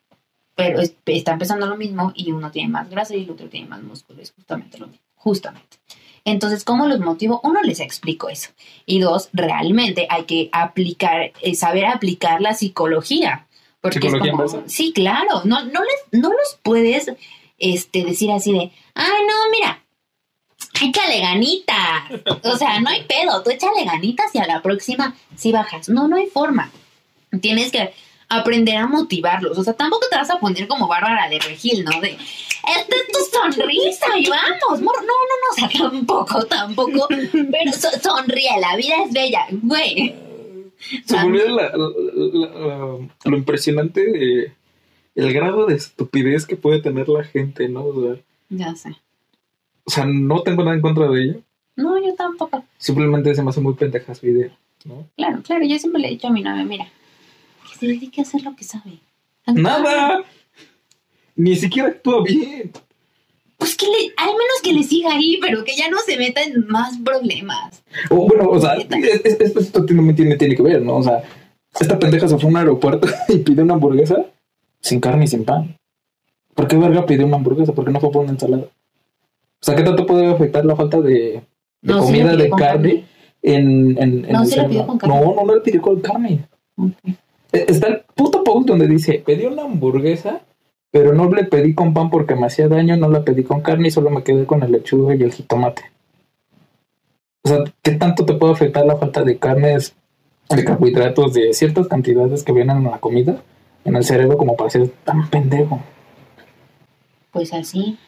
Pero 0.55 0.81
es- 0.81 0.95
está 1.07 1.33
empezando 1.33 1.67
lo 1.67 1.77
mismo 1.77 2.13
y 2.15 2.31
uno 2.33 2.51
tiene 2.51 2.69
más 2.69 2.89
grasa 2.91 3.15
y 3.17 3.25
el 3.25 3.31
otro 3.31 3.49
tiene 3.49 3.67
más 3.69 3.83
músculo, 3.83 4.21
es 4.23 4.33
justamente 4.33 4.79
lo 4.79 4.87
mismo, 4.87 5.03
justamente. 5.17 5.79
Entonces, 6.25 6.64
¿cómo 6.64 6.87
los 6.87 7.01
motivo? 7.01 7.41
Uno, 7.43 7.61
les 7.62 7.81
explico 7.81 8.29
eso. 8.29 8.51
Y 8.87 9.01
dos, 9.01 9.29
realmente 9.33 10.07
hay 10.09 10.25
que 10.25 10.49
aplicar, 10.53 11.33
eh, 11.41 11.55
saber 11.55 11.87
aplicar 11.87 12.41
la 12.41 12.55
psicología. 12.55 13.47
Porque 13.81 14.01
¿Psicología 14.01 14.33
es 14.33 14.53
como, 14.53 14.68
sí, 14.68 14.93
claro, 14.93 15.43
no, 15.45 15.64
no, 15.64 15.81
les, 15.83 16.20
no 16.20 16.29
los 16.29 16.59
puedes 16.62 17.11
este, 17.59 18.05
decir 18.05 18.31
así 18.31 18.53
de, 18.53 18.70
ah, 18.95 19.09
no, 19.27 19.51
mira, 19.51 19.83
échale 20.81 21.20
ganitas. 21.20 22.05
O 22.45 22.57
sea, 22.57 22.81
no 22.81 22.91
hay 22.91 23.05
pedo, 23.05 23.43
tú 23.43 23.51
échale 23.51 23.85
ganitas 23.85 24.35
y 24.35 24.39
a 24.39 24.47
la 24.47 24.62
próxima 24.62 25.16
sí 25.37 25.51
bajas. 25.53 25.89
No, 25.89 26.09
no 26.09 26.16
hay 26.16 26.27
forma. 26.27 26.70
Tienes 27.41 27.73
que 27.73 27.93
aprender 28.39 28.76
a 28.76 28.87
motivarlos. 28.87 29.57
O 29.59 29.64
sea, 29.64 29.74
tampoco 29.74 30.07
te 30.11 30.16
vas 30.16 30.30
a 30.30 30.39
poner 30.39 30.66
como 30.68 30.89
Bárbara 30.89 31.28
de 31.28 31.39
Regil, 31.39 31.85
¿no? 31.85 32.01
De, 32.01 32.11
esta 32.11 32.97
es 32.97 33.07
tu 33.12 33.39
sonrisa 33.39 34.07
y 34.18 34.28
vamos. 34.28 34.83
mor-". 34.83 35.03
No, 35.03 35.07
no, 35.07 35.35
no, 35.43 35.51
o 35.51 35.55
sea, 35.55 35.68
tampoco, 35.91 36.45
tampoco. 36.47 37.09
Pero 37.33 37.72
so- 37.72 37.99
sonríe, 38.03 38.51
la 38.61 38.76
vida 38.76 38.95
es 39.07 39.12
bella, 39.12 39.47
güey. 39.51 40.14
Se 41.07 41.16
me 41.16 41.22
olvida 41.24 41.45
la- 41.51 41.72
la- 41.76 42.49
la- 42.66 42.99
lo 43.24 43.37
impresionante 43.37 44.01
de 44.05 44.53
el 45.14 45.33
grado 45.33 45.66
de 45.66 45.74
estupidez 45.76 46.47
que 46.47 46.57
puede 46.57 46.80
tener 46.80 47.09
la 47.09 47.22
gente, 47.24 47.68
¿no? 47.68 47.85
O 47.85 48.03
sea, 48.03 48.16
Ya 48.49 48.74
sé. 48.74 48.91
o 49.85 49.91
sea, 49.91 50.05
no 50.07 50.43
tengo 50.43 50.62
nada 50.64 50.74
en 50.74 50.83
contra 50.83 51.07
de 51.09 51.22
ella. 51.22 51.37
No, 51.76 52.03
yo 52.05 52.14
tampoco. 52.14 52.64
Simplemente 52.78 53.35
se 53.35 53.43
me 53.43 53.51
hace 53.51 53.61
muy 53.61 53.74
pendeja 53.74 54.14
su 54.14 54.26
idea, 54.26 54.51
¿no? 54.85 55.07
Claro, 55.16 55.41
claro, 55.43 55.64
yo 55.64 55.78
siempre 55.78 56.01
le 56.03 56.09
he 56.09 56.11
dicho 56.12 56.26
a 56.28 56.30
mi 56.30 56.43
novia, 56.43 56.64
mira, 56.64 56.89
se 57.83 57.89
dedique 57.89 58.20
a 58.20 58.24
hacer 58.24 58.43
lo 58.43 58.55
que 58.55 58.62
sabe. 58.64 59.01
¡Nada! 59.47 60.22
Ni 61.35 61.57
siquiera 61.57 61.89
actúa 61.89 62.22
bien. 62.22 62.70
Pues 63.59 63.76
que 63.76 63.87
le, 63.87 64.12
al 64.16 64.28
menos 64.28 64.61
que 64.62 64.72
le 64.72 64.83
siga 64.85 65.12
ahí, 65.12 65.39
pero 65.41 65.64
que 65.64 65.74
ya 65.76 65.89
no 65.91 65.99
se 66.07 66.16
meta 66.16 66.43
en 66.43 66.66
más 66.68 66.97
problemas. 66.99 67.83
O, 68.11 68.26
bueno, 68.28 68.49
o 68.49 68.61
sea, 68.61 68.74
es- 68.74 68.87
es- 69.24 69.41
es- 69.41 69.57
esto 69.57 69.85
tiene, 69.85 70.12
tiene, 70.14 70.37
tiene 70.37 70.55
que 70.57 70.62
ver, 70.62 70.83
¿no? 70.83 70.97
O 70.97 71.03
sea, 71.03 71.22
esta 71.80 71.99
pendeja 71.99 72.28
se 72.28 72.37
fue 72.39 72.45
a 72.45 72.51
un 72.51 72.57
aeropuerto 72.57 73.09
y 73.28 73.39
pidió 73.39 73.64
una 73.64 73.74
hamburguesa 73.74 74.26
sin 74.80 75.01
carne 75.01 75.24
y 75.24 75.28
sin 75.28 75.45
pan. 75.45 75.76
¿Por 76.55 76.68
qué 76.68 76.76
verga 76.76 77.05
pidió 77.07 77.26
una 77.26 77.37
hamburguesa? 77.37 77.72
¿Por 77.72 77.85
qué 77.85 77.91
no 77.93 77.99
fue 78.01 78.12
por 78.12 78.22
una 78.22 78.33
ensalada? 78.33 78.64
O 78.64 79.64
sea, 79.64 79.74
¿qué 79.74 79.83
tanto 79.83 80.07
puede 80.07 80.26
afectar 80.26 80.64
la 80.64 80.76
falta 80.76 81.01
de, 81.01 81.12
de 81.12 81.43
No, 81.83 82.01
sí 82.01 82.07
comida 82.12 82.37
de 82.37 82.51
carne 82.51 83.05
en, 83.43 83.97
en, 83.99 83.99
en 84.03 84.20
No, 84.22 84.26
el 84.26 84.33
la 84.33 84.45
ser 84.45 84.68
pidió 84.68 84.87
con 84.87 84.99
carne. 84.99 85.14
No, 85.20 85.35
no, 85.35 85.45
no 85.47 85.55
la 85.55 85.62
pidió 85.62 85.83
con 85.83 86.01
carne. 86.01 86.45
Ok. 86.76 86.93
Está 87.53 87.89
el 87.89 88.03
puto 88.15 88.43
post 88.43 88.67
donde 88.67 88.89
dice, 88.89 89.23
pedí 89.25 89.45
una 89.45 89.65
hamburguesa, 89.65 90.41
pero 90.91 91.13
no 91.13 91.31
le 91.31 91.45
pedí 91.45 91.75
con 91.75 91.93
pan 91.93 92.11
porque 92.11 92.35
me 92.35 92.47
hacía 92.47 92.69
daño, 92.69 92.97
no 92.97 93.09
la 93.09 93.25
pedí 93.25 93.45
con 93.45 93.61
carne 93.61 93.89
y 93.89 93.91
solo 93.91 94.11
me 94.11 94.23
quedé 94.23 94.47
con 94.47 94.63
el 94.63 94.73
lechuga 94.73 95.15
y 95.15 95.23
el 95.23 95.33
jitomate. 95.33 95.83
O 97.45 97.49
sea, 97.49 97.65
¿qué 97.83 97.93
tanto 97.93 98.25
te 98.25 98.35
puede 98.35 98.53
afectar 98.53 98.87
la 98.87 98.97
falta 98.97 99.23
de 99.23 99.39
carnes, 99.39 99.95
de 100.49 100.65
carbohidratos, 100.65 101.35
de 101.35 101.53
ciertas 101.53 101.89
cantidades 101.89 102.43
que 102.45 102.53
vienen 102.53 102.79
en 102.79 102.85
la 102.85 102.99
comida, 102.99 103.43
en 103.85 103.97
el 103.97 104.05
cerebro 104.05 104.39
como 104.39 104.57
para 104.57 104.71
ser 104.71 104.89
tan 105.05 105.29
pendejo? 105.29 105.83
Pues 107.33 107.53
así. 107.53 107.99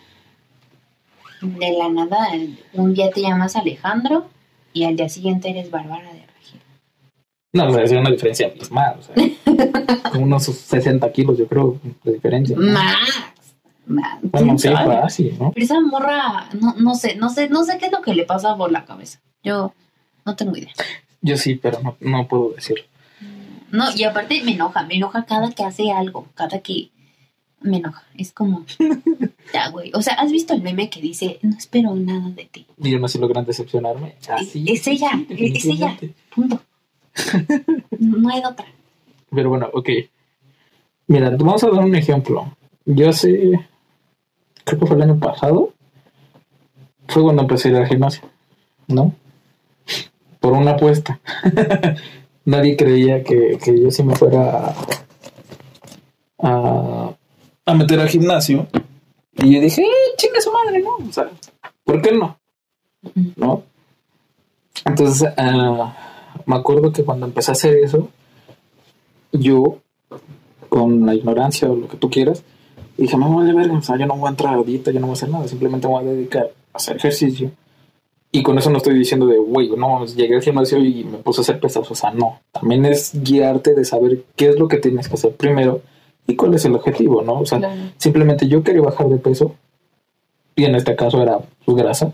De 1.42 1.72
la 1.72 1.88
nada, 1.90 2.28
un 2.72 2.94
día 2.94 3.10
te 3.10 3.20
llamas 3.20 3.56
Alejandro 3.56 4.26
y 4.72 4.84
al 4.84 4.96
día 4.96 5.08
siguiente 5.08 5.50
eres 5.50 5.70
Bárbara 5.70 6.12
de. 6.12 6.33
No, 7.54 7.72
sea, 7.72 7.84
es 7.84 7.92
una 7.92 8.10
diferencia 8.10 8.48
abismal, 8.48 8.96
o 8.98 9.02
sea, 9.02 9.14
unos 10.18 10.42
60 10.42 11.10
kilos 11.12 11.38
yo 11.38 11.46
creo 11.46 11.78
de 12.02 12.12
diferencia. 12.12 12.56
¿no? 12.58 12.72
Más. 12.72 12.96
Más. 13.86 14.18
Bueno, 14.22 14.56
¿Quién 14.56 14.58
sí, 14.58 14.68
fácil, 14.68 15.36
¿no? 15.38 15.52
Pero 15.52 15.64
esa 15.64 15.80
morra, 15.80 16.48
no, 16.60 16.74
no 16.74 16.94
sé, 16.96 17.14
no 17.14 17.30
sé, 17.30 17.48
no 17.48 17.62
sé 17.64 17.78
qué 17.78 17.86
es 17.86 17.92
lo 17.92 18.02
que 18.02 18.12
le 18.12 18.24
pasa 18.24 18.56
por 18.56 18.72
la 18.72 18.84
cabeza. 18.84 19.20
Yo 19.44 19.72
no 20.26 20.34
tengo 20.34 20.56
idea. 20.56 20.72
Yo 21.22 21.36
sí, 21.36 21.54
pero 21.54 21.80
no, 21.80 21.96
no 22.00 22.26
puedo 22.26 22.50
decir. 22.50 22.86
No, 23.70 23.84
y 23.94 24.02
aparte 24.02 24.42
me 24.42 24.54
enoja, 24.54 24.82
me 24.82 24.96
enoja 24.96 25.24
cada 25.24 25.52
que 25.52 25.62
hace 25.62 25.92
algo, 25.92 26.26
cada 26.34 26.58
que... 26.58 26.90
me 27.60 27.76
enoja. 27.76 28.02
Es 28.18 28.32
como, 28.32 28.64
ya, 29.54 29.68
güey. 29.68 29.92
O 29.94 30.02
sea, 30.02 30.14
¿has 30.14 30.32
visto 30.32 30.54
el 30.54 30.62
meme 30.62 30.90
que 30.90 31.00
dice, 31.00 31.38
no 31.42 31.56
espero 31.56 31.94
nada 31.94 32.30
de 32.30 32.46
ti? 32.46 32.66
Y 32.82 32.90
yo 32.90 32.98
no 32.98 33.06
sé 33.06 33.20
logran 33.20 33.44
decepcionarme. 33.44 34.16
Así. 34.28 34.64
Es 34.66 34.88
ella, 34.88 35.10
sí, 35.28 35.52
es 35.54 35.64
ella. 35.66 35.96
Punto. 36.34 36.60
No 37.98 38.28
hay 38.28 38.42
otra. 38.44 38.66
Pero 39.30 39.48
bueno, 39.50 39.68
ok. 39.72 39.88
Mira, 41.06 41.30
vamos 41.30 41.62
a 41.64 41.70
dar 41.70 41.84
un 41.84 41.94
ejemplo. 41.94 42.56
Yo 42.86 43.08
hace, 43.08 43.60
creo 44.64 44.80
que 44.80 44.86
fue 44.86 44.96
el 44.96 45.02
año 45.02 45.18
pasado, 45.18 45.72
fue 47.08 47.22
cuando 47.22 47.42
empecé 47.42 47.68
a 47.68 47.70
ir 47.72 47.76
al 47.78 47.86
gimnasio, 47.86 48.22
¿no? 48.88 49.14
Por 50.40 50.52
una 50.52 50.72
apuesta. 50.72 51.20
Nadie 52.44 52.76
creía 52.76 53.22
que, 53.22 53.58
que 53.62 53.80
yo 53.80 53.90
sí 53.90 54.02
me 54.02 54.14
fuera 54.14 54.74
a, 56.38 57.14
a, 57.64 57.74
meter 57.74 58.00
al 58.00 58.08
gimnasio. 58.08 58.66
Y 59.36 59.54
yo 59.54 59.60
dije, 59.60 59.82
eh, 59.82 60.14
chinga 60.16 60.40
su 60.40 60.52
madre, 60.52 60.82
¿no? 60.82 60.96
O 60.96 61.12
sea, 61.12 61.30
¿por 61.84 62.02
qué 62.02 62.12
no? 62.12 62.38
¿No? 63.36 63.62
Entonces, 64.84 65.32
ah, 65.36 65.96
me 66.46 66.56
acuerdo 66.56 66.92
que 66.92 67.04
cuando 67.04 67.26
empecé 67.26 67.50
a 67.50 67.52
hacer 67.52 67.76
eso, 67.76 68.08
yo, 69.32 69.78
con 70.68 71.04
la 71.06 71.14
ignorancia 71.14 71.70
o 71.70 71.76
lo 71.76 71.88
que 71.88 71.96
tú 71.96 72.10
quieras, 72.10 72.42
dije, 72.96 73.16
me 73.16 73.26
voy 73.26 73.50
a 73.50 73.54
ver, 73.54 73.70
o 73.70 73.82
sea, 73.82 73.96
yo 73.98 74.06
no 74.06 74.16
voy 74.16 74.26
a 74.28 74.30
entrar 74.30 74.54
a 74.58 74.62
dieta, 74.62 74.90
yo 74.90 75.00
no 75.00 75.06
voy 75.06 75.14
a 75.14 75.18
hacer 75.18 75.28
nada, 75.30 75.48
simplemente 75.48 75.86
me 75.88 75.94
voy 75.94 76.04
a 76.04 76.12
dedicar 76.12 76.50
a 76.72 76.76
hacer 76.76 76.96
ejercicio. 76.96 77.50
Y 78.30 78.42
con 78.42 78.58
eso 78.58 78.68
no 78.70 78.78
estoy 78.78 78.98
diciendo 78.98 79.26
de, 79.26 79.38
güey, 79.38 79.70
no, 79.76 80.04
llegué 80.06 80.34
al 80.36 80.42
gimnasio 80.42 80.78
y 80.78 81.04
me 81.04 81.18
puse 81.18 81.40
a 81.40 81.42
hacer 81.42 81.60
pesados, 81.60 81.90
o 81.90 81.94
sea, 81.94 82.10
no. 82.10 82.40
También 82.50 82.84
es 82.84 83.12
guiarte 83.22 83.74
de 83.74 83.84
saber 83.84 84.24
qué 84.34 84.48
es 84.48 84.58
lo 84.58 84.66
que 84.66 84.78
tienes 84.78 85.08
que 85.08 85.14
hacer 85.14 85.36
primero 85.36 85.82
y 86.26 86.34
cuál 86.34 86.54
es 86.54 86.64
el 86.64 86.74
objetivo, 86.74 87.22
¿no? 87.22 87.40
O 87.40 87.46
sea, 87.46 87.58
Claro. 87.58 87.74
simplemente 87.96 88.48
yo 88.48 88.62
quería 88.64 88.82
bajar 88.82 89.08
de 89.08 89.18
peso, 89.18 89.54
y 90.56 90.64
en 90.64 90.74
este 90.74 90.96
caso 90.96 91.20
era 91.22 91.38
pues, 91.64 91.76
grasa, 91.76 92.12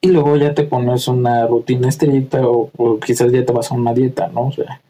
Y 0.00 0.08
luego 0.08 0.36
ya 0.36 0.54
te 0.54 0.64
pones 0.64 1.08
una 1.08 1.46
rutina 1.46 1.88
estricta 1.88 2.46
o, 2.46 2.70
o 2.76 2.98
quizás 2.98 3.30
ya 3.32 3.44
te 3.44 3.52
vas 3.52 3.70
a 3.70 3.74
una 3.74 3.92
dieta, 3.92 4.28
¿no? 4.28 4.46
O 4.48 4.52
sea, 4.52 4.80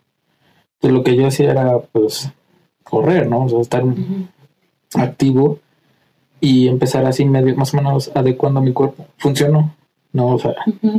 pues 0.81 0.93
lo 0.93 1.03
que 1.03 1.17
yo 1.17 1.27
hacía 1.27 1.51
era 1.51 1.79
pues 1.79 2.31
correr, 2.85 3.29
¿no? 3.29 3.45
O 3.45 3.49
sea, 3.49 3.61
estar 3.61 3.83
activo 4.95 5.59
y 6.41 6.69
empezar 6.69 7.05
así 7.07 7.25
medio, 7.25 7.57
más 7.57 7.73
o 7.75 7.77
menos 7.77 8.11
adecuando 8.15 8.61
a 8.61 8.63
mi 8.63 8.73
cuerpo. 8.73 9.07
Funcionó, 9.19 9.75
¿no? 10.13 10.35
O 10.35 10.39
sea, 10.39 10.55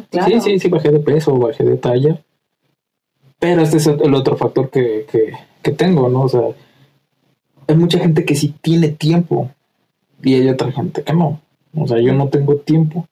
Claro. 0.09 0.28
sí, 0.28 0.41
sí, 0.41 0.59
sí, 0.59 0.70
bajé 0.70 0.91
de 0.91 0.99
peso, 0.99 1.38
bajé 1.38 1.64
de 1.64 1.78
talla. 1.78 2.20
Pero 3.39 3.61
este 3.61 3.78
es 3.78 3.88
el 3.88 4.14
otro 4.14 4.38
factor 4.38 4.70
que, 4.70 5.05
que, 5.11 5.34
que 5.61 5.72
tengo, 5.72 6.07
¿no? 6.09 6.22
O 6.24 6.30
sea, 6.30 6.43
hay 7.68 7.76
mucha 7.76 7.99
gente 7.99 8.26
que 8.26 8.36
sí 8.36 8.53
tiene 8.61 8.89
tiempo 8.89 9.49
y 10.22 10.36
hay 10.36 10.49
otra 10.49 10.72
gente 10.72 11.03
que 11.03 11.14
no. 11.14 11.41
O 11.76 11.88
sea, 11.88 11.99
yo 11.99 12.14
no 12.14 12.30
tengo 12.30 12.55
tiempo. 12.57 13.07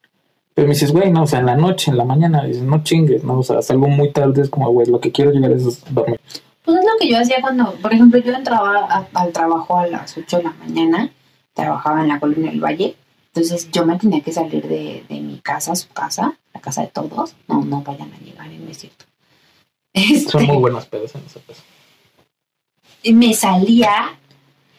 Pero 0.53 0.67
me 0.67 0.73
dices, 0.73 0.91
güey, 0.91 1.11
no, 1.11 1.23
o 1.23 1.27
sea, 1.27 1.39
en 1.39 1.45
la 1.45 1.55
noche, 1.55 1.91
en 1.91 1.97
la 1.97 2.03
mañana, 2.05 2.43
dices, 2.43 2.63
no 2.63 2.83
chingues, 2.83 3.23
¿no? 3.23 3.39
O 3.39 3.43
sea, 3.43 3.61
salgo 3.61 3.87
muy 3.87 4.11
tarde, 4.11 4.41
es 4.41 4.49
como, 4.49 4.69
güey, 4.71 4.87
lo 4.87 4.99
que 4.99 5.11
quiero 5.11 5.31
llegar 5.31 5.51
es 5.51 5.83
dormir. 5.93 6.19
Pues 6.63 6.77
es 6.77 6.83
lo 6.85 6.91
que 6.99 7.09
yo 7.09 7.17
hacía 7.19 7.41
cuando, 7.41 7.73
por 7.81 7.93
ejemplo, 7.93 8.19
yo 8.19 8.33
entraba 8.33 8.85
a- 8.85 9.07
al 9.13 9.31
trabajo 9.31 9.77
a 9.77 9.87
las 9.87 10.17
8 10.17 10.37
de 10.37 10.43
la 10.43 10.51
mañana, 10.51 11.09
trabajaba 11.53 12.01
en 12.01 12.09
la 12.09 12.19
colonia 12.19 12.51
del 12.51 12.59
Valle, 12.63 12.95
entonces 13.33 13.71
yo 13.71 13.85
me 13.85 13.97
tenía 13.97 14.21
que 14.21 14.31
salir 14.33 14.67
de, 14.67 15.05
de 15.07 15.21
mi 15.21 15.39
casa, 15.39 15.73
su 15.75 15.87
casa, 15.89 16.37
la 16.53 16.59
casa 16.61 16.81
de 16.81 16.87
todos, 16.89 17.33
no, 17.47 17.63
no 17.63 17.81
vayan 17.81 18.11
a 18.13 18.17
llegar, 18.19 18.47
no 18.47 18.69
es 18.69 18.77
cierto. 18.77 19.05
Este, 19.93 20.29
Son 20.31 20.45
muy 20.45 20.57
buenas 20.57 20.85
pedas 20.85 21.15
en 21.15 21.21
ese 21.25 21.39
peso. 21.39 21.61
y 23.03 23.13
me 23.13 23.33
salía 23.33 24.17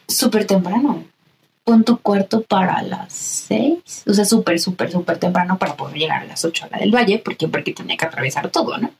súper 0.07 0.45
temprano. 0.45 1.03
Pon 1.63 1.83
tu 1.83 1.97
cuarto 1.97 2.41
para 2.41 2.81
las 2.81 3.13
6, 3.13 4.03
o 4.07 4.13
sea, 4.13 4.25
súper, 4.25 4.59
súper, 4.59 4.91
súper 4.91 5.17
temprano 5.17 5.57
para 5.57 5.75
poder 5.75 5.97
llegar 5.97 6.21
a 6.21 6.25
las 6.25 6.43
8 6.43 6.65
a 6.65 6.69
la 6.69 6.79
del 6.79 6.93
Valle, 6.93 7.19
porque, 7.23 7.47
porque 7.47 7.73
tenía 7.73 7.95
que 7.95 8.05
atravesar 8.05 8.49
todo, 8.49 8.77
¿no? 8.77 8.91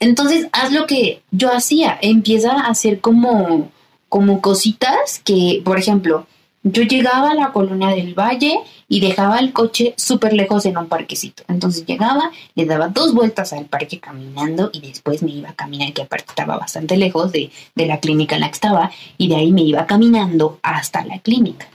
Entonces, 0.00 0.48
haz 0.52 0.72
lo 0.72 0.86
que 0.86 1.22
yo 1.30 1.52
hacía, 1.52 1.98
empieza 2.02 2.52
a 2.52 2.68
hacer 2.68 3.00
como, 3.00 3.70
como 4.08 4.40
cositas 4.40 5.20
que, 5.24 5.62
por 5.64 5.78
ejemplo, 5.78 6.26
yo 6.66 6.82
llegaba 6.82 7.32
a 7.32 7.34
la 7.34 7.52
colonia 7.52 7.88
del 7.88 8.14
Valle 8.14 8.58
y 8.88 9.00
dejaba 9.00 9.38
el 9.38 9.52
coche 9.52 9.92
súper 9.98 10.32
lejos 10.32 10.64
en 10.64 10.78
un 10.78 10.88
parquecito. 10.88 11.42
Entonces 11.46 11.84
llegaba, 11.84 12.30
le 12.54 12.64
daba 12.64 12.88
dos 12.88 13.12
vueltas 13.12 13.52
al 13.52 13.66
parque 13.66 14.00
caminando 14.00 14.70
y 14.72 14.80
después 14.80 15.22
me 15.22 15.30
iba 15.30 15.50
a 15.50 15.54
caminar, 15.54 15.92
que 15.92 16.02
aparte 16.02 16.26
estaba 16.30 16.56
bastante 16.56 16.96
lejos 16.96 17.32
de, 17.32 17.50
de 17.74 17.86
la 17.86 18.00
clínica 18.00 18.36
en 18.36 18.40
la 18.40 18.48
que 18.48 18.54
estaba, 18.54 18.90
y 19.18 19.28
de 19.28 19.36
ahí 19.36 19.52
me 19.52 19.62
iba 19.62 19.86
caminando 19.86 20.58
hasta 20.62 21.04
la 21.04 21.18
clínica. 21.18 21.68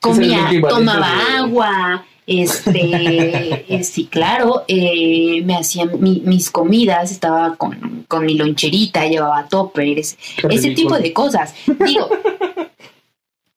Comía, 0.00 0.48
tomaba 0.70 1.36
agua, 1.38 2.04
este, 2.26 3.64
eh, 3.68 3.84
sí, 3.84 4.06
claro, 4.06 4.64
eh, 4.68 5.42
me 5.44 5.56
hacía 5.56 5.84
mi- 5.84 6.22
mis 6.24 6.50
comidas, 6.50 7.10
estaba 7.12 7.56
con, 7.56 8.04
con 8.08 8.24
mi 8.24 8.34
loncherita, 8.34 9.06
llevaba 9.06 9.46
toppers, 9.48 10.16
ese 10.48 10.70
tipo 10.74 10.98
de 10.98 11.12
cosas. 11.12 11.54
Digo, 11.86 12.08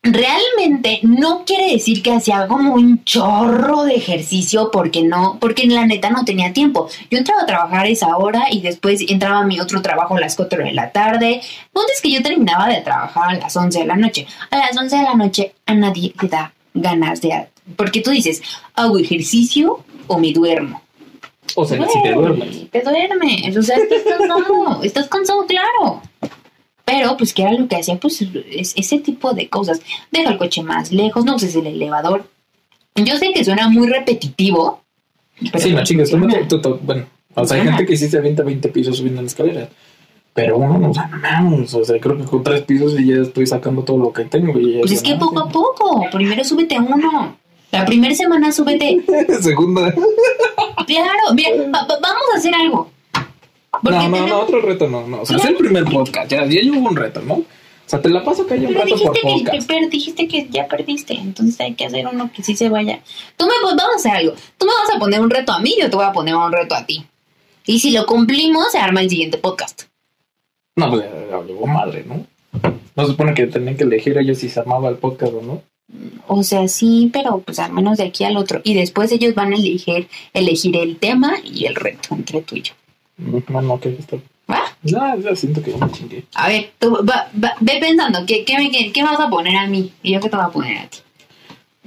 realmente 0.04 0.99
no 1.04 1.45
quiere 1.45 1.72
decir 1.72 2.04
que 2.04 2.12
hacía 2.12 2.45
como 2.47 2.74
un 2.74 3.04
chorro 3.06 3.84
de 3.84 3.95
ejercicio 3.95 4.70
porque 4.70 5.01
no, 5.01 5.38
porque 5.39 5.66
la 5.66 5.86
neta 5.86 6.10
no 6.10 6.26
tenía 6.26 6.51
tiempo. 6.51 6.89
Yo 7.10 7.18
entraba 7.18 7.43
a 7.43 7.45
trabajar 7.45 7.88
esa 7.88 8.18
hora 8.18 8.47
y 8.51 8.62
después 8.62 8.99
entraba 9.08 9.39
a 9.39 9.45
mi 9.45 9.62
otro 9.62 9.82
trabajo 9.82 10.18
a 10.18 10.20
las 10.20 10.36
4 10.36 10.64
de 10.66 10.74
la 10.74 10.91
tarde. 10.91 11.41
Punto 11.72 11.88
es 11.93 12.01
que 12.01 12.12
yo 12.12 12.22
terminaba 12.22 12.68
de 12.68 12.82
trabajar 12.82 13.30
a 13.30 13.39
las 13.39 13.56
11 13.56 13.80
de 13.80 13.86
la 13.86 13.95
noche. 13.95 14.28
A 14.51 14.58
las 14.58 14.78
11 14.78 14.97
de 14.97 15.04
la 15.04 15.16
noche 15.16 15.56
a 15.66 15.74
nadie 15.74 16.14
le 16.22 16.28
da 16.28 16.54
ganas 16.74 17.22
de... 17.22 17.47
Porque 17.78 18.01
tú 18.01 18.12
dices, 18.12 18.41
hago 18.76 18.97
ejercicio 18.97 19.86
o 20.08 20.20
me 20.20 20.34
duermo. 20.34 20.82
O 21.56 21.66
sea, 21.66 21.78
si 21.88 22.01
te 22.01 22.12
duermes. 22.12 22.70
Te 22.72 22.82
duermes. 22.82 23.56
O 23.56 23.62
sea, 23.62 23.78
estás 23.78 24.01
cansado. 24.04 24.84
estás 24.84 25.08
cansado, 25.08 25.45
claro. 25.45 26.01
Pero, 26.96 27.18
pues, 27.18 27.34
¿qué 27.34 27.41
era 27.41 27.54
lo 27.54 27.68
que 27.68 27.76
hacía? 27.78 27.96
Pues, 27.98 28.22
es, 28.52 28.74
ese 28.76 29.00
tipo 29.00 29.34
de 29.34 29.50
cosas. 29.50 29.82
Deja 30.12 30.30
el 30.30 30.38
coche 30.38 30.62
más 30.62 30.91
lejos, 30.91 31.26
no 31.26 31.36
uses 31.38 31.56
el 31.56 31.66
elevador. 31.66 32.30
Yo 32.96 33.18
sé 33.18 33.32
que 33.34 33.44
suena 33.44 33.68
muy 33.68 33.88
repetitivo. 33.88 34.84
pero 35.52 35.60
Sí, 35.60 35.72
no 35.72 35.84
tú- 36.48 36.80
bueno, 36.84 37.06
o 37.34 37.46
sea, 37.48 37.58
hay 37.58 37.64
gente 37.68 37.88
que 37.88 37.98
sí 37.98 38.08
se 38.10 38.18
avienta 38.20 38.44
20 38.44 38.70
pisos 38.70 38.98
subiendo 38.98 39.22
en 39.22 39.26
escaleras. 39.28 39.70
Pero 40.36 40.58
uno, 40.58 40.78
no, 40.78 40.91
o 40.91 40.94
sea, 40.94 41.08
no 41.08 41.56
o 41.64 41.84
sea, 41.86 42.00
creo 42.00 42.16
que 42.18 42.26
con 42.26 42.44
tres 42.44 42.62
pisos 42.62 43.00
y 43.00 43.08
ya 43.08 43.22
estoy 43.24 43.48
sacando 43.48 43.82
todo 43.84 43.98
lo 43.98 44.14
que 44.14 44.26
tengo. 44.26 44.60
Y 44.60 44.80
Pues 44.80 44.91
es 44.91 45.02
que 45.02 45.16
poco 45.16 45.39
a 45.39 45.50
poco. 45.50 46.06
Primero 46.12 46.44
súbete 46.44 46.80
uno. 46.80 47.36
La 47.72 47.86
primera 47.86 48.14
semana 48.14 48.52
súbete. 48.52 49.04
Segunda. 49.41 49.91
Claro, 50.86 51.34
mira, 51.34 51.50
va- 51.74 51.88
va- 51.88 52.00
vamos 52.02 52.24
a 52.34 52.38
hacer 52.38 52.54
algo. 52.54 52.89
No, 53.82 54.09
no, 54.09 54.28
no, 54.28 54.39
otro 54.41 54.61
reto 54.61 54.88
no, 54.88 55.07
no. 55.07 55.21
O 55.21 55.26
sea, 55.26 55.38
es 55.38 55.45
el 55.45 55.55
primer 55.55 55.86
podcast, 55.86 56.30
ya, 56.30 56.45
ya 56.45 56.61
hubo 56.71 56.89
un 56.89 56.95
reto, 56.95 57.21
¿no? 57.21 57.34
O 57.36 57.89
sea, 57.89 58.01
te 58.01 58.09
la 58.09 58.24
paso 58.24 58.45
que 58.45 58.53
haya 58.53 58.67
un 58.67 58.76
reto 58.76 58.88
por 58.88 58.97
dijiste 58.97 59.19
que, 59.21 59.34
podcast. 59.34 59.67
pero 59.67 59.89
dijiste 59.89 60.28
que 60.28 60.47
ya 60.49 60.67
perdiste, 60.67 61.13
entonces 61.15 61.59
hay 61.59 61.74
que 61.74 61.86
hacer 61.86 62.07
uno 62.07 62.32
que 62.34 62.43
sí 62.43 62.55
se 62.55 62.69
vaya. 62.69 63.01
Tú 63.36 63.45
me 63.45 63.53
pues, 63.61 63.76
vamos 63.76 63.93
a 63.93 63.97
hacer 63.97 64.11
algo. 64.11 64.34
Tú 64.57 64.65
me 64.65 64.71
vas 64.71 64.95
a 64.95 64.99
poner 64.99 65.19
un 65.19 65.30
reto 65.30 65.51
a 65.51 65.59
mí, 65.59 65.76
yo 65.80 65.89
te 65.89 65.95
voy 65.95 66.05
a 66.05 66.13
poner 66.13 66.36
un 66.36 66.51
reto 66.51 66.76
a 66.76 66.86
ti. 66.86 67.05
Y 67.65 67.80
si 67.80 67.91
lo 67.91 68.05
cumplimos, 68.05 68.71
se 68.71 68.78
arma 68.78 69.01
el 69.01 69.09
siguiente 69.09 69.38
podcast. 69.38 69.84
No, 70.76 70.89
pues 70.89 71.03
llegó 71.47 71.67
madre, 71.67 72.05
¿no? 72.07 72.26
No 72.95 73.03
se 73.05 73.11
supone 73.11 73.34
que 73.34 73.47
tenían 73.47 73.76
que 73.76 73.84
elegir 73.84 74.17
ellos 74.17 74.38
si 74.38 74.49
se 74.49 74.59
armaba 74.59 74.89
el 74.89 74.95
podcast 74.95 75.34
o 75.34 75.41
no. 75.41 75.61
O 76.28 76.43
sea, 76.43 76.67
sí, 76.67 77.09
pero 77.11 77.39
pues 77.39 77.59
al 77.59 77.74
menos 77.74 77.97
de 77.97 78.05
aquí 78.05 78.24
al 78.24 78.38
otro. 78.38 78.61
Y 78.63 78.74
después 78.74 79.11
ellos 79.11 79.36
van 79.36 79.53
a 79.53 79.55
elegir, 79.55 80.07
elegir 80.34 80.78
el 80.78 80.97
tema 80.97 81.36
y 81.43 81.65
el 81.65 81.76
reto 81.76 82.09
entre 82.11 82.41
tú 82.41 82.55
y 82.55 82.61
yo. 82.61 82.74
No, 83.18 83.61
no, 83.61 83.80
que 83.80 83.89
está. 83.89 84.18
¿Va? 84.49 84.64
Ya, 84.84 85.16
ya 85.16 85.36
siento 85.36 85.61
que 85.61 85.72
ya 85.72 85.78
me 85.86 85.91
chingué. 85.91 86.26
A 86.36 86.47
ver, 86.49 86.72
tú 86.80 86.91
va- 87.09 87.30
va- 87.41 87.55
ve 87.61 87.78
pensando, 87.80 88.26
¿qué, 88.26 88.43
qué, 88.43 88.57
me- 88.57 88.70
qué, 88.72 88.91
qué 88.91 89.03
vas 89.03 89.20
a 89.20 89.30
poner 89.30 89.55
a 89.55 89.68
mí? 89.68 89.91
Y 90.03 90.14
yo 90.14 90.20
qué 90.20 90.30
te 90.30 90.36
voy 90.36 90.45
a 90.45 90.49
poner 90.49 90.78
a 90.78 90.88
ti. 90.89 90.97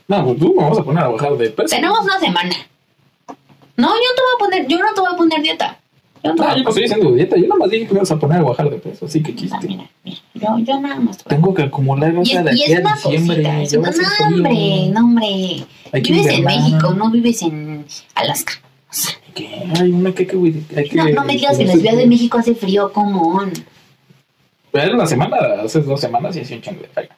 No, 0.09 0.25
pues 0.25 0.39
tú 0.39 0.55
me 0.57 0.69
vas 0.69 0.79
a 0.79 0.83
poner 0.85 1.05
a 1.05 1.09
bajar 1.09 1.37
de 1.37 1.51
peso. 1.51 1.75
Tenemos 1.77 1.99
una 2.01 2.19
semana. 2.21 2.55
No, 3.77 3.89
yo 3.89 3.95
te 4.17 4.23
voy 4.23 4.35
a 4.35 4.39
poner, 4.39 4.67
yo 4.69 4.79
no 4.79 4.95
te 4.95 5.01
voy 5.01 5.11
a 5.13 5.17
poner 5.17 5.43
dieta. 5.43 5.79
Yo 6.25 6.31
no 6.31 6.37
te 6.37 6.43
voy 6.43 6.47
No, 6.47 6.53
a 6.53 6.57
yo 6.57 6.63
no 6.63 6.69
estoy 6.71 6.85
haciendo 6.85 7.13
dieta. 7.13 7.37
Yo 7.37 7.43
nada 7.43 7.57
más 7.59 7.71
dije 7.71 7.87
que 7.87 7.93
me 7.93 8.01
vas 8.01 8.11
a 8.11 8.17
poner 8.19 8.39
a 8.39 8.43
bajar 8.43 8.71
de 8.71 8.79
peso. 8.79 9.05
Así 9.07 9.23
que 9.23 9.33
Ah, 9.33 9.37
chiste. 9.37 9.67
mira, 9.67 9.91
mira, 10.05 10.19
yo, 10.35 10.59
yo 10.61 10.81
nada 10.81 10.97
más. 11.01 11.19
te 11.19 11.25
voy 11.25 11.33
a- 11.35 11.37
Tengo 11.37 11.55
que 11.55 11.63
acumular 11.65 12.15
Y 12.15 12.21
es, 12.33 12.45
de 12.45 12.55
y 12.57 12.63
aquí 12.63 12.73
es 12.73 12.79
a 12.79 12.81
una 12.81 12.95
diciembre. 12.95 13.37
cosita. 13.43 13.63
es 13.63 13.73
una- 13.75 13.91
no, 13.91 14.27
hombre, 14.37 14.89
no, 14.93 15.01
hombre. 15.01 15.65
Vives 15.93 16.27
en. 16.29 16.45
México, 16.45 16.95
no 16.95 17.11
vives 17.11 17.43
en 17.43 17.85
Alaska. 18.15 18.53
¿Qué? 19.37 19.49
Ay, 19.79 19.93
una 19.93 20.13
que, 20.13 20.27
que, 20.27 20.37
hay 20.77 20.89
que 20.89 20.97
No, 20.97 21.09
no 21.11 21.25
me 21.25 21.35
digas 21.35 21.57
que 21.57 21.63
en 21.63 21.69
la 21.69 21.75
Ciudad 21.75 21.95
de 21.97 22.07
México 22.07 22.39
hace 22.39 22.55
frío, 22.55 22.91
como 22.93 23.43
Era 24.73 24.95
una 24.95 25.07
semana, 25.07 25.37
hace 25.63 25.81
dos 25.83 26.01
semanas 26.01 26.35
y 26.37 26.41
hacía 26.41 26.57
un 26.57 26.63
chingo 26.63 26.81
de 26.83 26.89
frío. 26.89 27.09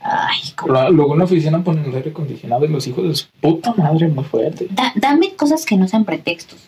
Ay, 0.00 0.38
Pero 0.64 0.90
Luego 0.90 1.12
en 1.14 1.18
la 1.18 1.24
oficina 1.26 1.62
ponen 1.62 1.84
el 1.84 1.94
aire 1.94 2.10
acondicionado 2.10 2.64
y 2.64 2.68
los 2.68 2.86
hijos 2.86 3.04
de 3.08 3.14
su 3.14 3.26
puta 3.40 3.74
madre 3.74 4.08
muy 4.08 4.24
fuerte. 4.24 4.68
Da- 4.70 4.92
dame 4.96 5.34
cosas 5.34 5.66
que 5.66 5.76
no 5.76 5.86
sean 5.86 6.04
pretextos. 6.04 6.60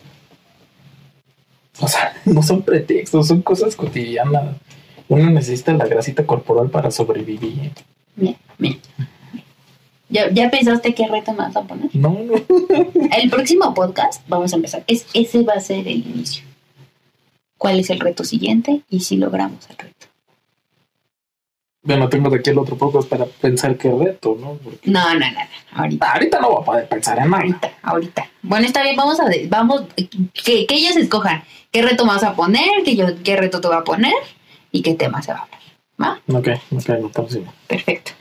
O 1.79 1.87
sea, 1.87 2.13
no 2.25 2.43
son 2.43 2.61
pretextos, 2.61 3.27
son 3.27 3.41
cosas 3.41 3.75
cotidianas. 3.75 4.55
Uno 5.07 5.29
necesita 5.29 5.73
la 5.73 5.85
grasita 5.85 6.25
corporal 6.25 6.69
para 6.69 6.91
sobrevivir. 6.91 7.71
Mira, 8.15 8.37
mira. 8.57 8.77
¿Ya, 10.15 10.29
¿Ya 10.31 10.49
pensaste 10.49 10.93
qué 10.95 11.07
reto 11.07 11.31
me 11.33 11.39
vas 11.39 11.55
a 11.57 11.61
poner? 11.63 11.89
No, 11.93 12.09
no. 12.11 12.35
El 13.17 13.29
próximo 13.29 13.73
podcast 13.73 14.21
vamos 14.29 14.53
a 14.53 14.55
empezar. 14.55 14.83
Es, 14.87 15.05
ese 15.13 15.43
va 15.43 15.53
a 15.53 15.59
ser 15.59 15.87
el 15.87 15.97
inicio. 16.07 16.43
¿Cuál 17.57 17.79
es 17.81 17.89
el 17.89 17.99
reto 17.99 18.23
siguiente? 18.23 18.81
Y 18.89 19.01
si 19.01 19.17
logramos 19.17 19.69
el 19.69 19.77
reto. 19.77 20.07
Bueno, 21.83 22.07
tengo 22.09 22.29
de 22.29 22.37
aquí 22.39 22.49
el 22.49 22.57
otro 22.57 22.77
podcast 22.77 23.07
para 23.09 23.25
pensar 23.25 23.77
qué 23.77 23.91
reto, 23.91 24.37
¿no? 24.39 24.53
Porque 24.63 24.89
No, 24.89 25.13
no, 25.13 25.19
no, 25.19 25.31
no. 25.31 25.81
Ahorita. 25.81 26.11
ahorita 26.13 26.39
no 26.39 26.49
voy 26.51 26.61
a 26.61 26.65
poder 26.65 26.87
pensar 26.87 27.19
en 27.19 27.29
nada. 27.29 27.43
Ahorita, 27.43 27.71
ahorita. 27.83 28.29
Bueno, 28.41 28.65
está 28.65 28.81
bien, 28.83 28.95
vamos 28.95 29.19
a 29.19 29.25
de- 29.25 29.47
vamos 29.49 29.83
que, 29.95 30.65
que 30.65 30.75
ellas 30.75 30.95
escojan 30.95 31.43
qué 31.71 31.81
reto 31.81 32.05
vas 32.05 32.23
a 32.23 32.35
poner, 32.35 32.83
que 32.85 32.95
yo 32.95 33.05
qué 33.23 33.35
reto 33.35 33.59
te 33.61 33.67
va 33.67 33.77
a 33.79 33.83
poner 33.83 34.13
y 34.71 34.81
qué 34.81 34.93
tema 34.95 35.21
se 35.21 35.33
va 35.33 35.39
a 35.39 35.41
hablar. 35.43 35.59
¿Va? 36.01 36.37
Ok, 36.37 36.47
ok, 36.71 36.89
no 37.01 37.07
estamos 37.07 37.33
bien. 37.33 37.47
Perfecto. 37.67 38.11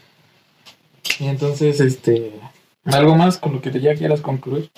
Y 1.20 1.26
entonces, 1.26 1.80
este. 1.80 2.32
¿Algo 2.86 3.14
más 3.16 3.38
con 3.38 3.52
lo 3.54 3.60
que 3.62 3.70
ya 3.80 3.94
quieras 3.94 4.20
concluir? 4.20 4.70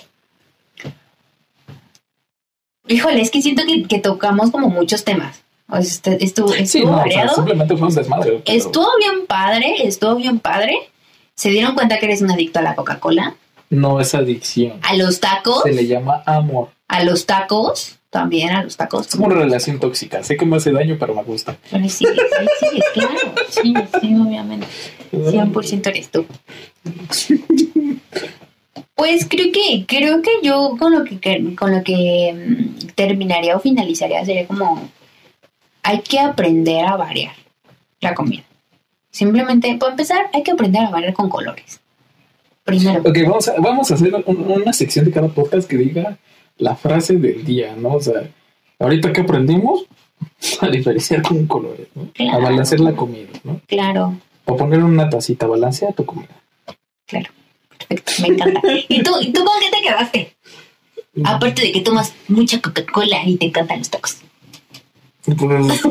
Híjole, 2.87 3.21
es 3.21 3.31
que 3.31 3.41
siento 3.41 3.63
que, 3.67 3.83
que 3.83 3.99
tocamos 3.99 4.51
como 4.51 4.69
muchos 4.69 5.03
temas. 5.03 5.41
O 5.67 5.73
sea, 5.73 5.81
este- 5.81 6.23
estuvo, 6.23 6.53
estuvo 6.53 6.65
Sí, 6.65 6.85
no, 6.85 7.01
o 7.01 7.11
sea, 7.11 7.29
simplemente 7.29 7.75
fue 7.75 7.87
un 7.89 7.93
desmadre. 7.95 8.41
pero- 8.45 8.57
Estuvo 8.57 8.87
bien 8.97 9.25
padre, 9.27 9.75
estuvo 9.85 10.15
bien 10.15 10.39
padre. 10.39 10.89
¿Se 11.35 11.49
dieron 11.49 11.75
cuenta 11.75 11.99
que 11.99 12.05
eres 12.05 12.21
un 12.21 12.31
adicto 12.31 12.59
a 12.59 12.61
la 12.61 12.75
Coca-Cola? 12.75 13.35
No 13.69 13.99
es 13.99 14.15
adicción. 14.15 14.79
A 14.81 14.95
los 14.95 15.19
tacos, 15.19 15.63
Se 15.63 15.73
le 15.73 15.85
llama 15.85 16.23
amor. 16.25 16.69
a 16.87 17.03
los 17.03 17.25
tacos, 17.25 17.97
también 18.09 18.51
a 18.51 18.63
los 18.63 18.77
tacos. 18.77 19.07
Es 19.07 19.15
como 19.15 19.25
una 19.27 19.35
relación 19.35 19.77
tóxica. 19.79 20.23
Sé 20.23 20.37
que 20.37 20.45
me 20.45 20.55
hace 20.55 20.71
daño, 20.71 20.95
pero 20.97 21.13
me 21.13 21.23
gusta. 21.23 21.57
Pero 21.69 21.83
sí, 21.89 22.05
sí, 22.05 22.67
sí, 22.71 22.79
claro. 22.93 23.33
Sí, 23.49 23.73
sí, 24.01 24.15
obviamente. 24.15 24.65
100% 25.11 25.87
eres 25.87 26.09
tú. 26.09 26.25
Pues 28.95 29.27
creo 29.29 29.51
que 29.51 29.85
creo 29.87 30.21
que 30.21 30.31
yo 30.41 30.75
con 30.79 30.91
lo 30.93 31.03
que 31.03 31.55
con 31.55 31.71
lo 31.75 31.83
que 31.83 32.33
mm, 32.33 32.87
terminaría 32.95 33.55
o 33.55 33.59
finalizaría 33.59 34.25
sería 34.25 34.47
como 34.47 34.89
hay 35.83 35.99
que 36.01 36.19
aprender 36.19 36.83
a 36.85 36.95
variar 36.97 37.33
la 38.01 38.13
comida. 38.15 38.43
Simplemente, 39.11 39.75
para 39.79 39.91
empezar, 39.91 40.29
hay 40.33 40.43
que 40.43 40.51
aprender 40.51 40.81
a 40.83 40.89
variar 40.89 41.13
con 41.13 41.29
colores. 41.29 41.79
Primero. 42.63 43.01
Ok, 43.05 43.17
vamos 43.25 43.47
a, 43.47 43.53
vamos 43.59 43.91
a 43.91 43.93
hacer 43.95 44.13
un- 44.25 44.51
una 44.51 44.73
sección 44.73 45.05
de 45.05 45.11
cada 45.11 45.29
podcast 45.29 45.69
que 45.69 45.77
diga 45.77 46.17
la 46.57 46.75
frase 46.75 47.15
del 47.15 47.45
día, 47.45 47.75
¿no? 47.77 47.93
O 47.93 48.01
sea, 48.01 48.29
ahorita 48.79 49.13
que 49.13 49.21
aprendimos 49.21 49.85
a 50.61 50.67
diferenciar 50.67 51.21
con 51.21 51.45
colores, 51.47 51.87
¿no? 51.95 52.03
A 52.03 52.11
Claro. 52.13 52.41
balancear 52.41 52.81
la 52.81 52.93
comida, 52.95 53.29
¿no? 53.43 53.61
Claro, 53.67 54.17
O 54.47 54.55
poner 54.55 54.83
una 54.83 55.09
tacita, 55.09 55.45
balancea 55.45 55.91
tu 55.91 56.05
comida. 56.05 56.41
claro. 57.05 57.31
Perfecto, 57.87 58.11
me 58.21 58.27
encanta. 58.29 58.61
¿Y 58.89 59.03
tú, 59.03 59.11
¿Y 59.21 59.31
tú 59.31 59.45
con 59.45 59.59
qué 59.59 59.69
te 59.69 59.81
quedaste? 59.83 60.35
Aparte 61.23 61.61
de 61.61 61.71
que 61.71 61.81
tomas 61.81 62.13
mucha 62.27 62.61
Coca-Cola 62.61 63.23
y 63.25 63.37
te 63.37 63.47
encantan 63.47 63.79
los 63.79 63.89
tacos. 63.89 64.17
Pues, 65.23 65.83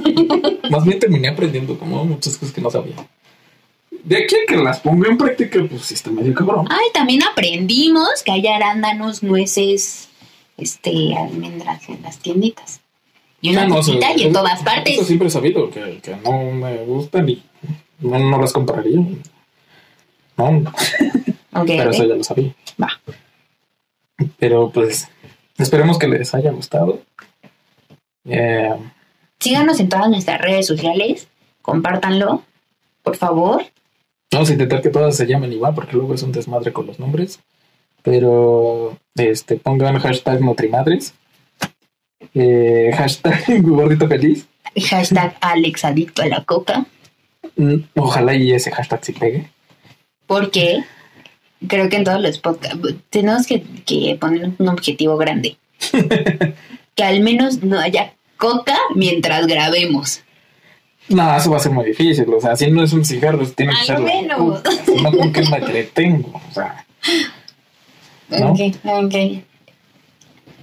más 0.71 0.85
bien 0.85 0.99
terminé 0.99 1.29
aprendiendo 1.29 1.79
como 1.79 2.05
muchas 2.05 2.37
cosas 2.37 2.55
que 2.55 2.61
no 2.61 2.71
sabía. 2.71 2.95
De 4.03 4.17
aquí 4.17 4.35
a 4.35 4.47
que 4.47 4.57
las 4.57 4.81
ponga 4.81 5.09
en 5.09 5.19
práctica, 5.19 5.61
pues 5.69 5.83
sí 5.83 5.95
está 5.95 6.11
medio 6.11 6.33
cabrón. 6.33 6.67
Ay, 6.71 6.87
también 6.95 7.23
aprendimos 7.23 8.23
que 8.25 8.33
hay 8.33 8.47
arándanos, 8.47 9.23
nueces, 9.23 10.09
este, 10.57 11.15
almendras 11.17 11.89
en 11.89 12.03
las 12.03 12.19
tienditas. 12.19 12.81
Y 13.41 13.51
una 13.51 13.63
Ah, 13.63 13.67
no, 13.67 13.81
y 14.17 14.23
en 14.23 14.33
todas 14.33 14.63
partes. 14.63 14.95
Eso 14.95 15.05
siempre 15.05 15.29
he 15.29 15.31
sabido, 15.31 15.71
que, 15.71 15.99
que 16.03 16.17
no 16.17 16.53
me 16.53 16.79
gustan 16.85 17.29
y 17.29 17.43
no, 18.01 18.19
no 18.19 18.41
las 18.41 18.53
compraría. 18.53 19.01
No, 20.37 20.73
pero 21.67 21.91
eso 21.91 22.05
ya 22.05 22.15
lo 22.15 22.25
sabía. 22.25 22.55
Va. 22.81 22.89
Pero 24.39 24.71
pues 24.71 25.09
esperemos 25.59 25.99
que 25.99 26.09
les 26.09 26.35
haya 26.35 26.51
gustado. 26.51 27.01
Eh, 28.25 28.75
Síganos 29.39 29.81
en 29.81 29.89
todas 29.89 30.09
nuestras 30.09 30.41
redes 30.41 30.67
sociales. 30.67 31.29
Compártanlo, 31.63 32.43
por 33.03 33.17
favor. 33.17 33.63
vamos 34.33 34.51
a 34.51 34.53
intentar 34.53 34.83
que 34.83 34.91
todas 34.91 35.17
se 35.17 35.27
llamen 35.27 35.53
igual 35.53 35.75
porque 35.75 35.97
luego 35.97 36.15
es 36.15 36.23
un 36.23 36.33
desmadre 36.33 36.73
con 36.73 36.87
los 36.87 36.99
nombres. 36.99 37.41
Pero 38.03 38.99
este 39.17 39.57
pongan 39.57 39.99
hashtag 39.99 40.41
Nutrimadres. 40.41 41.15
Eh, 42.35 42.91
hashtag 42.97 43.45
gordito 43.63 44.07
feliz. 44.09 44.47
Hashtag 44.89 45.37
Alex 45.41 45.85
Adicto 45.85 46.23
a 46.23 46.27
la 46.27 46.45
Coca. 46.45 46.87
Mm, 47.57 47.77
Ojalá 47.97 48.35
y 48.35 48.53
ese 48.53 48.71
hashtag 48.71 49.05
sí 49.05 49.13
pegue. 49.13 49.49
Porque 50.27 50.85
creo 51.67 51.89
que 51.89 51.97
en 51.97 52.05
todos 52.05 52.21
los 52.21 52.39
podcasts 52.39 52.79
tenemos 53.11 53.47
que, 53.47 53.63
que 53.85 54.17
poner 54.21 54.51
un 54.59 54.69
objetivo 54.69 55.17
grande. 55.17 55.57
que 56.95 57.05
al 57.05 57.21
menos 57.21 57.63
no 57.63 57.79
haya 57.79 58.15
coca 58.37 58.77
mientras 58.95 59.47
grabemos. 59.47 60.23
No, 61.09 61.37
eso 61.37 61.51
va 61.51 61.59
a 61.59 61.61
ser 61.61 61.73
muy 61.73 61.85
difícil. 61.87 62.27
O 62.35 62.41
sea, 62.41 62.57
si 62.57 62.71
no 62.71 62.83
es 62.83 62.93
un 62.93 63.05
cigarro, 63.05 63.47
tiene 63.47 63.73
que 63.79 63.87
ser. 63.87 64.01
menos. 64.01 64.63
no, 65.03 65.13
¿con 65.13 65.33
qué 65.33 65.43
me 65.43 65.57
entretengo? 65.59 66.41
O 66.51 66.53
sea, 66.53 66.85
¿No? 68.29 68.51
Ok, 68.53 68.59
ok. 68.85 69.15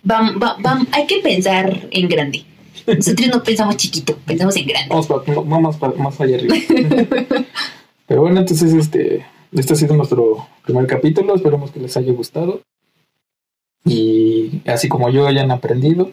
Vam- 0.06 0.36
va- 0.44 0.58
vam- 0.58 0.88
hay 0.92 1.08
que 1.08 1.20
pensar 1.20 1.88
en 1.92 2.10
grande. 2.10 2.44
Nosotros 2.88 3.28
no 3.28 3.44
pensamos 3.44 3.78
chiquito, 3.78 4.18
pensamos 4.26 4.56
en 4.58 4.66
grande. 4.68 4.90
vamos 4.90 5.08
pa- 5.08 5.24
no, 5.28 5.44
no 5.46 5.62
más, 5.62 5.78
pa- 5.78 5.94
más 5.98 6.20
allá 6.20 6.36
arriba. 6.38 6.56
Pero 8.08 8.22
bueno, 8.22 8.40
entonces 8.42 8.74
este, 8.74 9.26
este 9.52 9.74
ha 9.74 9.76
sido 9.76 9.96
nuestro 9.96 10.48
primer 10.66 10.88
capítulo. 10.88 11.36
Esperemos 11.36 11.72
que 11.72 11.80
les 11.80 11.96
haya 11.98 12.12
gustado. 12.12 12.62
Y 13.86 14.62
así 14.66 14.88
como 14.88 15.10
yo 15.10 15.28
hayan 15.28 15.52
aprendido, 15.52 16.12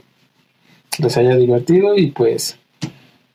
les 0.99 1.17
haya 1.17 1.37
divertido 1.37 1.97
y 1.97 2.09
pues, 2.09 2.59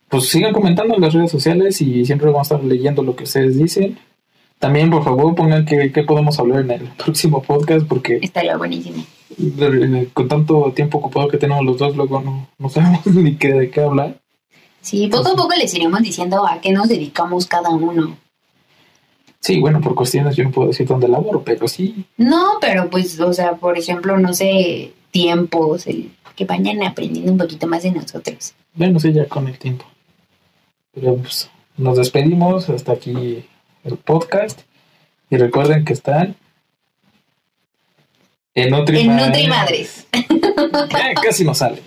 pues 0.09 0.25
sigan 0.25 0.53
comentando 0.53 0.95
en 0.95 1.01
las 1.01 1.13
redes 1.13 1.31
sociales 1.31 1.81
y 1.81 2.05
siempre 2.05 2.27
vamos 2.29 2.51
a 2.51 2.55
estar 2.55 2.67
leyendo 2.67 3.01
lo 3.01 3.15
que 3.15 3.23
ustedes 3.23 3.57
dicen. 3.57 3.97
También, 4.65 4.89
por 4.89 5.03
favor, 5.03 5.35
pongan 5.35 5.63
qué, 5.63 5.91
qué 5.91 6.01
podemos 6.01 6.39
hablar 6.39 6.61
en 6.61 6.71
el 6.71 6.81
próximo 6.97 7.39
podcast 7.43 7.85
porque 7.85 8.17
Estaría 8.19 8.57
buenísimo. 8.57 9.05
con 10.11 10.27
tanto 10.27 10.71
tiempo 10.71 10.97
ocupado 10.97 11.27
que 11.27 11.37
tenemos 11.37 11.63
los 11.63 11.77
dos, 11.77 11.95
luego 11.95 12.19
no, 12.19 12.49
no 12.57 12.69
sabemos 12.71 13.05
ni 13.05 13.35
qué, 13.35 13.53
de 13.53 13.69
qué 13.69 13.81
hablar. 13.81 14.19
Sí, 14.81 15.05
poco 15.05 15.33
a 15.33 15.35
poco 15.35 15.53
les 15.55 15.71
iremos 15.75 16.01
diciendo 16.01 16.47
a 16.47 16.61
qué 16.61 16.71
nos 16.71 16.89
dedicamos 16.89 17.45
cada 17.45 17.69
uno. 17.69 18.17
Sí, 19.39 19.59
bueno, 19.59 19.81
por 19.81 19.93
cuestiones 19.93 20.35
yo 20.35 20.43
no 20.45 20.49
puedo 20.49 20.69
decir 20.69 20.87
dónde 20.87 21.09
laboro, 21.09 21.43
pero 21.43 21.67
sí. 21.67 22.03
No, 22.17 22.53
pero 22.59 22.89
pues, 22.89 23.19
o 23.19 23.33
sea, 23.33 23.57
por 23.57 23.77
ejemplo, 23.77 24.17
no 24.17 24.33
sé, 24.33 24.93
tiempos, 25.11 25.85
el, 25.85 26.09
que 26.35 26.45
vayan 26.45 26.81
aprendiendo 26.81 27.31
un 27.31 27.37
poquito 27.37 27.67
más 27.67 27.83
de 27.83 27.91
nosotros. 27.91 28.55
Bueno, 28.73 28.99
sí, 28.99 29.13
ya 29.13 29.27
con 29.27 29.47
el 29.47 29.59
tiempo. 29.59 29.85
Pero 30.91 31.17
pues 31.17 31.51
nos 31.77 31.97
despedimos. 31.97 32.67
Hasta 32.67 32.93
aquí 32.93 33.45
el 33.85 33.97
podcast. 33.97 34.61
Y 35.29 35.37
recuerden 35.37 35.85
que 35.85 35.93
están 35.93 36.35
en 38.53 38.69
Nutri 38.69 38.99
En 39.01 39.07
Madres. 39.07 39.27
Nutri 39.27 39.47
Madres. 39.47 40.07
Eh, 40.75 41.13
casi 41.21 41.43
no 41.43 41.53
sale. 41.53 41.81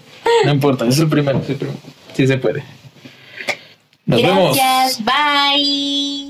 No 0.45 0.53
importa, 0.53 0.87
es 0.87 0.99
el 0.99 1.09
primero, 1.09 1.39
es 1.41 1.51
el 1.51 1.57
primero. 1.57 1.79
Sí 2.15 2.27
se 2.27 2.39
puede. 2.39 2.63
Nos 4.07 4.23
vemos. 4.23 4.57
Gracias, 4.57 5.05
bye. 5.05 6.28